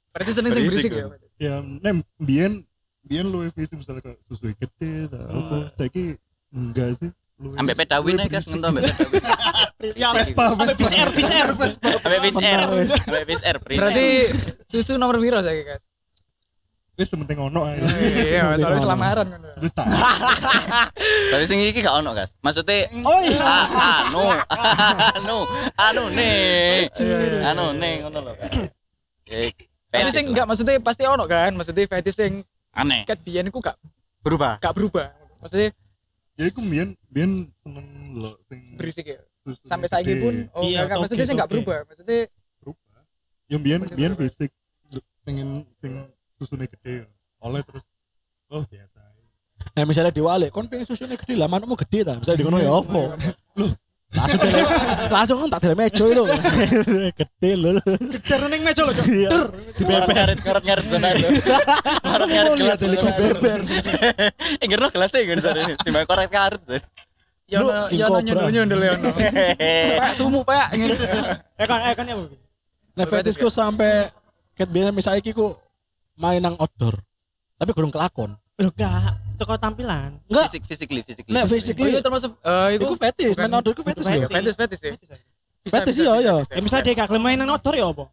Berarti 0.09 0.31
seneng 0.33 0.51
sing 0.51 0.65
Berisik, 0.65 0.89
berisik 0.89 1.13
ya. 1.37 1.61
ya 1.61 1.61
nem 1.61 2.01
biyen 2.17 2.65
biyen 3.05 3.29
lu 3.29 3.45
fisik 3.53 3.77
misalnya 3.77 4.01
kayak 4.01 4.17
susu 4.25 4.49
gede 4.51 5.05
ta 5.07 5.21
apa 5.21 5.55
saiki 5.77 6.17
enggak 6.49 6.97
sih 6.97 7.09
Ambek 7.37 7.77
pedawin 7.77 8.17
aja 8.17 8.29
guys 8.31 8.45
ngentu 8.45 8.65
ambek 8.67 8.83
pedawin 8.87 9.21
Ya, 9.93 10.09
Vespa, 10.09 10.57
Ambek. 10.57 10.73
PCR, 10.73 11.09
PCR. 11.13 11.49
ambek 12.01 12.19
bis 12.19 12.35
air 12.35 12.59
ambek 12.65 13.23
bis 13.29 13.41
air 13.41 13.57
Berarti 13.61 14.07
susu 14.65 14.97
nomor 14.97 15.17
piro 15.17 15.37
saya 15.39 15.61
kan? 15.63 15.81
wis 16.97 17.13
sementing 17.13 17.37
ono 17.37 17.61
ae 17.63 17.77
Iya, 17.77 18.57
soalnya 18.57 18.81
selamaran 18.81 19.25
ngono. 19.29 19.53
Dari 21.29 21.45
sing 21.45 21.61
iki 21.61 21.79
gak 21.79 21.93
ono, 21.95 22.09
Gas. 22.11 22.33
Maksudnya 22.41 22.89
Oh 23.05 23.21
iya. 23.21 23.37
anu, 24.01 24.25
anu, 25.13 25.37
anu 25.77 26.03
nih. 26.09 26.89
Anu 27.45 27.77
nih 27.77 28.01
ngono 28.01 28.19
lho. 28.23 28.33
Eh, 29.29 29.53
Tapi 29.87 30.09
sing 30.09 30.25
enggak 30.27 30.49
maksudnya 30.49 30.81
pasti 30.81 31.05
ono 31.05 31.29
kan, 31.29 31.53
maksudnya 31.53 31.85
fetish 31.85 32.17
sing 32.17 32.41
aneh. 32.73 33.05
ket 33.05 33.21
biyen 33.21 33.45
iku 33.45 33.61
gak 33.61 33.77
Berubah. 34.25 34.57
gak 34.57 34.73
berubah. 34.73 35.13
Maksudnya 35.37 35.77
ya 36.37 36.43
iku 36.47 36.59
biyen 36.61 36.89
biyen 37.09 37.31
seneng 37.65 37.87
lo 38.15 38.37
sing 38.47 38.59
berisik 38.77 39.05
ya. 39.09 39.19
Sampai 39.65 39.87
gede. 39.87 39.93
saiki 39.95 40.13
pun 40.21 40.35
oh 40.53 40.61
Iya, 40.61 40.85
enggak 40.85 40.97
maksudnya 41.01 41.25
sing 41.27 41.37
gak 41.39 41.47
oke. 41.47 41.53
berubah. 41.55 41.77
Maksudnya 41.87 42.19
berubah 42.61 42.99
yang 43.49 43.61
biyen 43.63 43.81
berubah. 43.83 44.17
fisik 44.21 44.51
pengen 45.25 45.49
sing 45.81 45.93
susune 46.39 46.65
gede 46.69 47.09
oleh 47.43 47.61
terus 47.65 47.83
oh 48.53 48.63
biasa 48.63 48.99
Nah 49.75 49.83
misalnya 49.83 50.13
diwalik, 50.13 50.49
kon 50.53 50.69
pengen 50.69 50.87
susunya 50.87 51.17
gede 51.19 51.35
lah, 51.35 51.49
manukmu 51.49 51.75
gede 51.75 52.05
ta. 52.05 52.15
Misalnya 52.17 52.39
di 52.39 52.45
kono 52.45 52.57
ya 52.61 52.71
opo. 52.71 53.13
Loh, 53.57 53.69
langsung 54.07 54.39
dele, 54.39 54.63
langsung 55.11 55.37
kan 55.43 55.49
tak 55.51 55.61
dele 55.67 55.75
mejo 55.75 56.03
itu. 56.07 56.23
gede 57.19 57.51
lho. 57.59 57.69
Geder 58.15 58.41
ning 58.47 58.61
meja 58.63 58.81
lho. 58.87 58.93
Iya. 59.03 59.29
Ngaret 59.83 60.09
ngaret 60.15 60.39
ngaret 60.47 60.63
ngaret 60.63 60.85
zona 60.87 61.07
itu. 61.11 61.27
Ngaret 62.07 62.27
ngaret 62.31 62.51
gelas 62.55 62.59
Lihat 62.63 62.79
helikopter. 62.87 63.59
Eh, 64.63 64.67
ngerno 64.67 64.87
gelasnya 64.95 65.27
kan 65.27 65.39
zona 65.43 65.59
ini. 65.67 65.73
Timbang 65.83 66.05
korek 66.07 66.29
karet. 66.31 66.61
ya 67.47 67.63
King 67.63 67.95
ya 67.95 68.05
ono 68.11 68.19
Cobra. 68.19 68.27
nyundul-nyundul 68.27 68.79
ya. 68.83 68.91
Pak 70.03 70.11
sumu 70.19 70.39
Pak. 70.43 70.67
Eh 71.61 71.65
kan 71.67 71.79
eh 71.83 71.93
kan 71.95 72.05
ya. 72.07 72.15
Bu? 72.15 72.27
Nah 72.95 73.05
fetishku 73.07 73.47
sampai 73.51 74.11
ket 74.55 74.67
biasa 74.71 74.91
misalnya 74.95 75.19
iki 75.19 75.31
ku 75.35 75.55
main 76.15 76.39
nang 76.39 76.55
outdoor. 76.59 76.99
Tapi 77.59 77.71
kurang 77.75 77.91
kelakon. 77.91 78.35
Lho 78.57 78.69
gak 78.73 79.21
teko 79.37 79.53
tampilan. 79.55 80.17
Enggak. 80.25 80.49
Fisik 80.49 80.63
physically 80.65 81.01
physically. 81.05 81.33
Nah 81.33 81.45
Oh 81.45 81.49
iya 81.49 81.53
physically 81.53 81.91
termasuk 82.01 82.31
eh 82.41 82.67
iku 82.73 82.83
iku 82.89 82.95
fetish, 82.97 83.35
main 83.37 83.53
outdoor 83.53 83.73
iku 83.77 83.83
fetish 83.85 84.05
lho. 84.09 84.25
fetish 84.27 84.57
fetish 84.57 84.81
ya. 84.81 84.93
Bisa, 85.61 85.83
Fetish 85.83 85.97
bisa, 85.99 86.03
iya, 86.03 86.13
bisa, 86.15 86.23
iya. 86.23 86.33
bisa. 86.41 86.53
Ya 86.55 86.61
misalnya 86.63 86.83
dia 86.87 86.95
gak 86.97 87.09
main 87.19 87.37
nang 87.37 87.49
outdoor 87.53 87.75
ya 87.77 87.85
apa? 87.91 88.05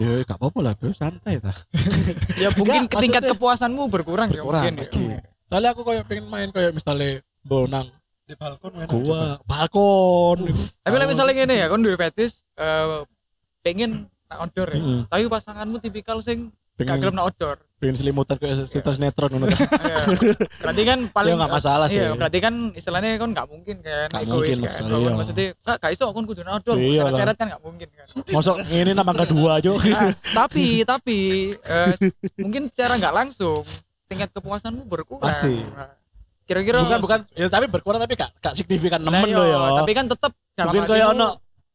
Ya 0.00 0.10
gak 0.24 0.36
apa-apa 0.38 0.58
lah, 0.62 0.72
bro. 0.78 0.92
santai 0.94 1.34
ta. 1.42 1.52
ya 2.38 2.48
mungkin 2.54 2.86
Enggak, 2.86 3.00
tingkat 3.02 3.22
kepuasanmu 3.32 3.82
berkurang 3.90 4.28
ya 4.30 4.40
Kurang 4.46 4.62
mungkin 4.62 4.74
ya. 4.76 4.80
pasti. 4.86 5.00
Soalnya 5.50 5.70
aku 5.74 5.82
kayak 5.82 6.04
pengen 6.06 6.26
main 6.30 6.48
kayak 6.54 6.70
misalnya 6.70 7.20
bonang 7.42 7.90
di 8.24 8.34
balkon 8.38 8.72
main 8.78 8.86
gua 8.86 9.42
balkon. 9.42 10.46
Tapi 10.86 10.94
lah 10.94 11.06
misalnya 11.10 11.34
gini 11.34 11.54
ya, 11.58 11.66
kon 11.66 11.82
duwe 11.82 11.98
fetish 11.98 12.46
eh 12.54 13.02
pengen 13.60 14.06
nak 14.30 14.46
outdoor 14.46 14.68
ya. 14.70 14.80
Tapi 15.10 15.26
pasanganmu 15.26 15.82
tipikal 15.82 16.22
sing 16.22 16.54
gak 16.82 16.88
Pengen 16.90 17.02
gelem 17.02 17.16
nak 17.16 17.26
outdoor. 17.26 17.56
pengen 17.80 17.96
selimutan 17.96 18.36
kayak 18.36 18.56
sinetron 18.68 19.30
ngono. 19.32 19.46
ta. 19.48 19.56
Iya. 19.56 19.96
berarti 20.60 20.82
kan 20.84 20.98
paling 21.16 21.32
Ya, 21.32 21.38
nggak 21.38 21.52
masalah 21.52 21.86
sih. 21.88 21.96
Iya, 21.96 22.12
berarti 22.12 22.38
kan 22.38 22.54
istilahnya 22.72 23.08
kan 23.16 23.28
nggak 23.32 23.46
mungkin 23.48 23.76
kan 23.80 24.08
Nggak 24.12 24.24
mungkin, 24.26 24.52
kan. 24.52 24.64
maksudnya, 24.68 24.96
iya. 25.00 25.12
maksudnya 25.16 25.46
kak 25.58 25.76
gak 25.80 25.92
iso 25.96 26.04
kon 26.12 26.24
kudu 26.24 26.40
outdoor, 26.42 26.76
Iya 26.76 27.00
seret-seret 27.02 27.36
kan 27.36 27.46
nggak 27.48 27.62
mungkin 27.64 27.88
kan. 27.88 28.06
Masuk 28.28 28.56
ini 28.68 28.92
nama 28.92 29.12
kedua 29.16 29.50
aja. 29.56 29.72
Nah, 29.72 30.12
tapi 30.36 30.64
tapi 30.84 31.18
eh, 31.56 31.92
mungkin 32.36 32.68
secara 32.68 33.00
nggak 33.00 33.14
langsung 33.16 33.64
tingkat 34.06 34.28
kepuasanmu 34.30 34.84
berkurang. 34.84 35.24
Pasti. 35.24 35.64
Nah, 35.64 35.96
Kira-kira 36.44 36.82
bukan 36.82 36.98
bukan 37.00 37.20
ya 37.32 37.46
tapi 37.46 37.70
berkurang 37.70 38.02
tapi 38.02 38.18
gak 38.18 38.34
gak 38.42 38.58
signifikan 38.58 38.98
nemen 38.98 39.22
iya, 39.24 39.38
lo 39.38 39.44
ya. 39.46 39.58
Tapi 39.80 39.92
kan 39.94 40.04
tetap 40.04 40.32
Mungkin 40.58 40.82
kayak 40.84 41.06
ono 41.14 41.28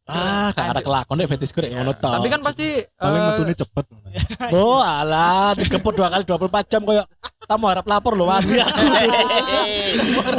ah 0.05 0.53
gak 0.53 0.67
ada 0.69 0.81
kelakon 0.81 1.17
deh 1.17 1.25
fetishku 1.25 1.59
deh 1.59 1.71
ngono 1.71 1.93
tau. 1.93 2.17
Tapi 2.17 2.29
kan 2.29 2.39
pasti 2.39 2.77
paling 2.93 3.17
eh, 3.17 3.27
metune 3.27 3.53
cepet 3.53 3.85
Oh 4.55 4.77
alah 4.79 5.53
dikeput 5.53 5.93
dua 5.93 6.07
kali 6.07 6.21
24 6.21 6.45
jam 6.67 6.81
kayak 6.81 7.09
tamu 7.41 7.65
harap 7.65 7.85
lapor 7.85 8.13
loh 8.13 8.25
wani 8.25 8.57
aku. 8.57 8.85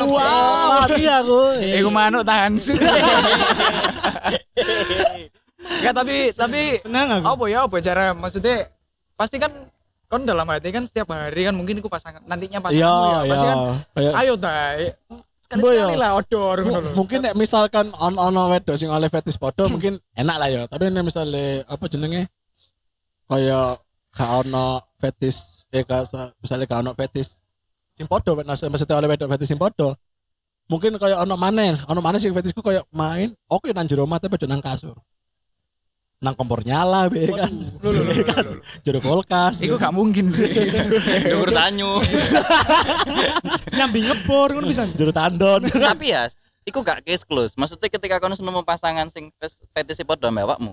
Wah, 0.09 0.83
wani 0.83 1.05
aku. 1.05 1.41
Eh, 1.59 1.81
gue 1.81 1.91
manuk 1.91 2.23
tahan 2.23 2.55
sih. 2.57 2.79
Enggak 5.67 5.95
tapi 5.95 6.17
tapi 6.31 6.63
Senang 6.79 7.09
aku. 7.13 7.25
apa 7.27 7.45
ya 7.47 7.59
apa 7.67 7.77
cara 7.81 8.15
maksudnya 8.15 8.71
pasti 9.15 9.37
kan 9.37 9.51
kon 10.07 10.23
dalam 10.23 10.47
hati 10.47 10.71
kan 10.71 10.87
setiap 10.87 11.11
hari 11.11 11.43
kan 11.43 11.55
mungkin 11.55 11.83
aku 11.83 11.91
pasangan 11.91 12.23
nantinya 12.23 12.63
pasanganmu 12.63 12.79
Iya, 12.79 12.87
ya 12.87 13.19
iya. 13.19 13.27
pasti 13.27 13.45
kan 13.45 13.59
Kayak 13.93 14.13
ayo 14.15 14.35
tay 14.39 14.79
sekali 15.47 15.61
Boy, 15.63 15.79
sekali 15.79 15.95
ya. 15.95 16.03
lah 16.03 16.11
lho. 16.83 16.91
mungkin 16.99 17.19
nek 17.23 17.35
misalkan 17.39 17.87
on 18.03 18.19
ono 18.19 18.51
wedo 18.51 18.75
sing 18.75 18.91
oleh 18.91 19.07
fetish 19.07 19.39
podo 19.39 19.65
mungkin 19.73 20.03
enak 20.19 20.37
lah 20.37 20.49
ya. 20.51 20.63
Tapi 20.67 20.91
nek 20.91 21.07
misalnya 21.07 21.63
apa 21.71 21.85
jenenge 21.87 22.27
kayak 23.31 23.79
gak 24.11 24.31
ono 24.43 24.83
fetish 24.99 25.71
eh 25.71 25.87
gak 25.87 26.03
sa- 26.11 26.35
misalnya 26.43 26.67
gak 26.67 26.83
ono 26.83 26.93
fetish 26.99 27.47
sing 27.97 28.05
podo 28.11 28.37
maksudnya 28.37 28.99
oleh 28.99 29.09
wedo 29.09 29.25
fetish 29.25 29.49
sing 29.49 29.61
podo 29.61 29.97
mungkin 30.67 30.99
kayak 30.99 31.23
ono 31.23 31.35
maneh 31.39 31.79
ono 31.87 32.03
maneh 32.03 32.19
sing 32.19 32.35
fetishku 32.35 32.59
kayak 32.59 32.83
main 32.91 33.31
oke 33.47 33.71
nang 33.71 33.87
jero 33.87 34.03
aja 34.05 34.47
nang 34.51 34.59
kasur 34.59 34.99
nang 36.17 36.33
kompor 36.33 36.65
nyala 36.65 37.13
be 37.13 37.29
kan 37.29 37.53
kan 38.25 38.47
jero 38.81 39.05
kulkas 39.05 39.61
Iku 39.61 39.77
gak 39.77 39.93
mungkin 39.93 40.33
sih. 40.33 40.49
Dhuwur 41.31 41.53
sanyu. 41.53 42.01
Nyambi 43.77 44.01
ngebor 44.09 44.57
ngono 44.57 44.67
bisa. 44.73 44.89
jero 44.97 45.13
tandon 45.13 45.69
Tapi 45.93 46.17
ya, 46.17 46.25
iku 46.65 46.81
gak 46.81 47.05
case 47.05 47.21
close. 47.29 47.53
Maksudnya 47.61 47.93
ketika 47.93 48.17
kono 48.17 48.33
nemu 48.33 48.65
pasangan 48.65 49.13
sing 49.13 49.29
fetish 49.77 50.01
padha 50.09 50.33
ambek 50.33 50.49
awakmu. 50.49 50.73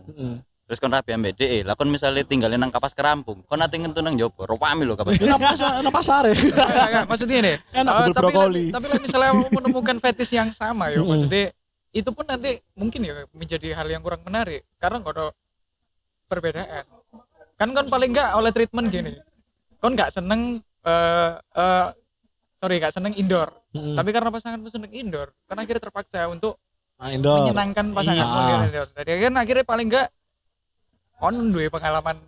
Terus 0.63 0.79
kon 0.79 0.95
rapi 0.95 1.11
ambek 1.11 1.35
dhek, 1.35 1.67
lah 1.67 1.75
kon 1.75 1.91
misalnya 1.91 2.23
tinggalin 2.23 2.55
nang 2.55 2.71
kapas 2.71 2.95
kerampung, 2.95 3.43
kon 3.43 3.59
ate 3.59 3.75
ngentu 3.75 3.99
nang 3.99 4.15
jopo, 4.15 4.47
rupami 4.47 4.87
lho 4.87 4.95
kapas. 4.95 5.19
Nang 5.19 5.43
pasar, 5.43 5.83
nang 5.83 5.91
pasar 5.91 6.23
ya. 6.31 7.03
Maksudnya 7.03 7.43
nih. 7.43 7.55
Enak 7.83 7.93
tapi 7.99 8.09
brokoli. 8.15 8.65
Tapi 8.71 8.85
lah 8.87 8.95
misalnya 8.95 9.35
mau 9.35 9.51
menemukan 9.51 9.99
fetish 9.99 10.31
yang 10.39 10.55
sama 10.55 10.87
ya, 10.87 11.03
Mm-mm. 11.03 11.11
maksudnya 11.11 11.51
itu 11.93 12.09
pun 12.09 12.25
nanti 12.25 12.57
mungkin 12.73 13.05
ya 13.05 13.23
menjadi 13.31 13.77
hal 13.77 13.87
yang 13.87 14.01
kurang 14.01 14.25
menarik 14.25 14.65
karena 14.81 14.97
nggak 14.99 15.13
ada 15.13 15.25
perbedaan. 16.27 16.83
Kan 17.55 17.69
kan 17.77 17.85
paling 17.87 18.11
enggak 18.11 18.29
oleh 18.33 18.51
treatment 18.51 18.89
gini. 18.89 19.11
Kon 19.77 19.93
nggak 19.93 20.09
seneng 20.09 20.59
eh 20.83 21.31
eh, 21.39 21.87
sorry 22.63 22.79
gak 22.79 22.95
seneng 22.95 23.11
indoor 23.19 23.51
Mm-mm. 23.75 23.99
tapi 23.99 24.15
karena 24.15 24.31
pasanganmu 24.31 24.71
seneng 24.71 24.91
indoor 24.95 25.35
kan 25.51 25.59
akhirnya 25.59 25.83
terpaksa 25.83 26.31
untuk 26.31 26.55
Nah, 26.95 27.11
indoor. 27.11 27.43
menyenangkan 27.43 27.91
pasanganmu 27.91 28.39
Iya. 28.39 28.55
indoor 28.71 28.87
jadi 28.95 29.11
kan 29.27 29.33
akhirnya 29.35 29.65
paling 29.67 29.87
enggak 29.91 30.07
on 31.19 31.35
duwe 31.51 31.67
pengalaman 31.67 32.23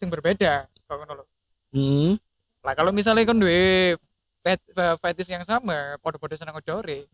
yang 0.00 0.08
berbeda 0.08 0.64
kok 0.64 0.96
ngono 0.96 1.12
lho. 1.20 1.24
Mm. 1.76 2.12
lah 2.64 2.72
kalau 2.72 2.88
misalnya 2.92 3.28
kan 3.28 3.36
fet, 4.40 4.60
eh, 4.64 4.96
fetish 4.96 5.28
yang 5.28 5.44
sama 5.44 6.00
podo-podo 6.00 6.32
seneng 6.40 6.56
odore 6.56 7.04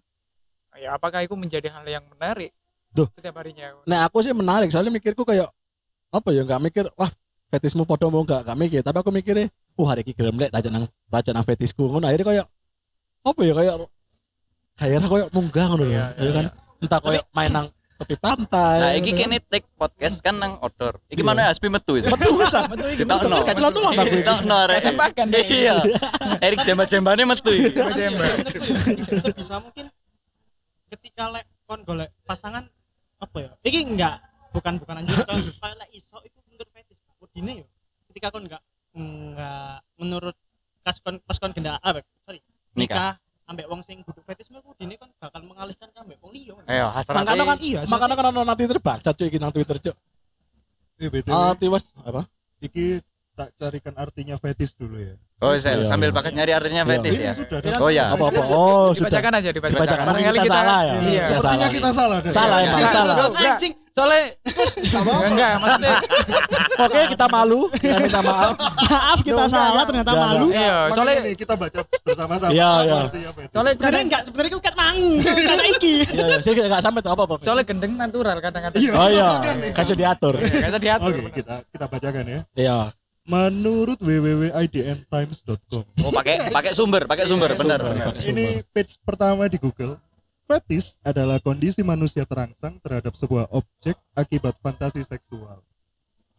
ya 0.77 0.95
apakah 0.95 1.25
itu 1.25 1.35
menjadi 1.35 1.69
hal 1.73 1.85
yang 1.85 2.05
menarik 2.09 2.53
Duh. 2.93 3.09
setiap 3.13 3.37
harinya 3.41 3.77
Nah 3.85 4.09
aku 4.09 4.25
sih 4.25 4.33
menarik 4.33 4.73
soalnya 4.73 4.93
mikirku 4.93 5.25
kayak 5.25 5.49
apa 6.09 6.29
ya 6.33 6.43
nggak 6.47 6.61
mikir 6.63 6.85
wah 6.97 7.11
fetismu 7.53 7.85
podo 7.85 8.09
mau 8.09 8.25
nggak 8.25 8.47
nggak 8.47 8.59
mikir 8.59 8.81
tapi 8.81 8.99
aku 9.01 9.11
mikirnya 9.13 9.53
wah 9.77 9.93
hari 9.93 10.03
ini 10.07 10.13
gelem 10.17 10.37
lek 10.41 10.51
tajak 10.51 10.71
nang 10.73 10.85
tajak 11.13 11.33
nang 11.37 11.45
fetisku 11.45 11.85
ngono 11.87 12.09
akhirnya 12.09 12.27
kayak 12.27 12.47
apa 13.27 13.41
ya 13.43 13.53
kayak 13.55 13.75
kayak 14.77 14.99
kayak 15.05 15.29
munggah 15.35 15.67
ngono 15.73 15.85
Iya, 15.87 16.05
ya 16.17 16.31
kan 16.33 16.47
entah 16.81 17.01
kayak 17.01 17.25
main 17.33 17.51
nang 17.53 17.67
tepi 17.97 18.15
pantai 18.21 18.77
Nah, 18.77 18.93
iki 18.93 19.11
kene 19.17 19.41
take 19.41 19.65
podcast 19.81 20.21
kan 20.21 20.37
nang 20.37 20.61
outdoor. 20.61 21.01
Iki 21.09 21.25
Iya. 21.25 21.29
mana 21.33 21.49
Aspi 21.49 21.73
metu 21.73 21.97
wis. 21.97 22.05
betul 22.05 22.37
iki 22.93 23.09
Kita 23.09 23.17
betul 23.17 23.31
no. 23.33 23.41
Kayak 23.41 23.57
celana 23.57 23.73
doang 23.73 23.95
aku 23.97 24.05
iki. 24.05 24.21
Kita 24.21 24.35
no 24.45 24.55
arek. 24.69 24.77
Kesempakan 24.85 25.27
deh. 25.33 25.45
Iya. 25.49 25.77
Erik 26.45 26.61
jemba-jembane 26.69 27.23
metu 27.25 27.51
iki. 27.57 27.73
Jemba-jemba. 27.73 28.25
sebisa 29.25 29.57
mungkin 29.65 29.89
ketika 30.93 31.31
lek 31.33 31.45
kon 31.67 31.83
golek 31.83 32.11
pasangan 32.23 32.65
apa 33.19 33.37
ya? 33.41 33.51
Iki 33.65 33.81
enggak 33.95 34.23
bukan 34.55 34.81
bukan 34.81 34.95
anjir 35.03 35.17
kalau 35.29 35.43
kalau 35.61 35.75
lek 35.81 35.91
iso 35.93 36.19
itu 36.23 36.39
menurut 36.49 36.69
fetis 36.73 36.99
udine 37.21 37.53
yo 37.65 37.67
ketika 38.13 38.33
kon 38.33 38.45
enggak 38.47 38.63
enggak 38.97 39.79
menurut 40.01 40.37
pas 40.81 40.97
kon 41.03 41.17
pas 41.25 41.37
kon 41.37 41.53
gendak 41.53 41.77
ah 41.83 41.93
sorry 42.25 42.41
nikah. 42.77 43.19
ambek 43.47 43.71
wong 43.71 43.79
sing 43.79 44.03
kudu 44.03 44.27
fetismu 44.27 44.59
ku 44.59 44.75
udine 44.75 44.99
kon 44.99 45.07
bakal 45.23 45.39
mengalihkan 45.47 45.87
ke 45.95 45.99
ambek 46.03 46.19
wong 46.19 46.35
liya. 46.35 46.59
Ayo, 46.67 46.91
hasrat. 46.91 47.23
makanya 47.23 47.45
kan 47.47 47.59
iya 47.63 47.81
makanya 47.87 48.15
kan 48.19 48.27
ono 48.35 48.43
nanti 48.43 48.67
terbaca 48.67 49.11
cuy 49.15 49.27
iki 49.31 49.39
nang 49.39 49.55
Twitter 49.55 49.79
cuy 49.79 49.95
Eh, 50.97 51.13
BTW, 51.13 51.29
ah 51.29 51.53
tiwas 51.53 51.93
apa? 52.01 52.25
Iki 52.57 53.05
tak 53.37 53.53
carikan 53.55 53.93
artinya 53.95 54.35
fetis 54.37 54.73
dulu 54.73 54.97
ya. 54.97 55.15
Oh, 55.37 55.53
saya 55.55 55.77
Iya. 55.77 55.85
sambil 55.85 56.09
pakai 56.11 56.33
nyari 56.33 56.49
artinya 56.51 56.81
Iya. 56.81 56.91
fetis 56.91 57.15
Ini 57.15 57.23
ya. 57.23 57.33
sudah 57.37 57.59
Iya. 57.61 57.77
Oh 57.77 57.91
ya. 57.91 58.05
apa 58.09 58.25
apa 58.27 58.41
oh 58.49 58.89
sudah 58.91 59.13
Dibacakan 59.13 59.33
aja 59.35 59.49
dibacakan. 59.51 59.77
Dibacakan. 59.77 60.05
Mungkin 60.07 60.17
Barangkali 60.17 60.39
kita 60.41 60.57
salah 60.57 60.81
ya. 60.81 60.93
Iya. 60.97 60.97
Kita 60.97 61.29
Sepertinya 61.29 61.45
salah. 61.61 61.69
kita 61.71 61.91
salah. 61.93 62.17
Dan. 62.17 62.33
Salah 62.33 62.57
Enggak, 62.57 62.65
emang 62.67 62.81
enggak, 62.81 62.91
salah 62.91 63.15
enggak, 63.15 63.29
enggak. 63.31 63.53
anjing 63.53 63.75
Soalnya 63.97 64.25
enggak 65.27 65.53
maksudnya 65.57 65.95
oke 66.85 67.01
kita 67.09 67.27
malu 67.27 67.61
kita 67.73 67.97
minta 67.97 68.21
maaf 68.21 68.53
maaf 68.85 69.19
kita 69.19 69.33
Enggak, 69.35 69.49
salah 69.49 69.69
enggak. 69.71 69.87
ternyata 69.87 70.11
Enggak, 70.11 70.27
malu 70.29 70.47
iya, 70.53 70.77
soalnya 70.91 71.15
kita 71.33 71.55
baca 71.55 71.81
bersama-sama 72.03 72.53
Iya, 72.53 72.71
iya. 72.79 72.97
artinya 72.99 73.31
fetis. 73.33 73.53
soalnya 73.53 73.73
sebenarnya 73.73 74.03
enggak 74.05 74.21
sebenarnya 74.23 74.53
ku 74.53 74.61
kat 74.61 74.75
mang 74.75 74.97
enggak 74.97 75.57
saiki 75.63 75.95
iya 76.07 76.25
iya 76.27 76.37
saya 76.39 76.53
nggak 76.67 76.83
sampai 76.83 77.01
tuh 77.01 77.11
apa 77.11 77.23
apa 77.25 77.35
soalnya 77.41 77.65
gendeng 77.65 77.93
natural 77.95 78.37
kadang-kadang. 78.39 78.81
Iya. 78.81 78.93
oh 78.95 79.09
iya 79.09 79.29
Kan 79.41 79.57
kasih 79.75 79.97
diatur 79.97 80.35
Iya, 80.37 80.53
Kayak 80.63 80.77
diatur. 80.79 81.13
Oke, 81.15 81.31
kita 81.35 81.55
kita 81.67 81.85
bacakan 81.89 82.25
ya. 82.27 82.41
iya 82.55 82.79
Menurut 83.27 83.99
www.idntimes.com 83.99 85.85
Oh, 86.01 86.15
pakai 86.15 86.47
pakai 86.47 86.73
sumber, 86.79 87.03
pakai 87.11 87.27
sumber, 87.27 87.51
benar, 87.59 87.83
Sumber, 87.83 87.91
benar. 87.91 88.15
sumber. 88.15 88.31
Ini 88.31 88.63
page 88.71 89.03
pertama 89.03 89.51
di 89.51 89.59
Google. 89.59 89.99
Fetis 90.47 90.95
adalah 91.03 91.43
kondisi 91.43 91.83
manusia 91.83 92.23
terangsang 92.23 92.79
terhadap 92.79 93.19
sebuah 93.19 93.51
objek 93.51 93.99
akibat 94.15 94.55
fantasi 94.63 95.03
seksual. 95.03 95.59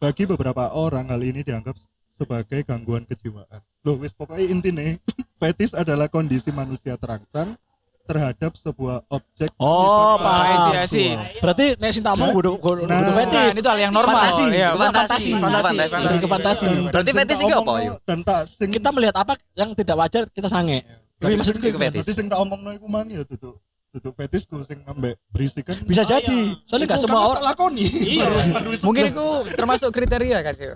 Bagi 0.00 0.24
beberapa 0.24 0.72
orang 0.72 1.12
hal 1.12 1.20
ini 1.20 1.44
dianggap 1.44 1.76
sebagai 2.16 2.64
gangguan 2.64 3.04
kejiwaan. 3.04 3.60
Loh, 3.84 4.00
wis 4.00 4.16
pokoknya 4.16 4.48
intinya 4.48 4.96
fetis 5.44 5.76
adalah 5.76 6.08
kondisi 6.08 6.48
manusia 6.48 6.96
terangsang 6.96 7.60
terhadap 8.08 8.52
sebuah 8.54 9.04
objek 9.06 9.52
Oh, 9.54 10.16
akibat 10.16 10.24
paham. 10.24 10.72
Seksual. 10.82 11.18
Berarti 11.38 11.64
nek 11.76 11.90
cinta 11.92 12.10
mau 12.12 12.28
kudu 12.30 12.50
kudu 12.56 12.82
Nah, 12.82 12.98
Nah, 12.98 13.12
fetis. 13.14 13.52
itu 13.54 13.68
hal 13.68 13.78
yang 13.78 13.92
normal. 13.92 14.16
Fantasi. 14.24 14.44
Iya, 14.48 14.68
Bukan 14.72 14.88
fantasi, 14.88 15.30
fantasi. 15.30 15.36
fantasi, 15.36 15.68
Fantasi. 15.68 16.02
Lebih 16.02 16.18
ke 16.18 16.28
fantasi. 16.28 16.66
Berarti 16.88 17.10
fetis 17.12 17.38
iki 17.38 17.52
apa, 17.52 17.72
yo? 17.78 17.92
Dan 18.02 18.18
tak 18.22 18.40
sing 18.48 18.68
Kita 18.70 18.88
melihat 18.90 19.14
apa 19.14 19.32
yang 19.52 19.70
tidak 19.72 19.96
wajar 19.98 20.22
kita 20.26 20.48
sange. 20.48 20.80
Ini 21.18 21.34
maksudku 21.34 21.60
Iku 21.62 21.76
fetis. 21.78 22.00
Berarti 22.00 22.12
sing 22.14 22.26
tak 22.26 22.38
omongno 22.38 22.70
iku 22.72 22.86
mang 22.86 23.04
ya 23.06 23.20
duduk 23.20 23.60
duduk 23.88 24.12
fetisku 24.14 24.60
sing 24.62 24.80
ngambek 24.82 25.16
berisi 25.28 25.60
kan 25.60 25.76
bisa 25.80 26.00
Oh, 26.00 26.06
jadi. 26.06 26.28
iya. 26.28 26.60
Soalnya 26.64 26.86
nggak 26.86 27.00
semua 27.00 27.18
kan 27.18 27.28
orang. 27.30 27.44
lakoni. 27.44 27.84
Iya. 27.88 28.26
Mungkin 28.86 29.04
itu 29.08 29.26
termasuk 29.52 29.88
kriteria 29.90 30.38
kan 30.40 30.54
sih. 30.54 30.68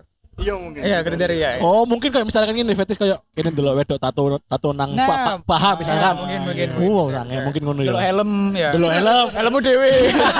Iya 0.42 0.55
mungkin. 0.55 0.81
Iya, 0.83 0.98
kriteria. 1.00 1.48
Oh, 1.61 1.83
mungkin 1.83 2.11
kayak 2.11 2.26
misalkan 2.26 2.52
ini 2.52 2.72
fetis 2.72 2.96
kayak 2.96 3.22
ini 3.33 3.48
delok 3.48 3.74
wedok 3.78 3.96
tato 3.96 4.22
tato 4.42 4.68
nang 4.70 4.90
Nah, 4.92 5.07
pa- 5.07 5.16
pa- 5.16 5.40
paha 5.46 5.70
misalkan. 5.76 6.14
mungkin, 6.18 6.40
mungkin, 6.44 6.68
Uh, 6.68 6.78
mungkin. 6.78 7.14
sange 7.14 7.31
Bisa, 7.31 7.44
mungkin 7.44 7.62
ngono 7.62 7.81
Delok 7.81 7.94
ya. 7.94 8.05
helm 8.05 8.31
ya. 8.52 8.68
Delok 8.70 8.90
helm. 8.92 9.26
Helmmu 9.38 9.59
dewe. 9.61 9.90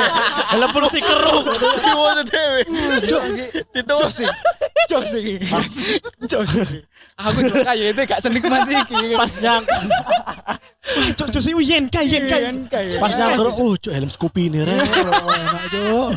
Helm 0.53 0.69
perlu 0.69 0.89
dikeruk. 0.91 1.45
Diwono 1.79 2.23
dhewe. 2.25 2.61
Itu 3.73 3.95
Josi. 3.97 4.27
Josi. 4.85 5.23
Josi. 6.23 6.63
Aku 7.13 7.39
tuh 7.41 7.61
kayak 7.61 7.93
itu 7.93 8.03
gak 8.03 8.21
senikmat 8.21 8.67
iki. 8.67 9.15
Pas 9.15 9.33
nyang 9.39 9.63
cok 11.15 11.29
cok 11.31 11.41
si 11.41 11.53
uyen 11.53 11.87
kayen 11.87 12.25
kayen 12.27 12.57
kayak. 12.67 12.99
pas 12.99 13.13
nyang 13.13 13.37
keruk, 13.37 13.55
uh 13.55 13.75
cuk 13.79 13.93
helm 13.93 14.11
Scoopy 14.11 14.49
nih 14.49 14.63
re. 14.65 14.75
Enak 14.75 15.65
cuk. 15.71 16.09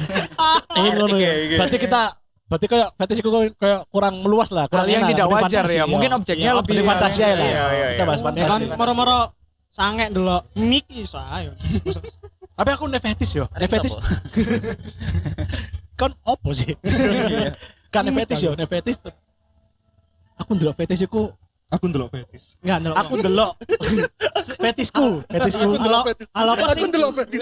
Eh 0.74 0.89
ngono 0.91 1.15
ya. 1.15 1.32
Berarti 1.56 1.78
kita 1.78 2.02
berarti 2.45 2.65
kayak 2.65 2.88
fetis 2.93 3.17
itu 3.19 3.29
kayak 3.58 3.89
kurang 3.89 4.21
meluas 4.21 4.49
lah, 4.49 4.69
kurang 4.69 4.86
Hal 4.86 4.93
yang 4.93 5.01
enak, 5.01 5.12
tidak 5.12 5.27
wajar 5.27 5.63
fantasi, 5.65 5.77
ya. 5.77 5.86
Mungkin 5.86 6.12
objeknya 6.13 6.45
Iya, 6.45 6.58
lebih 6.62 6.75
fantasi 6.81 7.19
aja 7.19 7.34
lah. 7.34 7.41
Iya, 7.41 7.63
iya, 7.73 7.88
Kita 7.89 7.97
iya. 7.97 8.05
bahas 8.05 8.21
ya 8.21 8.25
kan 8.25 8.34
fantasi. 8.62 8.77
moro-moro 8.77 9.19
sange 9.67 10.05
delok 10.08 10.41
mik 10.53 10.86
iso 10.89 11.17
ayo 11.19 11.51
Tapi 12.58 12.69
aku 12.71 12.88
ne 12.88 12.99
fetis 12.99 13.36
yo. 13.36 13.51
Ne 13.51 13.67
fetis 13.67 13.91
Sopo? 13.91 14.08
kan 15.95 16.12
opo 16.23 16.49
sih? 16.51 16.71
kan 17.89 18.03
ne 18.03 18.12
fetis 18.12 18.39
yo, 18.39 18.53
ne 18.53 18.63
fetis. 18.63 18.95
Aku 20.36 20.51
ndelok 20.53 20.75
fetis 20.75 21.01
iku, 21.01 21.31
Aku 21.67 21.89
ndelok 21.89 22.12
fetis. 22.12 22.55
enggak 22.62 22.77
delok 22.79 22.95
aku 22.95 23.13
ndelok 23.17 23.51
fetisku, 24.63 25.08
fetisku. 25.25 25.67
halo 25.75 25.99
halo 26.31 26.49
apa 26.53 26.65
sih 26.71 26.77
Aku 26.77 26.86
ndelok 26.88 27.12
fetis. 27.17 27.41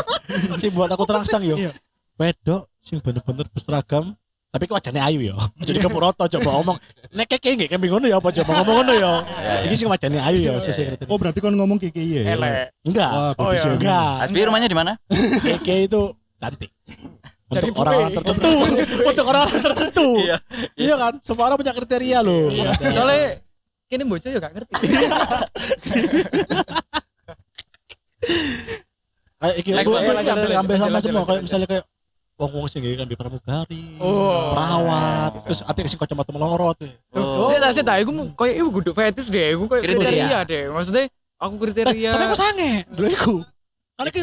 sing 0.60 0.70
buat 0.72 0.88
aku 0.88 1.04
terangsang 1.04 1.42
yo. 1.42 1.56
Iya. 1.58 1.72
Wedok 2.16 2.70
sing 2.78 3.02
bener-bener 3.02 3.44
berseragam 3.50 4.16
tapi 4.48 4.64
kok 4.64 4.80
wajahnya 4.80 5.02
ayu 5.04 5.20
yo. 5.28 5.36
Jadi 5.68 5.78
kepuk 5.80 6.00
roto 6.00 6.24
coba 6.24 6.50
ngomong. 6.60 6.76
Nek 7.12 7.26
keke 7.28 7.52
nggih 7.52 7.68
kembing 7.68 7.92
ngono 7.92 8.06
ya 8.08 8.16
apa 8.16 8.32
coba 8.32 8.50
ngomong 8.60 8.74
ngono 8.80 8.92
yo. 8.96 9.12
Iki 9.68 9.74
sing 9.76 9.88
wajahnya 9.92 10.20
ayu 10.24 10.38
yo 10.40 10.54
sesuai 10.56 10.96
kriteria. 10.96 11.12
Oh 11.12 11.18
berarti 11.20 11.38
kon 11.44 11.52
ngomong 11.52 11.76
iya 11.76 12.24
ya? 12.24 12.32
Elek. 12.32 12.72
Enggak. 12.88 13.10
Oh, 13.36 13.52
iya. 13.52 13.60
shaming. 13.60 13.78
Enggak. 13.84 14.12
Aspi 14.24 14.38
rumahnya 14.48 14.68
di 14.72 14.76
mana? 14.76 14.92
Keke 15.44 15.84
itu 15.84 16.02
cantik. 16.40 16.72
Untuk 17.48 17.76
orang-orang 17.80 18.12
tertentu. 18.12 18.52
Untuk 19.04 19.24
orang-orang 19.28 19.60
tertentu. 19.60 20.08
Iya. 20.20 20.36
Iya 20.76 20.94
kan? 20.96 21.12
Semua 21.20 21.44
orang 21.52 21.58
punya 21.60 21.72
kriteria 21.76 22.18
loh. 22.24 22.48
Iya. 22.48 22.72
Soalnya 22.92 23.40
kini 23.88 24.04
bocah 24.04 24.28
juga 24.32 24.48
gak 24.48 24.52
ngerti. 24.56 24.74
Kayak 29.38 29.56
iki 29.62 29.70
ambil 29.70 30.50
ambil 30.58 30.76
sama 30.82 30.98
semua 30.98 31.22
kayak 31.22 31.38
like. 31.38 31.46
misalnya 31.46 31.66
kayak 31.70 31.84
wong-wong 32.38 32.70
sing 32.70 32.80
nggih 32.80 33.02
kan 33.02 33.06
di 33.10 33.18
pramugari. 33.18 33.98
Oh. 33.98 34.54
Perawat, 34.54 35.42
terus 35.42 35.60
ati 35.60 35.82
sing 35.84 35.98
kacamata 35.98 36.30
melorot. 36.30 36.78
Oh. 37.10 37.50
Saya 37.50 37.58
tak 37.60 37.70
saya 37.74 37.84
tak, 37.84 37.96
aku 38.06 38.12
mau 38.14 38.26
kayak 38.32 38.54
ibu 38.62 38.68
kudu 38.70 38.90
fetis 38.94 39.26
deh, 39.28 39.58
aku 39.58 39.66
kayak 39.66 39.82
Kriteria. 39.82 40.38
deh. 40.46 40.62
Maksudnya 40.70 41.04
aku 41.36 41.54
kriteria. 41.58 42.10
Tapi 42.14 42.24
aku 42.30 42.38
sange. 42.38 42.70
Dulu 42.88 43.08
iku. 43.10 43.34
Karena 43.98 44.08
iki 44.08 44.22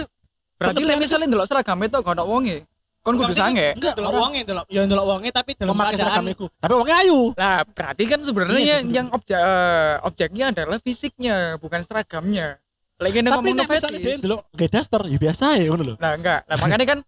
Berarti 0.56 0.82
lek 0.88 0.98
misalnya 1.04 1.28
ndelok 1.28 1.48
seragam 1.52 1.84
itu 1.84 2.00
gak 2.00 2.16
ono 2.16 2.24
wonge. 2.24 2.58
Kon 3.04 3.20
kudu 3.20 3.36
sange. 3.36 3.76
enggak 3.76 3.94
delok 4.00 4.10
orang 4.10 4.24
wonge 4.24 4.42
delok 4.48 4.66
ya 4.66 4.82
delok 4.88 5.06
wonge 5.06 5.30
tapi 5.30 5.52
dalam 5.54 5.76
memakai 5.76 6.00
seragam 6.00 6.26
iku. 6.32 6.46
Tapi 6.58 6.74
wongnya 6.74 6.98
ayu. 7.04 7.20
Lah, 7.36 7.62
berarti 7.68 8.04
kan 8.08 8.20
sebenarnya 8.24 8.60
Iya, 8.64 8.78
yang- 8.82 9.12
objek 9.12 9.36
eh, 9.36 9.96
objeknya 10.02 10.46
adalah 10.56 10.80
fisiknya, 10.80 11.60
bukan 11.60 11.84
seragamnya. 11.84 12.56
Lagi 12.96 13.20
Tapi 13.20 13.28
ngomong 13.28 13.56
nek 13.60 13.68
misalnya 13.68 14.00
dia 14.00 14.16
fetis. 14.16 14.24
delok 14.24 14.42
gay 14.56 14.70
daster 14.72 15.02
ya 15.06 15.18
biasa 15.20 15.46
ya 15.60 15.68
ngono 15.68 15.84
lho. 15.84 15.96
Nah, 16.00 16.12
enggak. 16.16 16.40
Lah 16.48 16.58
makanya 16.58 16.86
kan 16.88 17.00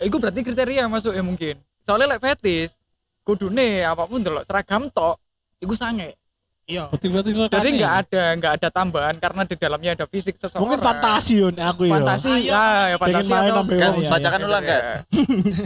itu 0.00 0.16
berarti 0.18 0.40
kriteria 0.42 0.86
masuk 0.86 1.12
ya 1.12 1.22
mungkin. 1.22 1.54
Soalnya 1.82 2.16
lek 2.16 2.22
fetis 2.22 2.78
kudune 3.22 3.80
apa 3.80 4.04
pun 4.04 4.20
delok 4.20 4.44
seragam 4.44 4.88
tok 4.88 5.16
iku 5.58 5.72
sange. 5.72 6.16
iya 6.64 6.88
Berarti 6.88 7.06
berarti 7.12 7.30
enggak 7.30 7.50
Jadi 7.52 7.68
enggak 7.76 7.92
ada 8.00 8.22
enggak 8.32 8.52
ada 8.56 8.68
tambahan 8.72 9.16
karena 9.20 9.42
di 9.44 9.52
dalamnya 9.54 9.90
ada 9.92 10.06
fisik 10.08 10.40
seseorang. 10.40 10.64
Mungkin 10.64 10.80
fantasi 10.80 11.32
yo 11.36 11.48
nek 11.52 11.66
aku 11.76 11.82
yo. 11.84 11.92
Fantasi, 11.92 12.28
Ah, 12.28 12.38
iya, 12.40 12.48
ya, 12.48 12.64
ya 12.88 12.96
fantasi 12.96 13.28
main 13.28 13.44
atau 13.44 13.56
sampai 13.60 13.76
Gas, 13.76 13.92
wong 13.92 14.00
ya. 14.00 14.10
bacakan 14.16 14.40
ulang, 14.42 14.64
Gas. 14.64 14.86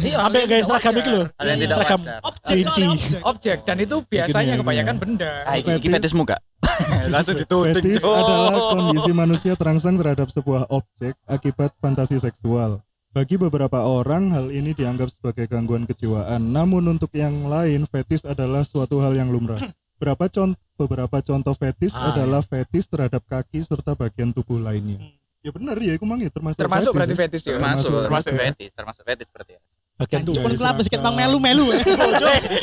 Iya, 0.03 0.17
hal 0.19 0.33
yang 0.35 0.43
gaya 0.43 0.59
tidak 0.59 0.67
seragam 0.67 0.95
iki 0.99 1.09
lho. 1.09 1.23
Hal 1.31 1.47
yang 1.47 1.59
tidak 1.63 1.77
Seragam. 1.79 2.01
wajar. 2.03 2.19
objek 2.21 2.57
objek 2.67 3.21
Objek 3.23 3.59
dan 3.63 3.77
itu 3.79 3.97
biasanya 4.05 4.53
kebanyakan 4.59 4.95
benda. 4.99 5.33
Ah, 5.47 5.55
iki, 5.55 5.71
iki 5.73 5.89
fetismu 5.89 6.23
gak? 6.27 6.41
Langsung 7.15 7.35
dituding. 7.39 7.75
Fetis 7.79 8.03
adalah 8.03 8.55
kondisi 8.75 9.11
manusia 9.15 9.53
terangsang 9.55 9.95
terhadap 9.95 10.27
sebuah 10.29 10.67
objek 10.67 11.15
akibat 11.31 11.79
fantasi 11.79 12.19
seksual. 12.19 12.83
Bagi 13.09 13.35
beberapa 13.35 13.83
orang, 13.83 14.31
hal 14.31 14.47
ini 14.49 14.73
dianggap 14.73 15.09
sebagai 15.09 15.49
gangguan 15.49 15.85
kejiwaan. 15.85 16.45
Namun 16.45 16.85
untuk 16.89 17.09
yang 17.13 17.49
lain, 17.49 17.89
fetis 17.89 18.23
adalah 18.23 18.63
suatu 18.63 19.01
hal 19.01 19.17
yang 19.17 19.33
lumrah. 19.33 19.59
Berapa 19.97 20.29
contoh 20.29 20.61
beberapa 20.79 21.19
contoh 21.19 21.51
fetis 21.53 21.91
Ah, 21.91 22.13
adalah 22.13 22.39
fetis 22.41 22.87
terhadap 22.87 23.19
kaki 23.25 23.59
serta 23.61 23.93
bagian 23.93 24.31
tubuh 24.31 24.61
lainnya. 24.61 24.95
Hmm. 24.95 25.17
Ya 25.39 25.51
benar 25.51 25.75
ya, 25.77 25.97
itu 25.97 26.05
mang 26.05 26.19
ya 26.19 26.29
termasuk 26.29 26.61
Termasuk 26.61 26.93
berarti 26.93 27.15
ya. 27.15 27.19
fetis 27.19 27.43
ya. 27.43 27.57
termasuk 27.57 27.89
termasuk 27.89 28.05
termasuk 28.05 28.31
fetis. 28.31 28.47
fetis 28.53 28.71
termasuk 28.75 29.03
fetis 29.03 29.29
berarti 29.33 29.53
ya 29.55 29.61
bagian 29.99 30.21
Anjay. 30.23 30.39
Pun 30.39 30.53
kelapa 30.55 30.81
sedikit 30.81 31.01
bang 31.01 31.15
melu-melu 31.17 31.65
ya. 31.75 31.79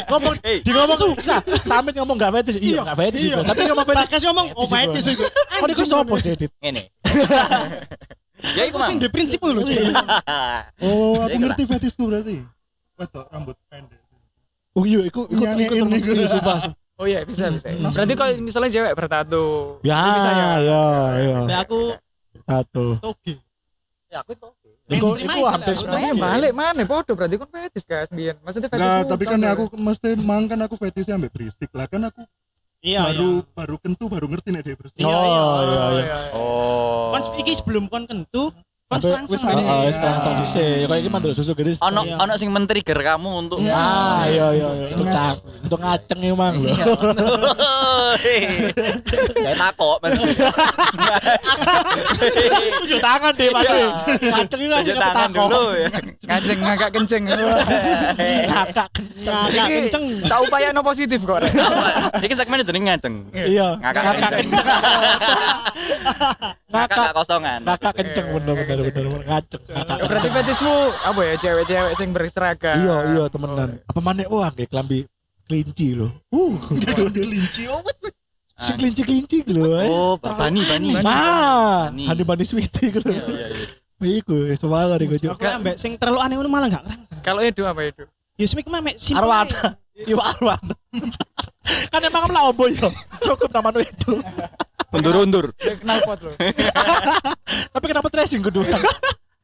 ngomong 0.07 0.33
di 0.39 0.71
ngomong 0.71 0.99
sa, 1.19 1.35
samit 1.61 1.91
ngomong 1.93 2.15
gak 2.15 2.31
fetis 2.33 2.55
iya 2.57 2.79
gak 2.81 2.95
fetis 2.95 3.19
Iya. 3.25 3.43
tapi 3.43 3.61
ngomong 3.65 3.83
fetis 3.85 3.99
Bagas 4.07 4.21
ngomong 4.23 4.47
oh 4.55 4.63
Fetis, 4.63 5.03
fetis 5.03 5.05
itu. 5.11 5.23
kok 5.27 5.67
iku 5.67 5.83
sopo 5.83 6.15
sih 6.15 6.31
Dit 6.37 6.51
ini 6.61 6.83
ya 8.37 8.63
Aku 8.67 8.79
sing 8.81 8.97
di 8.97 9.07
prinsip 9.07 9.39
lho. 9.39 9.61
Oh, 10.81 11.23
Ya, 11.23 11.23
aku 11.27 11.37
ngerti 11.41 11.63
fetisku 11.65 12.03
berarti. 12.05 12.43
Wedok 12.95 13.25
rambut 13.27 13.57
pendek. 13.65 14.01
oh 14.71 14.83
iya 14.83 14.99
iku 15.03 15.23
iku 15.25 15.39
Nyanyiin 15.41 15.65
iku 15.65 15.75
termasuk 15.77 16.03
iku. 16.05 16.15
iya, 16.17 16.27
sumpah 16.27 16.57
Oh 16.95 17.05
iya 17.05 17.19
bisa 17.23 17.47
bisa. 17.49 17.67
Berarti 17.91 18.13
kalau 18.13 18.31
misalnya 18.39 18.69
cewek 18.69 18.93
bertato. 18.93 19.45
ya 19.81 19.95
itu 19.95 20.09
bisa 20.13 20.31
ya. 20.31 20.49
ya 20.61 20.83
ya 21.17 21.37
Nah, 21.45 21.59
aku 21.61 21.79
satu 22.41 22.85
toge. 22.97 23.35
ya 24.07 24.19
aku 24.19 24.31
itu 24.31 24.47
iku 24.87 25.07
iku 25.17 25.39
hampir 25.43 25.73
lah, 25.73 25.79
semua 25.81 25.91
Berarti 25.91 26.07
Iya. 26.07 26.21
balik 26.21 26.51
mana 26.53 26.81
podo 26.85 27.11
berarti 27.13 27.35
kan 27.35 27.49
fetis 27.49 27.83
guys 27.83 28.07
biyen. 28.09 28.35
Maksudnya 28.39 28.69
fetis. 28.69 28.83
Nah, 28.85 29.03
tapi 29.03 29.23
kan 29.25 29.39
aku 29.43 29.63
mesti 29.73 30.09
mang 30.17 30.43
kan 30.45 30.59
aku 30.61 30.75
fetisnya 30.75 31.15
ambek 31.15 31.31
berisik 31.31 31.67
lah 31.71 31.83
kan 31.85 32.01
aku 32.05 32.21
Iya, 32.85 33.01
baru 33.09 33.41
iya. 33.41 33.49
baru 33.57 33.75
kentu 33.81 34.05
baru 34.05 34.25
ngerti 34.29 34.53
nek 34.53 34.61
dia 34.61 34.77
berisik. 34.77 35.01
Iya, 35.01 35.09
oh 35.09 35.25
iya. 35.25 35.43
iya 35.65 35.85
iya 36.05 36.19
oh 36.37 37.09
Kon 37.09 37.21
iki 37.41 37.53
sebelum 37.57 37.89
kon 37.89 38.05
kentu, 38.05 38.53
kon 38.85 39.01
langsung 39.01 39.41
ini. 39.49 39.65
Oh, 39.65 39.81
Iya. 39.81 39.89
wis 39.89 39.97
langsung 39.97 40.33
dhisik. 40.37 40.61
Ya 40.61 40.85
kayak 40.85 41.01
iki 41.01 41.09
mandul 41.09 41.33
susu 41.33 41.57
gedis. 41.57 41.81
ono 41.81 42.05
Iya. 42.05 42.21
ono 42.21 42.33
sing 42.37 42.53
men-trigger 42.53 42.93
kamu 42.95 43.29
untuk 43.41 43.57
Ah, 43.65 44.29
iya 44.29 44.53
iya 44.53 44.69
iya. 44.77 44.85
Untuk 44.93 45.09
cak, 45.09 45.35
untuk 45.65 45.79
ngaceng 45.81 46.19
emang 46.21 46.53
lho. 46.53 46.69
Kayak 49.35 49.57
takok 49.57 49.97
mas. 49.99 50.13
Tunjuk 52.75 52.99
tangan 53.01 53.33
deh, 53.33 53.49
Pak. 53.49 53.61
Ngaceng 54.21 54.59
iki 54.61 54.69
Tunjuk 54.69 54.95
kan 54.95 55.03
tangan 55.03 55.29
dulu 55.33 55.63
ya. 55.73 55.89
Ngajeng 56.23 56.59
ngagak 56.61 56.89
kenceng. 56.93 57.23
Kakak 58.45 58.87
kenceng. 58.93 59.33
Ngakak 59.33 59.49
Iki 59.51 59.73
kenceng. 59.89 60.03
tak 60.23 60.39
upaya 60.39 60.69
no 60.69 60.81
positif 60.81 61.19
kok. 61.19 61.41
Rek. 61.41 61.51
Iki 62.21 62.33
segmennya 62.35 62.63
jeneng 62.63 62.83
ngaceng. 62.85 63.15
Iya, 63.33 63.67
Ngakak 63.81 64.03
kenceng. 64.13 64.47
Ngakak 66.69 67.11
kosongan. 67.13 67.59
kakak 67.65 67.93
kenceng 67.95 68.25
bener 68.31 68.55
bener 68.75 68.91
bener 68.91 69.09
bener 69.09 69.25
ngaceng. 69.25 69.61
Kakak. 69.63 69.97
Ya, 69.97 70.05
Berarti 70.05 70.27
fetismu 70.29 70.73
apa 71.01 71.21
ya 71.21 71.33
cewek-cewek 71.37 71.93
sing 71.95 72.09
berseragam. 72.11 72.75
Iya 72.77 72.95
iya 73.11 73.23
temenan. 73.27 73.69
Apa 73.83 73.99
maneh 73.99 74.25
wah 74.25 74.49
kayak 74.49 74.69
kelambi 74.69 75.07
kelinci 75.45 75.93
lho. 75.93 76.09
Uh, 76.29 76.57
Kelinci 77.11 77.69
oh 77.69 77.81
si 78.55 78.71
kelinci-kelinci 78.73 79.37
lho. 79.47 79.77
eh. 79.77 79.87
Oh, 79.87 80.15
bani 80.15 80.63
bani. 80.63 80.89
Ah, 81.03 81.91
Bani. 81.91 82.07
Hani 82.07 82.23
Bani 82.23 82.43
Sweetie 82.43 82.89
gitu. 82.89 83.07
Iya 83.07 83.23
iya 83.27 83.47
iya. 83.51 83.67
Iku 84.19 84.35
semangat 84.55 84.99
iku 84.99 85.15
Cuk. 85.17 85.31
Aku 85.35 85.45
ambek 85.45 85.75
sing 85.75 85.95
terlalu 85.95 86.19
aneh 86.19 86.35
ngono 86.35 86.49
malah 86.51 86.67
gak 86.67 86.83
kerangsang. 86.83 87.19
Kalau 87.21 87.39
Edo 87.39 87.63
apa 87.63 87.81
Edo? 87.83 88.05
Ya 88.35 88.45
semik 88.45 88.67
mah 88.67 88.83
mek 88.83 88.99
simpel. 88.99 89.23
Arwana. 89.23 89.79
Ae. 89.95 90.03
Iya 90.03 90.19
Arwana. 90.19 90.75
kan 91.91 92.01
emang 92.03 92.27
lah 92.29 92.51
obo 92.51 92.67
yo. 92.67 92.91
Cukup 93.23 93.49
nama 93.51 93.71
itu. 93.79 94.19
Undur-undur. 94.91 95.55
Kenal 95.59 95.99
pot 96.03 96.19
loh. 96.23 96.35
Tapi 97.73 97.85
kenapa 97.87 98.07
tracing 98.11 98.43
kedua? 98.43 98.67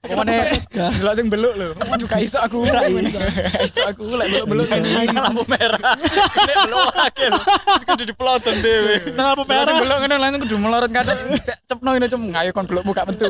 Pokoknya 0.02 0.50
delok 0.98 1.14
sing 1.14 1.30
beluk 1.30 1.54
lho. 1.54 1.78
Juga 1.96 2.18
iso 2.18 2.42
aku. 2.42 2.66
Iso 2.66 3.82
aku 3.86 4.18
lek 4.18 4.28
beluk-beluk 4.34 4.66
sini. 4.66 4.90
lampu 5.06 5.46
merah. 5.46 5.78
Nek 5.78 6.56
belum 6.66 6.82
akeh. 7.06 7.30
Terus 7.30 7.84
kudu 7.86 8.04
dipelotong 8.10 8.58
dhewe. 8.60 8.96
Nah, 9.14 9.38
apa 9.38 9.46
Delok 9.46 9.62
sing 9.62 9.76
merah? 9.78 9.82
beluk 9.86 9.98
ngono 10.02 10.16
langsung 10.18 10.42
kudu 10.42 10.56
melorot 10.58 10.90
kadang 10.90 11.20
cepno 11.70 11.90
ngene 11.94 12.08
cum 12.10 12.22
ayo 12.34 12.50
kon 12.50 12.66
beluk 12.66 12.82
muka 12.82 13.06
metu. 13.06 13.30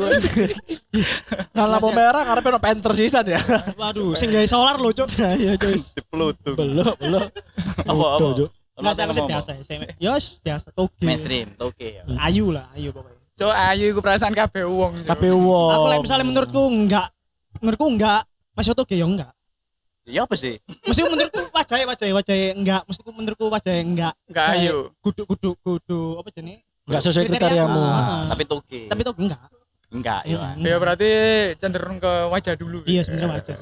Nah, 1.52 1.64
lampu 1.68 1.92
merah 1.92 2.22
karena 2.24 2.40
pengen 2.40 2.60
penter 2.64 2.92
sisan 2.96 3.24
ya. 3.28 3.40
Waduh, 3.76 4.16
sing 4.16 4.32
gawe 4.32 4.46
solar 4.48 4.80
lho, 4.80 4.90
Cuk. 4.96 5.08
Iya, 5.42 5.60
Cuk. 5.60 5.76
Dipelotung. 5.76 6.56
Belum, 6.56 6.94
belum. 6.96 7.22
Apa, 7.84 7.92
Udah, 7.92 8.16
apa? 8.16 8.28
Cuk. 8.40 8.50
Enggak 8.72 8.92
sih 8.96 9.02
aku 9.04 9.28
biasa 9.28 9.50
ya. 9.52 9.62
Sing- 9.68 9.84
wis 10.00 10.26
biasa 10.40 10.66
toge. 10.72 11.04
Mainstream, 11.04 11.52
oke 11.60 12.00
ya. 12.00 12.02
Ayu 12.16 12.48
lah, 12.48 12.72
ayu 12.72 12.88
pokoknya. 12.90 13.20
Cuk 13.32 13.52
ayu 13.52 13.84
iku 13.96 14.00
perasaan 14.04 14.36
kabeh 14.36 14.64
wong. 14.68 15.00
KPU 15.08 15.36
wong. 15.40 15.70
Aku 15.72 15.86
lek 15.88 16.00
misalnya 16.04 16.26
menurutku 16.28 16.62
enggak 16.68 17.08
menurutku 17.60 17.86
enggak 17.88 18.20
Mas 18.52 18.68
Yoto 18.68 18.84
ya 18.88 19.08
enggak. 19.08 19.32
Iya 20.02 20.26
apa 20.26 20.34
sih? 20.34 20.58
Mesti 20.84 21.00
menurutku 21.06 21.40
wajahnya 21.54 21.86
wajahnya 21.88 22.14
wajahnya 22.18 22.48
enggak. 22.58 22.82
Mesti 22.84 23.00
menurutku 23.08 23.44
wajahnya 23.48 23.82
enggak. 23.82 24.14
Enggak 24.28 24.46
ayu. 24.58 24.76
Kudu 25.00 25.22
kudu 25.24 25.50
kudu 25.62 26.00
apa 26.20 26.28
jenis? 26.34 26.60
Enggak 26.84 27.00
sesuai 27.06 27.24
kriteriamu. 27.30 27.82
Ah, 27.86 28.26
Tapi 28.28 28.42
toke. 28.44 28.80
Tapi 28.90 29.00
tuh 29.06 29.14
enggak. 29.16 29.40
enggak 29.92 30.20
ya. 30.24 30.56
Ya 30.56 30.76
berarti 30.80 31.08
cenderung 31.60 32.00
ke 32.00 32.12
wajah 32.32 32.56
dulu. 32.56 32.80
Iya, 32.88 33.04
sebenarnya 33.04 33.40
wajah. 33.40 33.56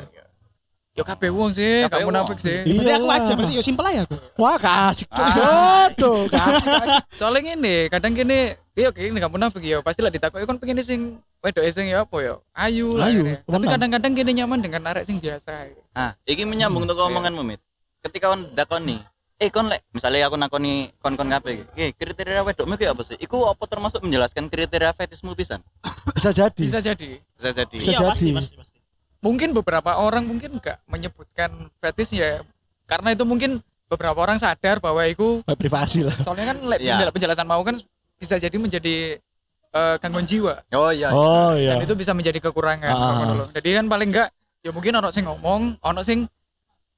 Ya 1.00 1.04
kabeh 1.08 1.32
wong 1.32 1.48
sih, 1.48 1.88
gak 1.88 2.04
munafik 2.04 2.36
sih. 2.36 2.60
Iya. 2.60 2.76
Berarti 2.76 2.92
aku 2.92 3.06
wajah 3.08 3.34
berarti 3.40 3.54
ya 3.56 3.62
simpel 3.64 3.84
aja 3.88 4.00
aku. 4.04 4.16
Wah, 4.36 4.56
kasih. 4.60 5.06
Cuk. 5.08 5.16
Ah. 5.16 5.88
Aduh, 5.88 6.20
kasih. 6.28 6.68
Soalnya 7.18 7.56
ini 7.56 7.88
kadang 7.88 8.12
gini, 8.12 8.52
iya 8.76 8.92
kayak 8.92 9.08
ini 9.08 9.16
gak 9.16 9.32
munafik 9.32 9.64
ya. 9.64 9.80
Pasti 9.80 10.04
lah 10.04 10.12
ditakoki 10.12 10.44
kon 10.44 10.60
pengen 10.60 10.84
sing 10.84 11.16
wedok 11.40 11.64
sing 11.72 11.88
ya 11.88 12.04
apa 12.04 12.16
ya? 12.20 12.36
Ayu 12.52 12.92
lah. 12.92 13.08
Ayu. 13.08 13.32
Tapi 13.32 13.64
kadang-kadang 13.64 14.12
gini 14.12 14.30
nyaman 14.44 14.60
dengan 14.60 14.92
arek 14.92 15.08
sing 15.08 15.16
biasa. 15.16 15.72
Ah, 15.96 16.12
iki 16.28 16.44
menyambung 16.44 16.84
Hmm, 16.84 16.92
tuh 16.92 17.08
omonganmu, 17.08 17.48
Mit. 17.48 17.64
Ketika 18.04 18.36
kon 18.36 18.52
dakoni, 18.52 19.00
eh 19.40 19.48
kon 19.48 19.72
lek 19.72 19.80
misalnya 19.96 20.28
aku 20.28 20.36
nakoni 20.36 20.92
kon-kon 21.00 21.32
kabeh, 21.32 21.64
eh 21.80 21.96
kriteria 21.96 22.44
wedokmu 22.44 22.76
ki 22.76 22.92
apa 22.92 23.00
sih? 23.08 23.16
Iku 23.16 23.48
apa 23.48 23.64
termasuk 23.64 24.04
menjelaskan 24.04 24.52
kriteria 24.52 24.92
fetismu 24.92 25.32
pisan? 25.32 25.64
Bisa 26.12 26.28
jadi. 26.28 26.60
Bisa 26.60 26.80
jadi. 26.84 27.10
Bisa 27.40 27.50
jadi. 27.56 27.76
Bisa 27.80 27.88
Iya 27.88 27.98
pasti 28.04 28.28
jadi. 28.28 28.36
pasti 28.36 28.54
pasti. 28.60 28.79
Mungkin 29.20 29.52
beberapa 29.52 29.94
orang 29.94 30.24
mungkin 30.24 30.56
gak 30.56 30.80
menyebutkan 30.86 31.52
fetis 31.76 32.10
ya 32.10 32.40
karena 32.84 33.12
itu 33.12 33.22
mungkin 33.22 33.60
beberapa 33.86 34.16
orang 34.16 34.36
sadar 34.36 34.78
bahwa 34.78 35.04
itu 35.04 35.42
privasi 35.46 36.02
lah. 36.02 36.14
soalnya 36.16 36.50
kan 36.50 36.58
lek 36.64 36.78
Iya. 36.78 36.94
penjela- 36.96 37.12
penjelasan 37.12 37.44
mau 37.44 37.60
kan 37.60 37.76
bisa 38.16 38.34
jadi 38.36 38.54
menjadi 38.54 39.18
eh, 39.70 39.96
gangguan 39.98 40.24
jiwa 40.24 40.62
Oh 40.72 40.90
iya. 40.90 41.10
Oh 41.10 41.52
iya. 41.52 41.74
dan 41.74 41.84
itu 41.84 41.94
bisa 41.94 42.10
menjadi 42.10 42.38
kekurangan 42.40 42.86
Ah. 42.86 43.30
lho. 43.30 43.46
jadi 43.52 43.78
kan 43.78 43.86
paling 43.86 44.08
enggak 44.08 44.28
ya 44.58 44.70
mungkin 44.70 44.92
ono 44.92 45.08
sing 45.08 45.22
ngomong 45.24 45.78
ono 45.78 46.00
sing 46.00 46.26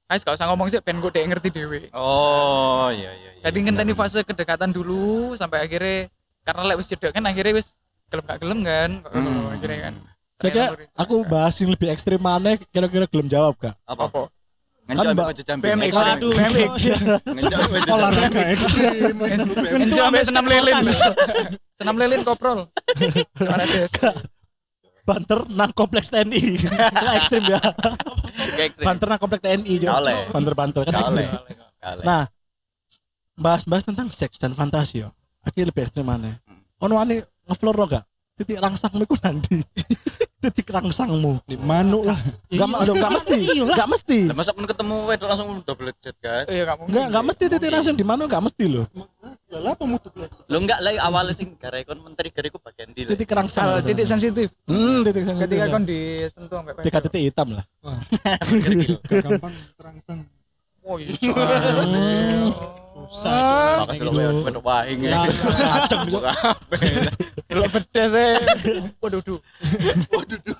Ais 0.05 0.21
gak 0.21 0.35
usah 0.35 0.45
ngomong 0.47 0.67
sih 0.67 0.77
ben 0.79 0.97
gue 0.97 1.09
dek 1.09 1.25
ngerti 1.27 1.49
dewe 1.49 1.89
Oh 1.91 2.87
iya 2.87 3.09
iya. 3.11 3.29
iya. 3.31 3.41
jadi 3.43 3.57
ngenteni 3.59 3.93
fase 3.93 4.21
kedekatan 4.21 4.69
dulu 4.69 5.33
sampai 5.33 5.61
akhirnya 5.61 6.09
karena 6.41 6.61
lek 6.63 6.77
wis 6.77 6.87
cedek 6.87 7.11
kan 7.11 7.23
akhirnya 7.23 7.53
wis 7.55 7.77
gelem 8.07 8.23
gak 8.23 8.39
gelem 8.39 8.59
kan 8.61 8.89
lho, 9.03 9.09
Hmm. 9.11 9.53
akhirnya 9.53 9.79
kan 9.83 9.93
Saya 10.41 10.51
kira 10.51 10.67
aku 10.97 11.15
bahas 11.23 11.55
yang 11.61 11.71
lebih 11.71 11.87
ekstrim 11.93 12.19
mana 12.19 12.57
kira-kira 12.69 13.05
belum 13.07 13.27
jawab 13.29 13.55
kak. 13.57 13.75
apa? 13.85 14.03
apa 14.09 14.21
Ngencok 14.83 14.99
Kan, 14.99 15.11
ambek 15.15 15.15
Mbak. 15.15 15.27
baju 15.31 15.43
jumping. 15.47 15.71
BMX. 15.71 15.91
Aduh. 15.95 16.31
BMX. 16.35 16.71
Ngencok 17.23 17.55
ambek 17.55 17.71
baju 17.71 17.89
Olahraga 17.95 18.41
ekstrim. 18.51 19.15
Enjo 19.79 20.01
sampai 20.03 20.23
senam 20.27 20.45
lilin 20.51 20.75
senam 21.79 21.95
lilin 21.95 22.21
koprol. 22.27 22.59
Banter 25.03 25.39
nang 25.51 25.71
kompleks 25.75 26.07
TNI. 26.11 26.43
Nah, 26.67 27.13
ekstrim 27.19 27.43
ya. 27.47 27.59
Banter 28.83 29.07
nang 29.07 29.19
kompleks 29.19 29.43
TNI 29.43 29.73
Jo. 29.79 29.87
Gak 29.91 29.99
oleh. 30.03 30.15
Banter 30.31 30.53
banter 30.55 30.81
kan 30.83 30.95
ekstrim. 30.99 31.29
Nah, 32.03 32.23
bahas-bahas 33.35 33.83
tentang 33.87 34.07
seks 34.11 34.35
dan 34.39 34.51
fantasi 34.51 35.03
yo. 35.03 35.11
Akhirnya 35.43 35.71
lebih 35.71 35.87
ekstrim 35.87 36.07
mana? 36.07 36.39
Hmm. 36.43 36.59
Ono 36.87 36.95
ane 36.99 37.23
ngeflor 37.47 37.75
lo 37.75 37.85
gak? 37.87 38.03
Titik 38.37 38.57
rangsangmu 38.57 39.05
iku 39.05 39.15
nanti. 39.21 39.61
Titik 40.41 40.65
rangsangmu. 40.67 41.45
Di 41.45 41.53
manuk 41.53 42.03
lah. 42.03 42.17
Enggak 42.49 42.67
Iya. 42.81 42.91
enggak 42.91 43.11
mesti. 43.13 43.37
Iya 43.37 43.61
lah. 43.61 43.75
Enggak 43.77 43.89
mesti. 43.93 44.19
Lah 44.25 44.35
masa 44.35 44.51
kon 44.51 44.65
ketemu 44.65 44.95
wedok 45.05 45.27
langsung 45.29 45.49
double 45.61 45.93
jet, 46.01 46.17
guys. 46.17 46.47
iya 46.49 46.65
mungkin 46.73 46.89
Enggak 46.89 47.05
enggak 47.07 47.25
mesti 47.29 47.43
titik 47.47 47.69
rangsang 47.69 47.93
di 47.93 48.01
mana 48.01 48.21
enggak 48.25 48.41
mesti 48.41 48.63
loh. 48.65 48.85
Lah 49.53 49.71
apa 49.71 49.83
mutu 49.85 50.09
belajar? 50.09 50.41
Lo 50.49 50.57
enggak 50.57 50.79
lah 50.81 50.91
awalnya 51.05 51.31
sing 51.31 51.53
gara 51.55 51.77
kon 51.85 52.01
men-trigger 52.01 52.43
iku 52.49 52.57
bagian 52.57 52.89
di. 52.89 53.05
Titik 53.05 53.29
rangsang. 53.29 53.85
Titik 53.85 54.09
sensitif 54.09 54.49
Hmm, 54.65 55.05
titik 55.05 55.23
rangsang. 55.23 55.45
ketika 55.45 55.65
kon 55.69 55.83
disentuh 55.85 56.57
sampai 56.57 56.73
titik 56.81 57.01
titik 57.05 57.21
hitam 57.23 57.47
lah. 57.53 57.65
Gampang 59.23 59.53
terangsang. 59.77 60.19
Oh 60.83 60.99
iya. 60.99 61.15
Susah. 62.93 63.83
Makasih 63.83 64.03
lo 64.05 64.11
wedok 64.13 64.43
wedok 64.45 64.63
wahing 64.63 64.99
ya. 65.03 65.25
Kacang 65.27 66.03
Jo. 66.07 66.19
Delok 67.49 67.69
bedes 67.73 68.13
e. 68.13 68.27
Waduh, 69.01 69.21
duh. 69.21 69.39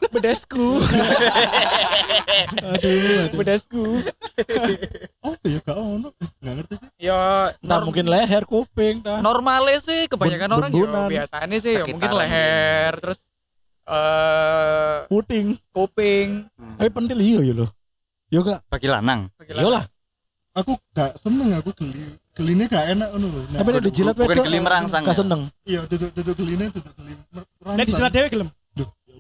Bedesku. 0.10 0.82
Aduh. 2.74 3.24
Bedesku. 3.34 3.84
Oh 5.22 5.34
ya 5.42 5.60
gak 5.62 5.78
ono. 5.78 6.10
Gak 6.42 6.54
ngerti 6.58 6.76
sih. 6.78 6.90
Ya 7.00 7.54
Ntar 7.60 7.80
norm- 7.80 7.86
mungkin 7.88 8.06
leher 8.08 8.44
kuping 8.44 9.02
dah. 9.02 9.20
normalnya 9.20 9.80
sih 9.80 10.06
kebanyakan 10.08 10.50
Bun- 10.50 10.58
orang 10.58 10.72
ya 10.74 11.24
biasanya 11.24 11.58
sih 11.60 11.74
ya 11.74 11.84
mungkin 11.88 12.12
leher 12.14 12.92
terus 13.00 13.20
eh 13.84 14.98
Puting. 15.08 15.48
kuping. 15.72 16.50
Tapi 16.78 16.90
pentil 16.90 17.20
iya 17.20 17.40
ya 17.44 17.54
loh. 17.56 17.70
Yo 18.28 18.42
gak. 18.42 18.66
Bagi 18.68 18.88
lanang. 18.90 19.30
Iya 19.40 19.70
lah. 19.70 19.84
Aku 20.54 20.78
gak 20.92 21.18
seneng 21.18 21.54
aku 21.54 21.74
geli 21.74 22.18
geline 22.32 22.66
gak 22.66 22.90
enak 22.90 23.10
ngono 23.10 23.28
lho 23.28 23.42
Nah, 23.50 23.60
Tapi 23.60 23.70
dijilat 23.84 24.14
bukan 24.14 24.30
wedok 24.30 24.46
geli 24.46 24.60
merangsang 24.60 25.02
gak 25.02 25.10
ya? 25.10 25.18
seneng. 25.18 25.50
iya 25.66 25.82
duduk 25.86 26.14
duduk 26.14 26.36
geline 26.38 26.70
duduk 26.70 26.94
geli 26.96 27.14
Nek 27.66 27.86
dijelat 27.86 28.12
dhewe 28.12 28.30
gelem. 28.30 28.50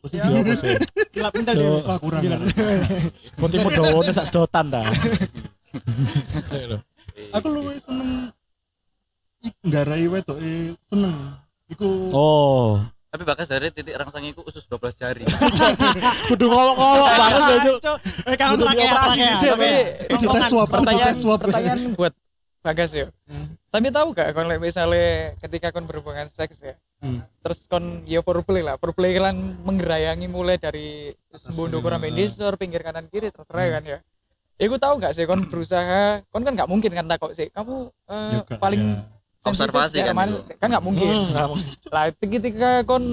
Iya 0.04 0.28
apa 0.28 0.54
sih? 0.60 0.76
Gelap 1.16 1.32
Yo. 1.32 1.42
dhewe. 1.48 1.80
Wah, 1.82 1.96
kurang 1.96 2.22
Jilat. 2.22 2.40
Putih 3.40 3.60
mudone 3.64 4.12
sak 4.12 4.28
sedotan 4.28 4.68
dah. 4.68 4.84
aku 7.36 7.48
luwih 7.48 7.80
seneng 7.82 8.30
nggarai 9.64 10.08
wedok 10.08 10.38
e 10.38 10.76
seneng 10.88 11.16
iku 11.68 12.12
Oh. 12.12 12.80
Tapi 13.14 13.30
bakas 13.30 13.46
dari 13.46 13.70
titik 13.70 13.94
rangsangnya 13.94 14.34
itu 14.34 14.42
usus 14.42 14.66
12 14.66 14.90
jari. 14.98 15.22
Kudu 16.34 16.50
ngolok-ngolok 16.50 17.10
banget 17.14 17.42
ya, 17.46 17.58
Cuk. 17.62 17.98
Eh 18.26 18.34
kamu 18.34 18.54
dioperasi 18.58 18.90
rakyat. 18.90 19.30
dhisik, 19.38 19.50
Tapi 19.54 19.70
Kudu 20.18 20.26
tes 20.34 20.44
swab 20.50 20.68
pertanyaan 20.74 21.14
swab 21.14 21.40
pertanyaan 21.46 21.80
buat 21.94 22.14
Bagas 22.64 22.96
ya. 22.96 23.12
Hmm. 23.28 23.60
Tapi 23.70 23.92
tahu 23.92 24.16
gak 24.16 24.32
kalau 24.32 24.56
misalnya 24.56 25.36
ketika 25.44 25.76
kon 25.76 25.84
berhubungan 25.84 26.32
seks 26.32 26.64
ya, 26.64 26.74
Hmm. 27.04 27.20
terus 27.44 27.68
kon 27.68 28.08
ya 28.08 28.24
foreplay 28.24 28.64
lah, 28.64 28.80
foreplay 28.80 29.20
kan 29.20 29.36
menggerayangi 29.68 30.32
mulai 30.32 30.56
dari 30.56 31.12
sembunyi 31.36 31.84
kurang 31.84 32.00
disor 32.16 32.56
pinggir 32.56 32.80
kanan 32.80 33.12
kiri 33.12 33.28
terserah 33.36 33.68
kan 33.78 33.84
ya. 33.84 34.00
Ya 34.56 34.66
gue 34.72 34.80
tahu 34.80 34.96
gak 35.04 35.12
sih 35.12 35.28
kon 35.28 35.44
berusaha, 35.52 36.24
kon 36.32 36.48
kan 36.48 36.56
nggak 36.56 36.72
mungkin 36.72 36.96
kan 36.96 37.04
takut 37.12 37.36
sih, 37.36 37.52
kamu 37.52 37.92
eh, 38.08 38.32
Juga, 38.40 38.56
paling 38.56 38.82
ya. 38.96 39.04
Sensitif 39.44 39.70
Observasi 39.70 39.96
daerah 39.98 40.08
kan 40.08 40.16
mana? 40.16 40.32
itu. 40.32 40.42
kan 40.56 40.68
nggak 40.70 40.84
mungkin. 40.84 41.08
Hmm, 41.10 41.28
nggak 41.30 41.50
mungkin. 41.50 41.70
Lah 41.88 42.04
ketika 42.16 42.70
kon 42.84 43.04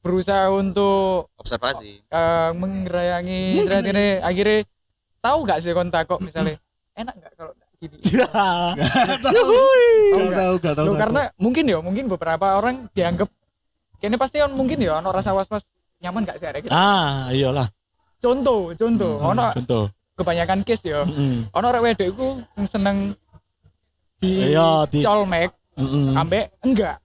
berusaha 0.00 0.44
untuk 0.50 1.30
Observasi. 1.34 2.02
eh, 2.04 2.50
menggerayangi 2.52 3.40
akhirnya 3.64 4.20
akhirnya 4.20 4.58
tahu 5.18 5.38
gak 5.42 5.58
sih 5.58 5.72
kon 5.72 5.88
takut 5.88 6.20
misalnya 6.20 6.60
enak 6.92 7.14
gak 7.16 7.32
kalau 7.34 7.52
gini 7.74 7.96
Ya. 8.12 8.28
Tahu 10.34 10.56
tahu 10.60 10.92
karena 10.94 11.22
mungkin 11.36 11.64
ya 11.64 11.78
mungkin 11.80 12.04
beberapa 12.06 12.54
orang 12.54 12.88
dianggap 12.90 13.28
kayaknya 13.96 14.18
pasti 14.18 14.36
kan 14.38 14.50
mungkin 14.50 14.76
ya 14.78 14.98
ono 14.98 15.08
rasa 15.08 15.32
was 15.32 15.48
was 15.48 15.64
nyaman 15.98 16.22
gak 16.22 16.36
sih 16.36 16.46
ada 16.46 16.58
gitu. 16.60 16.68
Ah, 16.70 17.30
iyalah. 17.30 17.68
contoh 18.18 18.72
contoh 18.74 19.14
Hmm, 19.18 19.30
ono 19.30 19.46
Contoh. 19.54 19.84
kebanyakan 20.14 20.60
case 20.62 20.84
ya 20.86 21.02
Heeh. 21.02 21.48
ono 21.50 21.66
rek 21.66 21.82
wedok 21.82 22.06
iku 22.06 22.26
sing 22.54 22.66
seneng 22.66 22.96
di 24.20 24.54
Iya, 24.54 24.86
di 24.90 24.98
colmek 25.02 25.50
Heeh. 25.74 26.14
ambek 26.14 26.44
enggak. 26.62 26.96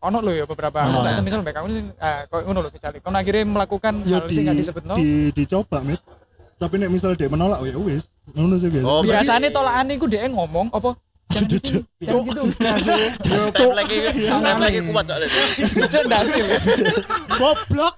Ono 0.00 0.18
lo 0.24 0.32
ya 0.32 0.48
beberapa 0.48 0.80
Ono. 0.80 0.96
aku 0.96 0.98
tak 1.04 1.12
seneng 1.20 1.32
colmek 1.36 1.52
kamu 1.52 1.66
ah 2.00 2.24
kok 2.24 2.40
ngono 2.48 2.58
lho 2.64 2.70
misalnya 2.72 3.00
kon 3.04 3.16
akhirnya 3.20 3.44
melakukan 3.44 3.94
ya 4.08 4.16
hal 4.16 4.24
di, 4.24 4.32
sing 4.32 4.44
gak 4.48 4.56
disebut 4.56 4.84
no? 4.88 4.96
di 4.96 5.28
dicoba 5.36 5.78
mit 5.84 6.00
tapi 6.56 6.74
nek 6.80 6.88
misalnya 6.92 7.16
dia 7.20 7.28
menolak 7.28 7.60
ya 7.64 7.76
wis. 7.76 8.04
Ngono 8.32 8.56
sih 8.56 8.68
biasa. 8.72 8.84
Oh, 8.88 9.00
biasanya 9.04 9.48
tolakan 9.52 9.92
iku 9.92 10.06
dia 10.08 10.24
ngomong 10.28 10.72
apa 10.72 10.96
jangan 11.46 12.22
gitu 12.26 12.42
jangan 12.58 12.80
gitu 12.82 13.22
time 14.40 14.60
lagi 14.60 14.78
kuat 14.90 15.04
soalnya. 15.08 15.28
Jangan 15.90 16.06
dasil 16.10 16.44
Goblok. 17.36 17.94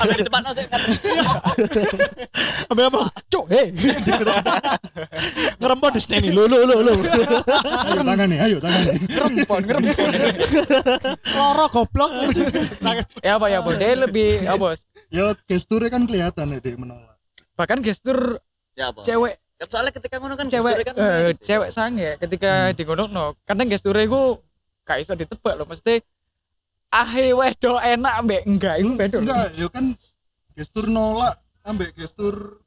Ambil 0.00 0.16
di 0.20 0.30
kan. 0.32 0.80
Ambil 2.70 2.84
apa? 2.88 3.00
Cuk, 3.28 3.44
hei. 3.52 3.66
Ngerempon 5.60 5.90
di 5.92 6.00
sini 6.00 6.28
lu 6.32 6.44
lu 6.48 6.64
lu 6.64 6.76
lu. 6.82 6.94
ayo 7.84 8.00
tangan 8.04 8.26
nih 8.28 8.38
ayo 8.40 8.56
tangan 8.60 8.80
nih 8.84 8.96
ngerempon 9.08 9.60
ngerempon 9.64 10.08
Loro 11.34 11.66
goblok. 11.70 12.10
ya 13.20 13.36
apa 13.36 13.46
ya 13.50 13.58
apa 13.60 13.70
dia 13.76 13.92
lebih 13.96 14.44
apa 14.46 14.76
ya 15.10 15.32
gesturnya 15.46 15.90
kan 15.90 16.02
kelihatan 16.04 16.44
nek 16.50 16.60
dia 16.62 16.76
menolak 16.76 17.16
bahkan 17.54 17.78
gestur 17.80 18.40
Ya 18.74 18.90
apa? 18.90 19.06
cewek 19.06 19.38
Soalnya 19.68 19.92
ketika 19.94 20.16
ngono 20.20 20.34
kan 20.36 20.46
cewek 20.48 20.74
kan 20.84 20.94
medis. 20.96 21.38
cewek 21.40 21.70
sange 21.72 22.10
ketika 22.20 22.70
di 22.76 22.84
no 23.10 23.32
kadang 23.44 23.66
gesture 23.68 23.98
iku 24.00 24.38
gak 24.84 25.00
iso 25.00 25.12
ditebak 25.16 25.54
loh 25.56 25.66
mesti 25.66 26.04
ahe 26.92 27.34
wedo 27.34 27.80
enak 27.80 28.14
ambek 28.22 28.42
enggak 28.46 28.74
iku 28.78 28.90
beda 28.94 29.16
lho. 29.18 29.22
enggak 29.26 29.46
ya 29.58 29.66
kan 29.72 29.84
gestur 30.54 30.86
nolak 30.86 31.34
ambek 31.66 31.90
gestur 31.98 32.62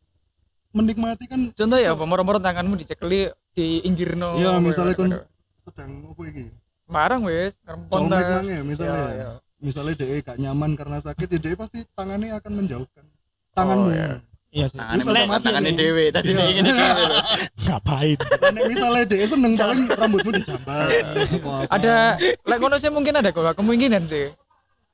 menikmati 0.76 1.26
kan 1.32 1.42
contoh 1.56 1.78
ya 1.80 1.96
apa 1.96 2.04
moro-moro 2.04 2.38
tanganmu 2.42 2.76
dicekeli 2.76 3.32
diinggirno 3.56 4.36
ya 4.38 4.58
apa 4.58 4.62
misalnya 4.62 4.94
ya, 4.94 5.00
kan 5.00 5.10
beda. 5.10 5.22
sedang 5.64 5.92
apa 6.12 6.22
iki 6.28 6.44
barang 6.88 7.22
wis 7.28 7.54
ngerempon 7.64 7.92
Comrek 7.96 8.24
ta. 8.24 8.36
mang 8.36 8.48
ya 8.48 8.62
misalnya 8.64 9.00
Ya, 9.00 9.14
ya. 9.16 9.30
misalnya 9.60 9.94
dia 9.96 10.18
gak 10.24 10.38
nyaman 10.38 10.72
karena 10.76 10.98
sakit 11.02 11.28
ya 11.32 11.40
dia 11.40 11.54
pasti 11.56 11.80
tangannya 11.96 12.30
akan 12.36 12.52
menjauhkan 12.64 13.06
tanganmu 13.56 13.90
Oh, 13.90 13.96
ya. 13.96 14.10
Iya 14.58 14.66
sih. 14.68 14.76
Tangannya 14.76 14.98
Terus 14.98 15.06
mendekat, 15.08 15.22
otomatis 15.28 15.46
tangannya 15.46 15.70
sih. 15.70 15.78
dewe 15.78 16.04
tadi 16.10 16.28
Iya. 16.28 16.46
ini 16.50 16.70
dewe 16.72 16.82
loh. 16.82 17.22
Ngapain? 17.68 18.18
Nek 18.48 18.64
misalnya 18.66 19.04
dia 19.06 19.26
seneng 19.26 19.54
paling 19.54 19.80
rambutmu 19.88 20.32
dijambat 20.34 20.88
apa-apa. 21.30 21.70
ada 21.70 21.96
lek 22.18 22.58
ngono 22.58 22.76
sih 22.76 22.90
mungkin 22.90 23.14
ada 23.14 23.30
kok 23.30 23.54
kemungkinan 23.54 24.04
sih 24.04 24.28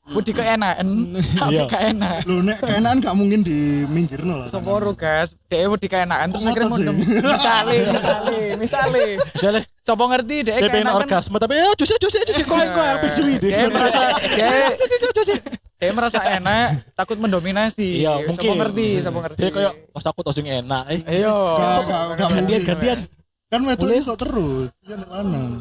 Budi 0.04 0.36
keenakan, 0.36 1.16
tapi 1.40 1.56
Iya. 1.56 1.64
keenak. 1.64 2.28
Lu 2.28 2.44
nek 2.44 2.60
keenakan 2.60 3.00
gak 3.00 3.16
mungkin 3.16 3.40
di 3.40 3.88
minggir 3.88 4.20
lah. 4.20 4.52
Soporo 4.52 4.92
gas, 4.92 5.32
dia 5.48 5.64
budi 5.64 5.88
keenakan 5.88 6.28
terus 6.28 6.44
Kok 6.44 6.52
akhirnya 6.52 6.68
ngotot 6.68 6.76
sih? 6.76 6.88
mundem. 6.92 7.24
Misale, 7.24 7.76
misale, 7.88 8.38
misale. 8.68 9.04
Misalnya 9.32 9.62
Sopo 9.80 10.04
ngerti 10.06 10.36
dia 10.44 10.60
dia 10.60 10.68
pengen 10.68 10.92
keenakan. 10.92 11.08
orgasme 11.08 11.38
tapi 11.38 11.56
ya 11.56 11.72
jus 11.74 11.88
jus 11.94 12.14
jus 12.20 12.36
kok 12.38 12.52
kok 12.52 12.84
apa 13.00 13.08
suwi 13.12 13.34
deh. 13.38 13.48
Dia 13.48 13.68
merasa 13.68 14.02
dia, 14.28 14.76
Jus 14.76 15.30
dia 15.84 15.94
merasa 15.94 16.20
enak, 16.24 16.68
takut 16.96 17.18
mendominasi. 17.20 18.04
Iya, 18.04 18.24
mungkin. 18.24 18.48
Sopo 18.48 18.60
ngerti, 18.60 18.86
sopo 19.04 19.20
ngerti. 19.20 19.40
Dia 19.44 19.50
kayak 19.52 19.74
pas 19.92 20.06
aku 20.08 20.20
tosing 20.24 20.48
enak 20.48 20.84
eh. 20.96 21.02
Iya. 21.22 21.36
Gantian 22.18 22.62
gantian. 22.64 23.00
Kan 23.52 23.62
Boleh. 23.62 24.02
iso 24.02 24.18
terus. 24.18 24.74
Iya 24.82 24.96
nek 24.98 25.10
lanang. 25.14 25.52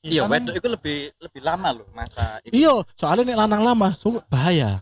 Iya, 0.00 0.22
Kan- 0.30 0.54
itu 0.54 0.68
lebih 0.70 0.98
lebih 1.18 1.40
lama 1.42 1.68
loh 1.74 1.88
masa. 1.90 2.38
Iya, 2.46 2.86
soalnya 2.94 3.34
nek 3.34 3.38
lanang 3.44 3.62
lama 3.66 3.88
su 3.96 4.16
bahaya. 4.30 4.80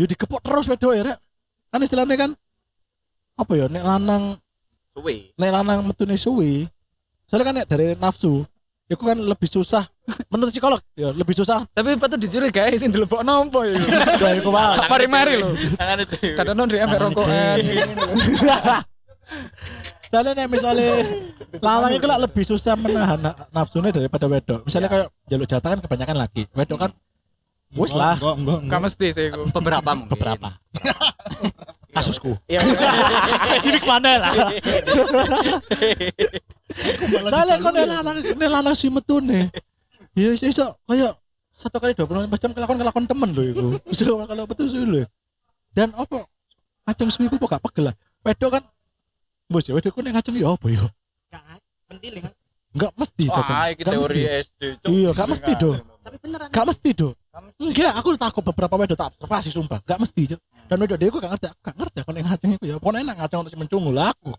Yo 0.00 0.06
dikepok 0.06 0.40
terus 0.40 0.66
wedok 0.70 0.94
ya, 0.94 1.02
Rek. 1.12 1.18
Kan 1.68 1.80
istilahnya 1.84 2.16
kan 2.16 2.30
apa 3.38 3.52
ya 3.54 3.66
nek 3.70 3.84
lanang 3.84 4.22
Suwe. 4.96 5.30
nek 5.36 5.50
lanang 5.52 5.78
metune 5.86 6.16
suwi. 6.16 6.66
Soalnya 7.28 7.46
kan 7.46 7.54
nek 7.62 7.68
dari 7.68 7.86
nafsu 8.00 8.42
itu 8.88 8.96
kan 8.98 9.14
lebih 9.14 9.44
susah 9.46 9.84
menurut 10.32 10.48
psikolog 10.48 10.80
ya 10.96 11.12
lebih 11.12 11.36
susah 11.36 11.68
Tapi 11.70 12.00
patut 12.00 12.16
dicurigai 12.16 12.72
sing 12.74 12.88
dilebok 12.88 13.20
nompo 13.20 13.60
ya. 13.60 13.76
ya 14.24 14.30
iku 14.34 14.48
mah 14.48 14.88
Mari-mari 14.88 15.36
lho. 15.36 15.52
Tangan 15.76 15.98
itu. 16.00 16.16
Kadang 16.32 16.56
non 16.56 16.66
dia 16.66 16.82
ambek 16.82 17.00
rokokan. 17.02 17.56
Soalnya 20.08 20.32
nek 20.34 20.48
misalnya 20.48 21.04
lanang 21.60 21.92
itu 21.92 22.06
lah 22.08 22.16
lebih 22.16 22.40
susah 22.40 22.72
menahan 22.74 23.20
na- 23.20 23.36
nafsunya 23.52 23.92
daripada 23.92 24.24
wedok. 24.24 24.64
Misalnya 24.64 24.88
kayak 24.88 25.06
jaluk 25.28 25.44
jatah 25.46 25.68
kan 25.76 25.80
kebanyakan 25.84 26.16
laki. 26.16 26.42
Wedok 26.56 26.78
kan 26.80 26.90
wis 27.76 27.92
lah 27.92 28.16
Enggak, 28.16 28.34
enggak, 28.40 28.56
Gak 28.56 28.64
enggak. 28.64 28.80
mesti 28.80 29.06
sih 29.12 29.24
iku. 29.28 29.42
Beberapa 29.52 29.90
mungkin. 29.92 30.08
beberapa. 30.08 30.48
Kasusku. 31.98 32.32
Iya. 32.46 32.62
Spesifik 33.50 33.84
mana 33.90 34.10
lah. 34.22 34.32
Soalnya 37.26 37.54
kok 37.58 37.72
nek 37.74 37.86
lanang 37.90 38.16
nek 38.22 38.50
lanang 38.54 38.74
si 38.78 38.86
metune. 38.86 39.50
Ya 40.14 40.30
iso 40.34 40.78
kayak 40.86 41.18
satu 41.50 41.82
kali 41.82 41.90
24 41.98 42.30
jam 42.38 42.50
kelakon 42.54 42.78
kelakon 42.78 43.04
temen 43.10 43.30
lho 43.34 43.42
iku. 43.50 43.66
Iso 43.92 44.14
kalau 44.14 44.46
betul 44.46 44.70
suwi 44.70 44.86
lho. 44.86 45.02
Dan 45.74 45.90
apa? 45.98 46.22
Suwi 47.10 47.26
ku 47.26 47.36
kok 47.42 47.58
gak 47.58 47.62
pegel 47.66 47.90
lah. 47.90 47.94
Wedok 48.22 48.50
kan 48.58 48.62
Bos 49.50 49.66
ya 49.66 49.74
wedok 49.74 49.90
ku 49.90 50.00
nek 50.06 50.14
ngacung 50.14 50.38
ya 50.38 50.54
apa 50.54 50.66
ya? 50.70 50.86
Gak. 51.34 51.42
Enggak 52.78 52.92
mesti 52.94 53.24
Cok. 53.26 53.46
Wah, 53.48 53.74
teori 53.74 54.22
mesti. 54.22 54.44
SD. 54.46 54.62
Iya, 54.86 55.10
gak 55.16 55.28
mesti 55.34 55.52
do. 55.58 55.70
Tapi 56.04 56.16
beneran. 56.22 56.48
Gak 56.52 56.66
mesti 56.68 56.90
do. 56.94 57.08
Enggak, 57.58 57.92
aku 57.94 58.08
takut 58.14 58.42
beberapa 58.42 58.74
wedok 58.74 58.96
tak 58.96 59.08
observasi 59.12 59.48
sumpah. 59.48 59.78
Gak 59.82 59.98
mesti, 59.98 60.34
Cok. 60.34 60.40
Dan 60.66 60.76
wedok 60.80 60.96
dia 60.96 61.08
aku 61.08 61.18
gak 61.18 61.32
ngerti, 61.32 61.46
gak 61.58 61.74
ngerti 61.76 61.98
aku 62.00 62.10
nek 62.10 62.22
ngacung 62.24 62.50
iku 62.52 62.64
ya. 62.64 62.74
Pokoknya 62.76 63.00
enak 63.04 63.16
ngacung 63.18 63.40
terus 63.44 63.56
mencungu 63.56 63.90
lah 63.90 64.10
aku. 64.10 64.32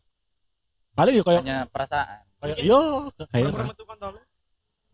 Paling 0.93 1.13
ya 1.15 1.23
kayak 1.23 1.41
Hanya 1.43 1.59
perasaan. 1.69 2.19
kayak 2.39 2.57
yo 2.61 2.79
kayak. 3.29 3.51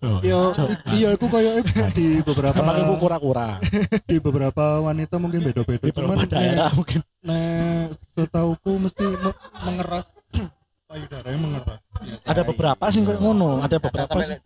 Oh, 0.06 0.20
Iya, 0.22 0.38
Cok. 0.53 0.68
iya 0.93 1.10
iku 1.16 1.26
kayak 1.32 1.66
di 1.95 2.20
beberapa 2.22 2.60
Emang 2.62 2.78
iku 2.78 2.93
kura-kura 2.99 3.58
di 4.12 4.18
beberapa 4.20 4.84
wanita 4.84 5.18
mungkin 5.18 5.41
beda-beda. 5.41 5.88
Cuman 5.89 6.20
daerah 6.28 6.70
mungkin. 6.76 6.99
nek 7.26 7.89
setauku 8.14 8.76
mesti 8.78 9.01
me- 9.01 9.39
mengeras 9.66 10.06
payudaranya 10.91 11.39
mengeras. 11.39 11.80
Ada 12.22 12.41
beberapa 12.43 12.84
sih 12.91 13.01
kayak 13.01 13.18
ngono, 13.18 13.64
ada 13.66 13.78
beberapa 13.82 14.14
sih. 14.22 14.38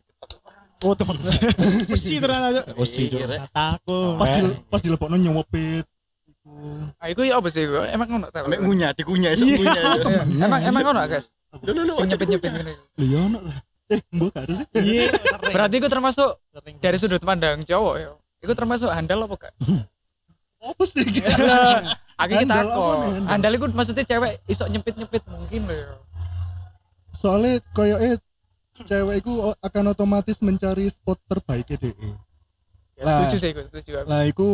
Oh 0.79 0.95
temen. 0.95 1.19
Besi 1.85 2.23
ternyata. 2.23 2.63
Iya, 2.71 3.47
Takut. 3.51 4.15
Pas 4.15 4.29
di 4.31 4.41
pas 4.71 4.79
dilepokno 4.79 5.19
nyewepit. 5.19 5.83
Ah, 6.97 7.07
iku 7.11 7.21
ya 7.27 7.37
apa 7.37 7.51
sih? 7.51 7.67
Emang 7.67 8.07
ngono 8.09 8.31
ta? 8.31 8.41
Sampai 8.41 8.57
ngunyah, 8.63 8.95
dikunyah, 8.95 9.31
iso 9.35 9.43
Iya. 9.45 9.59
ngunyah. 9.59 9.83
Iya. 10.01 10.45
Emang 10.47 10.61
emang 10.63 10.81
ngono 10.87 10.99
guys. 11.05 11.27
Lho 11.61 11.71
lho 11.75 11.83
lho. 11.83 11.93
Sing 11.99 12.07
nyepit-nyepit 12.09 12.49
ngene. 12.49 12.73
Iya 12.95 13.17
ono 13.27 13.39
lah. 13.43 13.57
Eh, 13.89 13.99
mbok 14.13 14.29
gak 14.31 14.43
ada 14.47 14.53
sih. 14.55 14.65
Iya. 14.73 15.03
Berarti 15.55 15.75
iku 15.77 15.87
termasuk 15.91 16.29
dari 16.79 16.97
sudut 16.97 17.21
pandang 17.21 17.61
cowok 17.67 17.95
ya. 17.99 18.09
Iku 18.39 18.53
termasuk 18.55 18.89
handal 18.89 19.27
apa 19.27 19.35
gak? 19.35 19.53
apa 20.69 20.83
sih 20.87 21.03
gitu 21.15 21.27
Aku 22.19 22.35
kita 22.35 22.43
nih, 22.43 22.51
handal? 22.51 22.67
Andal 23.27 23.51
iku 23.55 23.65
maksudnya 23.71 24.03
cewek 24.03 24.43
iso 24.45 24.63
nyepit-nyepit 24.67 25.23
mungkin 25.27 25.67
loh. 25.67 25.75
ya. 25.75 25.87
soalnya 27.09 27.59
koyoke 27.75 28.15
cewek 28.81 29.15
itu 29.19 29.31
akan 29.59 29.83
otomatis 29.89 30.37
mencari 30.39 30.87
spot 30.87 31.19
terbaiknya 31.25 31.77
deh 31.79 31.93
Ya, 32.93 33.03
Lah. 33.03 33.15
setuju 33.23 33.35
sih, 33.39 33.51
setuju 33.55 33.91
aku. 33.95 34.07
lah 34.07 34.21
itu 34.23 34.47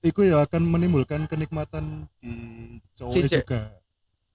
itu 0.00 0.20
ya 0.22 0.38
akan 0.40 0.62
menimbulkan 0.62 1.26
kenikmatan 1.26 2.06
di 2.16 2.30
cowok 2.94 3.26
juga 3.26 3.74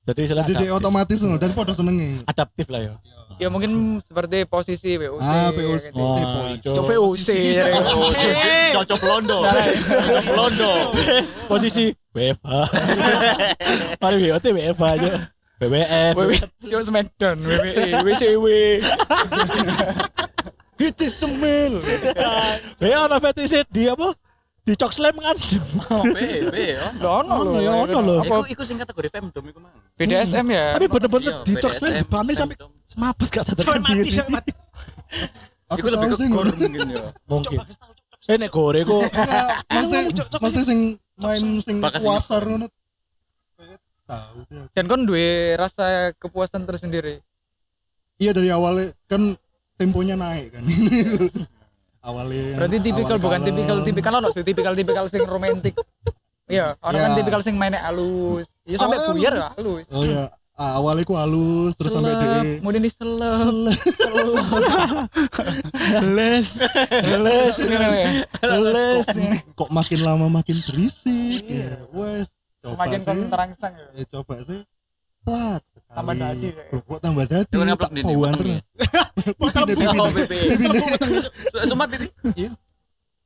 Jadi 0.01 0.19
istilah 0.25 0.43
jadi 0.43 0.65
otomatis 0.67 1.21
loh 1.21 1.37
dan 1.37 1.53
pada 1.53 1.71
senengi 1.71 2.25
adaptif 2.25 2.67
lah 2.67 2.81
ya. 2.81 2.93
Ya 3.39 3.47
mungkin 3.47 3.71
seperti 4.01 4.43
posisi 4.43 4.97
WOT. 4.97 5.21
ah 5.21 5.47
ya 5.47 5.49
POC 5.53 5.85
gitu. 5.87 6.01
Wah, 6.01 6.51
Cok 6.57 6.83
VOC. 6.83 7.27
ya. 7.55 7.65
Cocok 8.75 9.01
londo. 9.01 9.39
Londo. 10.37 10.71
Posisi 11.53 11.93
WFH. 12.11 12.49
Mari 14.03 14.17
WOT 14.25 14.43
WFH 14.43 14.83
aja. 14.83 15.13
BWF. 15.61 16.13
WWE 16.17 16.37
Sio 16.65 16.81
Smackdown, 16.81 17.37
WWE, 17.45 17.85
WCW. 18.01 18.47
It 20.81 20.97
is 20.97 21.13
semil. 21.13 21.85
Ya 22.81 23.05
ana 23.05 23.21
fetish 23.21 23.61
di 23.69 23.85
apa? 23.85 24.17
Di 24.65 24.73
cok 24.73 24.89
slam 24.89 25.15
kan. 25.21 25.37
Oh, 25.91 26.01
be, 26.07 26.49
be. 26.49 26.65
Lah 26.97 27.21
ono 27.21 27.33
Ono, 27.45 27.51
lho. 27.53 27.59
ya 27.61 27.71
ono 27.77 27.97
lho. 28.01 28.13
Iku 28.25 28.45
iku 28.49 28.63
sing 28.65 28.81
kategori 28.81 29.09
femdom 29.13 29.43
iku 29.53 29.59
mang. 29.61 29.73
BDSM 29.97 30.45
ya? 30.49 30.65
Tapi 30.77 30.85
bener-bener 30.89 31.29
Iya, 31.29 31.45
di 31.45 31.53
cok 31.61 31.73
slam 31.77 31.93
sampai 32.01 32.33
femdom. 32.33 32.69
semaput 32.81 33.27
gak 33.29 33.43
sadarkan 33.45 33.81
mati, 33.85 33.93
diri. 34.01 34.11
aku 35.71 35.85
lebih 35.87 36.07
ke 36.09 36.15
sih 36.17 36.27
gor 36.27 36.45
ngono. 36.49 36.57
mungkin 36.57 36.87
ya. 36.89 37.05
Mungkin. 37.31 37.57
Eh 38.29 38.35
nek 38.37 38.49
gore 38.49 38.81
ku 38.81 38.97
mesti 39.69 39.97
mesti 40.41 40.61
sing 40.65 40.79
main 41.21 41.43
sing 41.61 41.77
kuasar 41.81 42.41
ngono 42.45 42.65
tahu. 44.11 44.37
Dan 44.71 44.83
kon 44.85 45.03
duwe 45.03 45.27
rasa 45.55 46.11
kepuasan 46.13 46.63
tersendiri. 46.63 47.23
iya 48.15 48.31
dari 48.31 48.51
awalnya 48.51 48.91
kan 49.07 49.33
temponya 49.75 50.13
naik 50.13 50.53
kan 50.53 50.61
awalnya 52.07 52.59
Berarti 52.59 52.77
tipikal 52.81 53.17
awal 53.17 53.23
bukan 53.23 53.39
kalem. 53.39 53.47
tipikal 53.49 53.77
tipikal 53.81 54.13
ono 54.19 54.27
sih 54.29 54.43
tipikal 54.43 54.73
tipikal 54.73 55.05
sing 55.07 55.23
romantis. 55.23 55.73
Iya, 56.45 56.75
orang 56.83 56.99
kan 56.99 57.11
Ya. 57.11 57.17
tipikal 57.17 57.41
sing 57.41 57.55
mainnya 57.55 57.79
halus. 57.81 58.51
Ya 58.67 58.75
sampai 58.75 58.99
buyar 59.07 59.33
halus. 59.33 59.41
ya 59.41 59.49
halus. 59.55 59.85
oh 59.89 60.03
ya 60.03 60.23
ah, 60.53 60.77
awalnya 60.77 61.01
ku 61.01 61.15
halus 61.17 61.73
terus 61.73 61.95
sampai 61.95 62.13
Selep, 62.13 62.21
de 62.21 62.49
kemudian 62.61 62.83
diselep, 62.85 63.33
Selep. 63.33 64.45
les, 66.17 66.47
les, 67.17 67.55
les. 68.45 69.05
kok 69.55 69.69
makin 69.71 69.99
lama 70.05 70.27
makin 70.29 70.53
berisik 70.69 71.41
ya 71.47 71.81
wes 71.89 72.29
coba 72.61 72.73
Semakin 72.77 72.99
sih. 73.01 73.27
terangsang 73.27 73.73
ya. 73.73 73.87
ya 73.91 74.05
coba 74.07 74.33
sih 74.45 74.61
sekali. 75.21 75.65
Tambah 75.91 76.15
dadi, 76.15 76.47
kayak. 76.49 76.71
Loh, 76.71 76.81
kok 76.81 76.99
tambah 77.03 77.25
dadi 77.27 77.45
Itu 77.45 77.57
ngaplok 77.59 77.91
di 77.91 78.01
weteng 78.01 78.33
terus 78.33 78.49
ya. 78.49 78.59
Pipi 79.61 79.83
deh, 79.85 79.99
Oh, 79.99 80.09
pipi 80.09 80.35
deh. 80.39 80.55
pipi. 80.55 81.17
Su- 81.51 81.61
Sumpah 81.67 81.87
pipi. 81.87 82.07
Iya. 82.33 82.51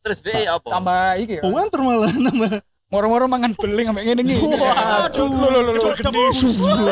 Terus 0.02 0.20
dia 0.22 0.40
apa? 0.52 0.68
Tambah 0.68 1.00
iki 1.18 1.34
ya. 1.40 1.42
terus 1.70 1.84
malah 1.84 2.12
nambah 2.12 2.52
Moro-moro 2.86 3.26
mangan 3.26 3.52
beling 3.58 3.88
sampai 3.90 4.04
ngene 4.06 4.22
iki. 4.24 4.36
Waduh. 4.40 5.26
Lho 5.26 5.60
lho 5.62 5.72
lho. 5.74 5.90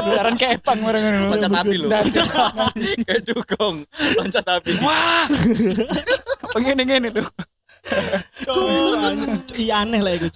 Jaran 0.10 0.36
kepang 0.36 0.80
bareng 0.82 1.04
ngono. 1.06 1.26
Loncat 1.32 1.52
api 1.54 1.76
lho. 1.80 1.88
Kayak 3.06 3.22
dugong. 3.24 3.76
Loncat 4.18 4.46
api. 4.46 4.72
Wah. 4.82 5.30
Pengen-ngene 6.52 7.08
lho. 7.08 7.24
Iya 9.54 9.84
aneh 9.84 10.00
lah 10.00 10.14
itu, 10.16 10.28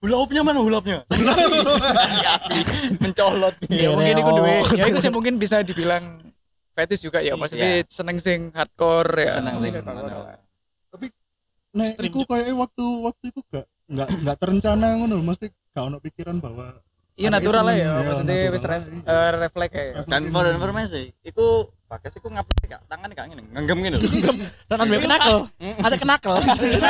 Hulapnya 0.00 0.40
mana? 0.42 0.60
Si 2.16 2.24
api 2.24 2.58
mencolot. 2.98 3.54
Ya 3.68 3.92
mungkin 3.92 4.16
iku 4.16 4.30
Reo. 4.32 4.38
duwe. 4.40 4.56
Ya 4.74 4.84
iku 4.88 4.98
sih 5.00 5.12
mungkin 5.16 5.36
bisa 5.36 5.60
dibilang 5.60 6.24
fetis 6.72 7.04
juga 7.04 7.20
ya. 7.20 7.36
Maksudnya 7.36 7.84
seneng 7.88 8.16
sing 8.20 8.50
hardcore 8.56 9.28
ya. 9.28 9.32
Seneng 9.36 9.60
sih. 9.60 9.70
nah 11.76 11.84
Ekstrim 11.84 12.08
iku 12.08 12.24
juga. 12.24 12.40
kayak 12.40 12.56
waktu 12.56 12.84
waktu 13.04 13.24
itu 13.36 13.40
gak 13.52 13.66
nggak 13.92 14.08
nggak 14.24 14.36
terencana 14.40 14.86
ngono 14.96 15.20
mesti 15.20 15.52
gak 15.76 15.84
ono 15.92 16.00
pikiran 16.00 16.40
bahwa 16.40 16.72
Iya 17.16 17.28
natural 17.32 17.64
lah 17.64 17.74
ya. 17.74 17.84
ya, 17.84 17.90
Maksudnya 18.04 18.36
natural 18.36 18.76
wis 18.76 18.84
iya. 18.92 19.00
eh, 19.08 19.30
refleks 19.40 19.74
ya. 19.74 20.04
Dan 20.04 20.22
for 20.28 20.44
informasi, 20.44 21.02
iku 21.24 21.72
Bagas 21.86 22.18
iku 22.18 22.26
ngapain 22.26 22.66
gak 22.66 22.82
tangan 22.90 23.14
gak 23.14 23.30
ngene, 23.30 23.46
ngenggem 23.54 23.78
ngene 23.78 23.96
lho. 24.02 24.10
dan 24.66 24.78
ambil 24.82 24.98
kenakel. 25.06 25.46
Ada 25.78 25.94
kenakel. 25.94 26.34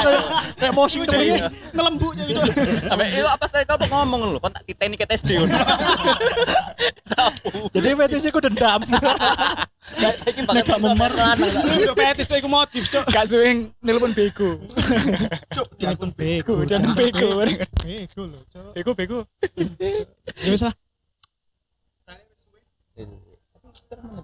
Kayak 0.61 0.72
motion 0.72 1.05
Jadi 1.05 1.37
tuh. 1.37 1.53
ngelembuk 1.77 2.16
jadi. 2.16 2.33
Sampai 2.89 3.12
itu 3.12 3.29
apa 3.29 3.45
saya 3.45 3.68
kalau 3.68 3.85
ngomong 3.93 4.33
lho, 4.33 4.41
kon 4.41 4.57
tak 4.57 4.64
titeni 4.64 4.97
ke 4.97 5.05
SD. 5.05 5.37
Sapu. 7.12 7.68
Jadi 7.77 7.93
fetishnya 7.93 8.33
ku 8.33 8.41
dendam. 8.41 8.81
Bagas 10.47 10.66
gak 10.66 10.82
memar. 10.82 11.11
Udah 11.14 11.95
fetis 11.95 12.26
Cok, 12.26 12.39
iku 12.39 12.49
motif, 12.51 12.82
Cok. 12.91 13.05
Gak 13.07 13.24
suwing 13.30 13.70
nelpon 13.80 14.12
bego. 14.12 14.59
Cok, 15.55 15.68
jangan 15.78 16.11
bego. 16.12 16.66
Jangan 16.66 16.91
bego. 16.93 17.28
Bego 17.80 18.22
loh, 18.26 18.43
Cok. 18.51 18.72
Bego 18.74 18.91
bego. 18.93 19.18
Ya 20.43 20.51
wis 20.51 20.62
lah. 20.62 20.74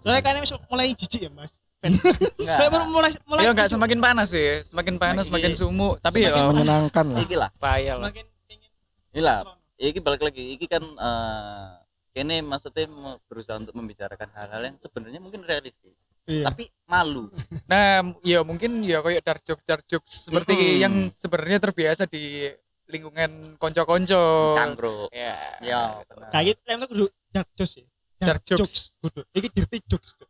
Kayaknya 0.02 0.40
wis 0.42 0.52
mulai 0.66 0.92
jijik 0.92 1.26
ya, 1.26 1.30
Mas. 1.30 1.62
Enggak. 1.82 2.70
mulai 2.86 3.10
mulai 3.26 3.42
Ya 3.42 3.50
enggak 3.50 3.66
semakin 3.66 3.98
panas 3.98 4.30
sih, 4.30 4.62
semakin 4.62 5.02
panas 5.02 5.26
semakin 5.26 5.50
Semakin- 5.50 5.58
sumu, 5.58 5.98
tapi 5.98 6.22
ya 6.22 6.46
Menyenangkan 6.46 7.10
lah. 7.10 7.18
Iki 7.18 7.34
lah. 7.34 7.50
payah 7.58 7.98
lah. 7.98 8.06
semakin 8.06 8.24
pengen 8.46 8.70
Inilah. 9.10 9.38
Iki 9.82 9.98
balik 9.98 10.22
lagi. 10.22 10.42
Iki 10.54 10.66
kan 10.70 10.82
eh 10.82 11.66
kene 12.12 12.44
maksudnya 12.44 12.84
berusaha 13.24 13.56
untuk 13.56 13.72
membicarakan 13.72 14.28
hal-hal 14.36 14.62
yang 14.68 14.76
sebenarnya 14.76 15.18
mungkin 15.18 15.42
realistis, 15.42 16.06
Iya. 16.28 16.52
tapi 16.52 16.68
malu. 16.84 17.32
Nah, 17.64 18.14
ya 18.20 18.44
mungkin 18.44 18.84
ya 18.84 19.00
kayak 19.00 19.24
dark 19.24 19.42
jokes 19.42 19.64
dark 19.64 19.84
jokes 19.88 20.28
seperti 20.28 20.52
Mm-mm. 20.54 20.82
yang 20.84 20.94
sebenarnya 21.10 21.58
terbiasa 21.58 22.04
di 22.04 22.52
lingkungan 22.86 23.56
konco-konco. 23.56 24.52
Cangkruk. 24.52 25.08
Ya. 25.08 25.56
Ya, 25.64 25.80
kayak 26.28 26.52
gitu 26.52 26.60
emang 26.68 26.88
kudu 26.92 27.06
dark 27.32 27.48
jokes 27.56 27.80
ya. 27.80 27.86
Dark 28.20 28.42
jokes. 28.44 29.00
Kudu. 29.00 29.24
Iki 29.32 29.48
dirty 29.50 29.78
jokes. 29.88 30.20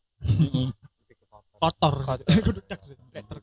Kotor. 1.58 1.94
Kudu 2.46 2.60
dark 2.66 2.82
dark. 3.12 3.34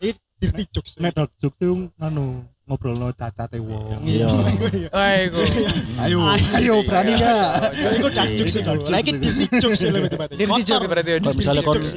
Iki 0.00 0.12
dirty 0.48 0.64
jokes. 0.70 0.92
nek 0.96 1.12
dark 1.12 1.30
joke 1.36 1.56
tuh 1.56 1.74
anu 1.96 2.24
ngobrolno 2.62 3.10
cacate 3.12 3.58
wong 3.58 4.02
Iya. 4.02 4.26
Wah, 4.90 5.14
iku. 5.20 5.40
ayo 6.02 6.18
ayo 6.52 6.74
berani 6.82 7.12
gak 7.14 7.72
Jadi 7.72 7.94
iku 7.96 8.08
dark 8.10 8.30
jokes 8.34 8.54
itu. 8.54 8.72
Lagi 8.86 9.10
dirty 9.12 9.44
jokes 9.56 9.78
sih 9.78 9.88
lebih 9.88 10.08
tepatnya. 10.08 10.36
Dirty 10.36 10.62
joke 10.62 10.86
berarti 10.86 11.10
ya. 11.12 11.18
Misalnya 11.22 11.62
kon 11.62 11.74
jokes. 11.76 11.92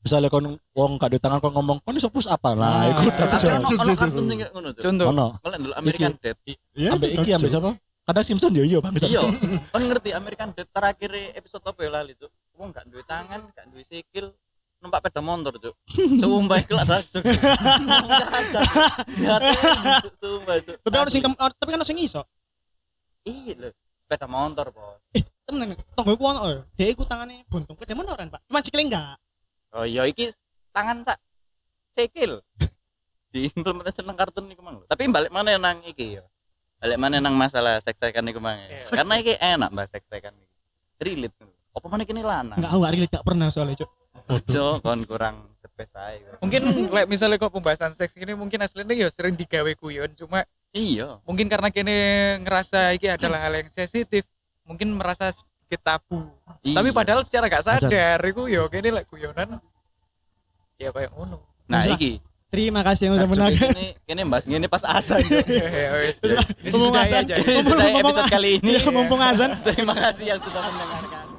misalnya 0.00 0.28
kon 0.28 0.44
wong 0.72 0.90
gak 0.96 1.10
di 1.10 1.18
tangan 1.18 1.38
kon 1.38 1.52
ngomong 1.52 1.78
kon 1.80 1.92
iso 1.92 2.08
push 2.08 2.26
apa 2.26 2.52
Nah, 2.52 2.58
lah 2.58 2.82
iku 2.88 3.02
dark 3.12 3.30
Tapi 3.30 3.42
joke. 3.44 3.54
ono 3.76 3.92
kartun 3.94 4.24
sing 4.26 4.38
ngono 4.44 4.68
tuh. 4.72 4.82
Contoh. 4.82 5.06
Ono. 5.08 5.26
Dulu 5.38 5.74
American 5.76 6.12
Dad. 6.16 6.36
iya 6.72 6.90
Ambek 6.90 7.08
itu 7.08 7.14
iki 7.16 7.30
dark 7.30 7.38
ambek 7.38 7.50
joke. 7.50 7.54
siapa? 7.60 7.70
Kadang 8.00 8.24
Simpson 8.26 8.50
yo 8.50 8.64
yo 8.64 8.78
bang. 8.80 8.96
Iya, 8.98 9.22
kan 9.70 9.82
ngerti 9.86 10.10
American 10.10 10.50
Dad 10.50 10.66
terakhir 10.66 11.10
episode 11.30 11.62
apa 11.62 11.78
ya 11.78 11.90
lali 11.92 12.18
tuh. 12.18 12.26
Wong 12.58 12.74
gak 12.74 12.90
duwe 12.90 13.06
tangan, 13.06 13.46
gak 13.54 13.70
duwe 13.70 13.86
sikil, 13.86 14.34
numpak 14.80 15.00
sepeda 15.04 15.20
motor, 15.20 15.52
Cuk. 15.60 15.74
Sumpah 16.16 16.58
lah 16.72 16.84
dark 16.88 17.06
joke. 17.12 17.28
Sumpah 20.16 20.54
itu. 20.56 20.72
Tapi 20.80 20.94
ono 20.96 21.10
sing 21.12 21.22
tapi 21.22 21.68
kan 21.68 21.84
sing 21.84 22.00
iso. 22.00 22.24
Iya 23.28 23.52
lho, 23.60 23.68
sepeda 24.04 24.24
motor, 24.24 24.72
Bos. 24.72 25.00
Temen 25.44 25.76
tonggoku 25.92 26.24
ono 26.24 26.40
lho. 26.48 26.62
Dia 26.80 26.88
iku 26.88 27.04
tangane 27.04 27.44
buntung. 27.46 27.76
Beda 27.76 27.92
motoran, 27.92 28.32
Pak. 28.32 28.40
Cuma 28.48 28.64
sikile 28.64 28.88
enggak. 28.88 29.20
Oh 29.76 29.84
iya 29.84 30.08
iki 30.08 30.32
tangan 30.72 31.04
sak 31.04 31.20
sikil. 31.92 32.40
Diimplementasi 33.36 34.02
nang 34.02 34.16
kartun 34.16 34.48
iku 34.50 34.64
mang. 34.64 34.82
Tapi 34.88 35.06
balik 35.12 35.30
mana 35.30 35.54
nang 35.60 35.84
iki 35.84 36.18
ya. 36.18 36.24
Balik 36.80 36.96
mana 36.96 37.20
nang 37.20 37.36
masalah 37.36 37.78
seks-sekan 37.84 38.24
iku 38.32 38.40
mang. 38.40 38.58
ya. 38.66 38.80
Karena 38.88 39.14
iki 39.20 39.36
enak 39.36 39.70
bahas 39.70 39.92
seks-sekan 39.92 40.34
iki. 40.34 40.56
Relate. 40.98 41.36
Apa 41.70 41.86
mana 41.86 42.02
kini 42.02 42.24
lanang? 42.24 42.58
Enggak 42.58 42.72
aku 42.74 42.82
hari 42.82 42.96
gak 43.06 43.22
pernah 43.22 43.46
soalnya, 43.46 43.78
Cok. 43.78 43.99
Ojo 44.28 44.78
kon 44.78 45.02
kurang 45.02 45.36
tepes 45.58 45.90
ae. 45.94 46.22
Mungkin 46.38 46.62
like, 46.88 47.08
misalnya 47.08 47.36
kok 47.36 47.50
pembahasan 47.50 47.90
seks 47.90 48.14
ini 48.14 48.32
mungkin 48.32 48.60
aslinya 48.60 48.94
ya 48.94 49.08
sering 49.08 49.34
digawe 49.34 49.72
guyon 49.74 50.10
cuma 50.14 50.46
Iya. 50.70 51.18
mungkin 51.26 51.50
karena 51.50 51.66
kini 51.68 51.96
ngerasa 52.40 52.94
ini 52.94 53.10
adalah 53.10 53.42
hal 53.42 53.58
yang 53.58 53.66
sensitif 53.66 54.22
mungkin 54.62 54.94
merasa 54.94 55.34
sedikit 55.34 55.82
tabu 55.82 56.30
Iya. 56.62 56.78
tapi 56.78 56.94
padahal 56.94 57.26
secara 57.26 57.50
gak 57.50 57.66
Sadar. 57.66 57.90
sadar 57.90 58.22
itu 58.22 58.46
ya 58.46 58.62
kini 58.70 58.94
like 58.94 59.10
guyonan 59.10 59.58
ya 60.78 60.94
kayak 60.94 61.10
ngono 61.10 61.42
nah 61.66 61.82
iki 61.82 62.22
Terima 62.50 62.82
kasih 62.82 63.06
yang 63.06 63.14
udah 63.14 63.28
menangkan. 63.30 63.70
ini 64.10 64.22
bahas 64.26 64.42
ngene 64.42 64.66
pas 64.66 64.82
azan. 64.82 65.22
Ya, 65.46 65.86
wes. 66.02 66.18
Mumpung 66.66 66.98
Disudahi 66.98 67.22
azan. 67.22 68.02
episode 68.02 68.26
kali 68.26 68.50
ini. 68.58 68.74
Mumpung 68.90 69.22
azan. 69.22 69.54
Terima 69.62 69.94
kasih 69.94 70.34
yang 70.34 70.40
sudah 70.42 70.58
mendengarkan. 70.58 71.29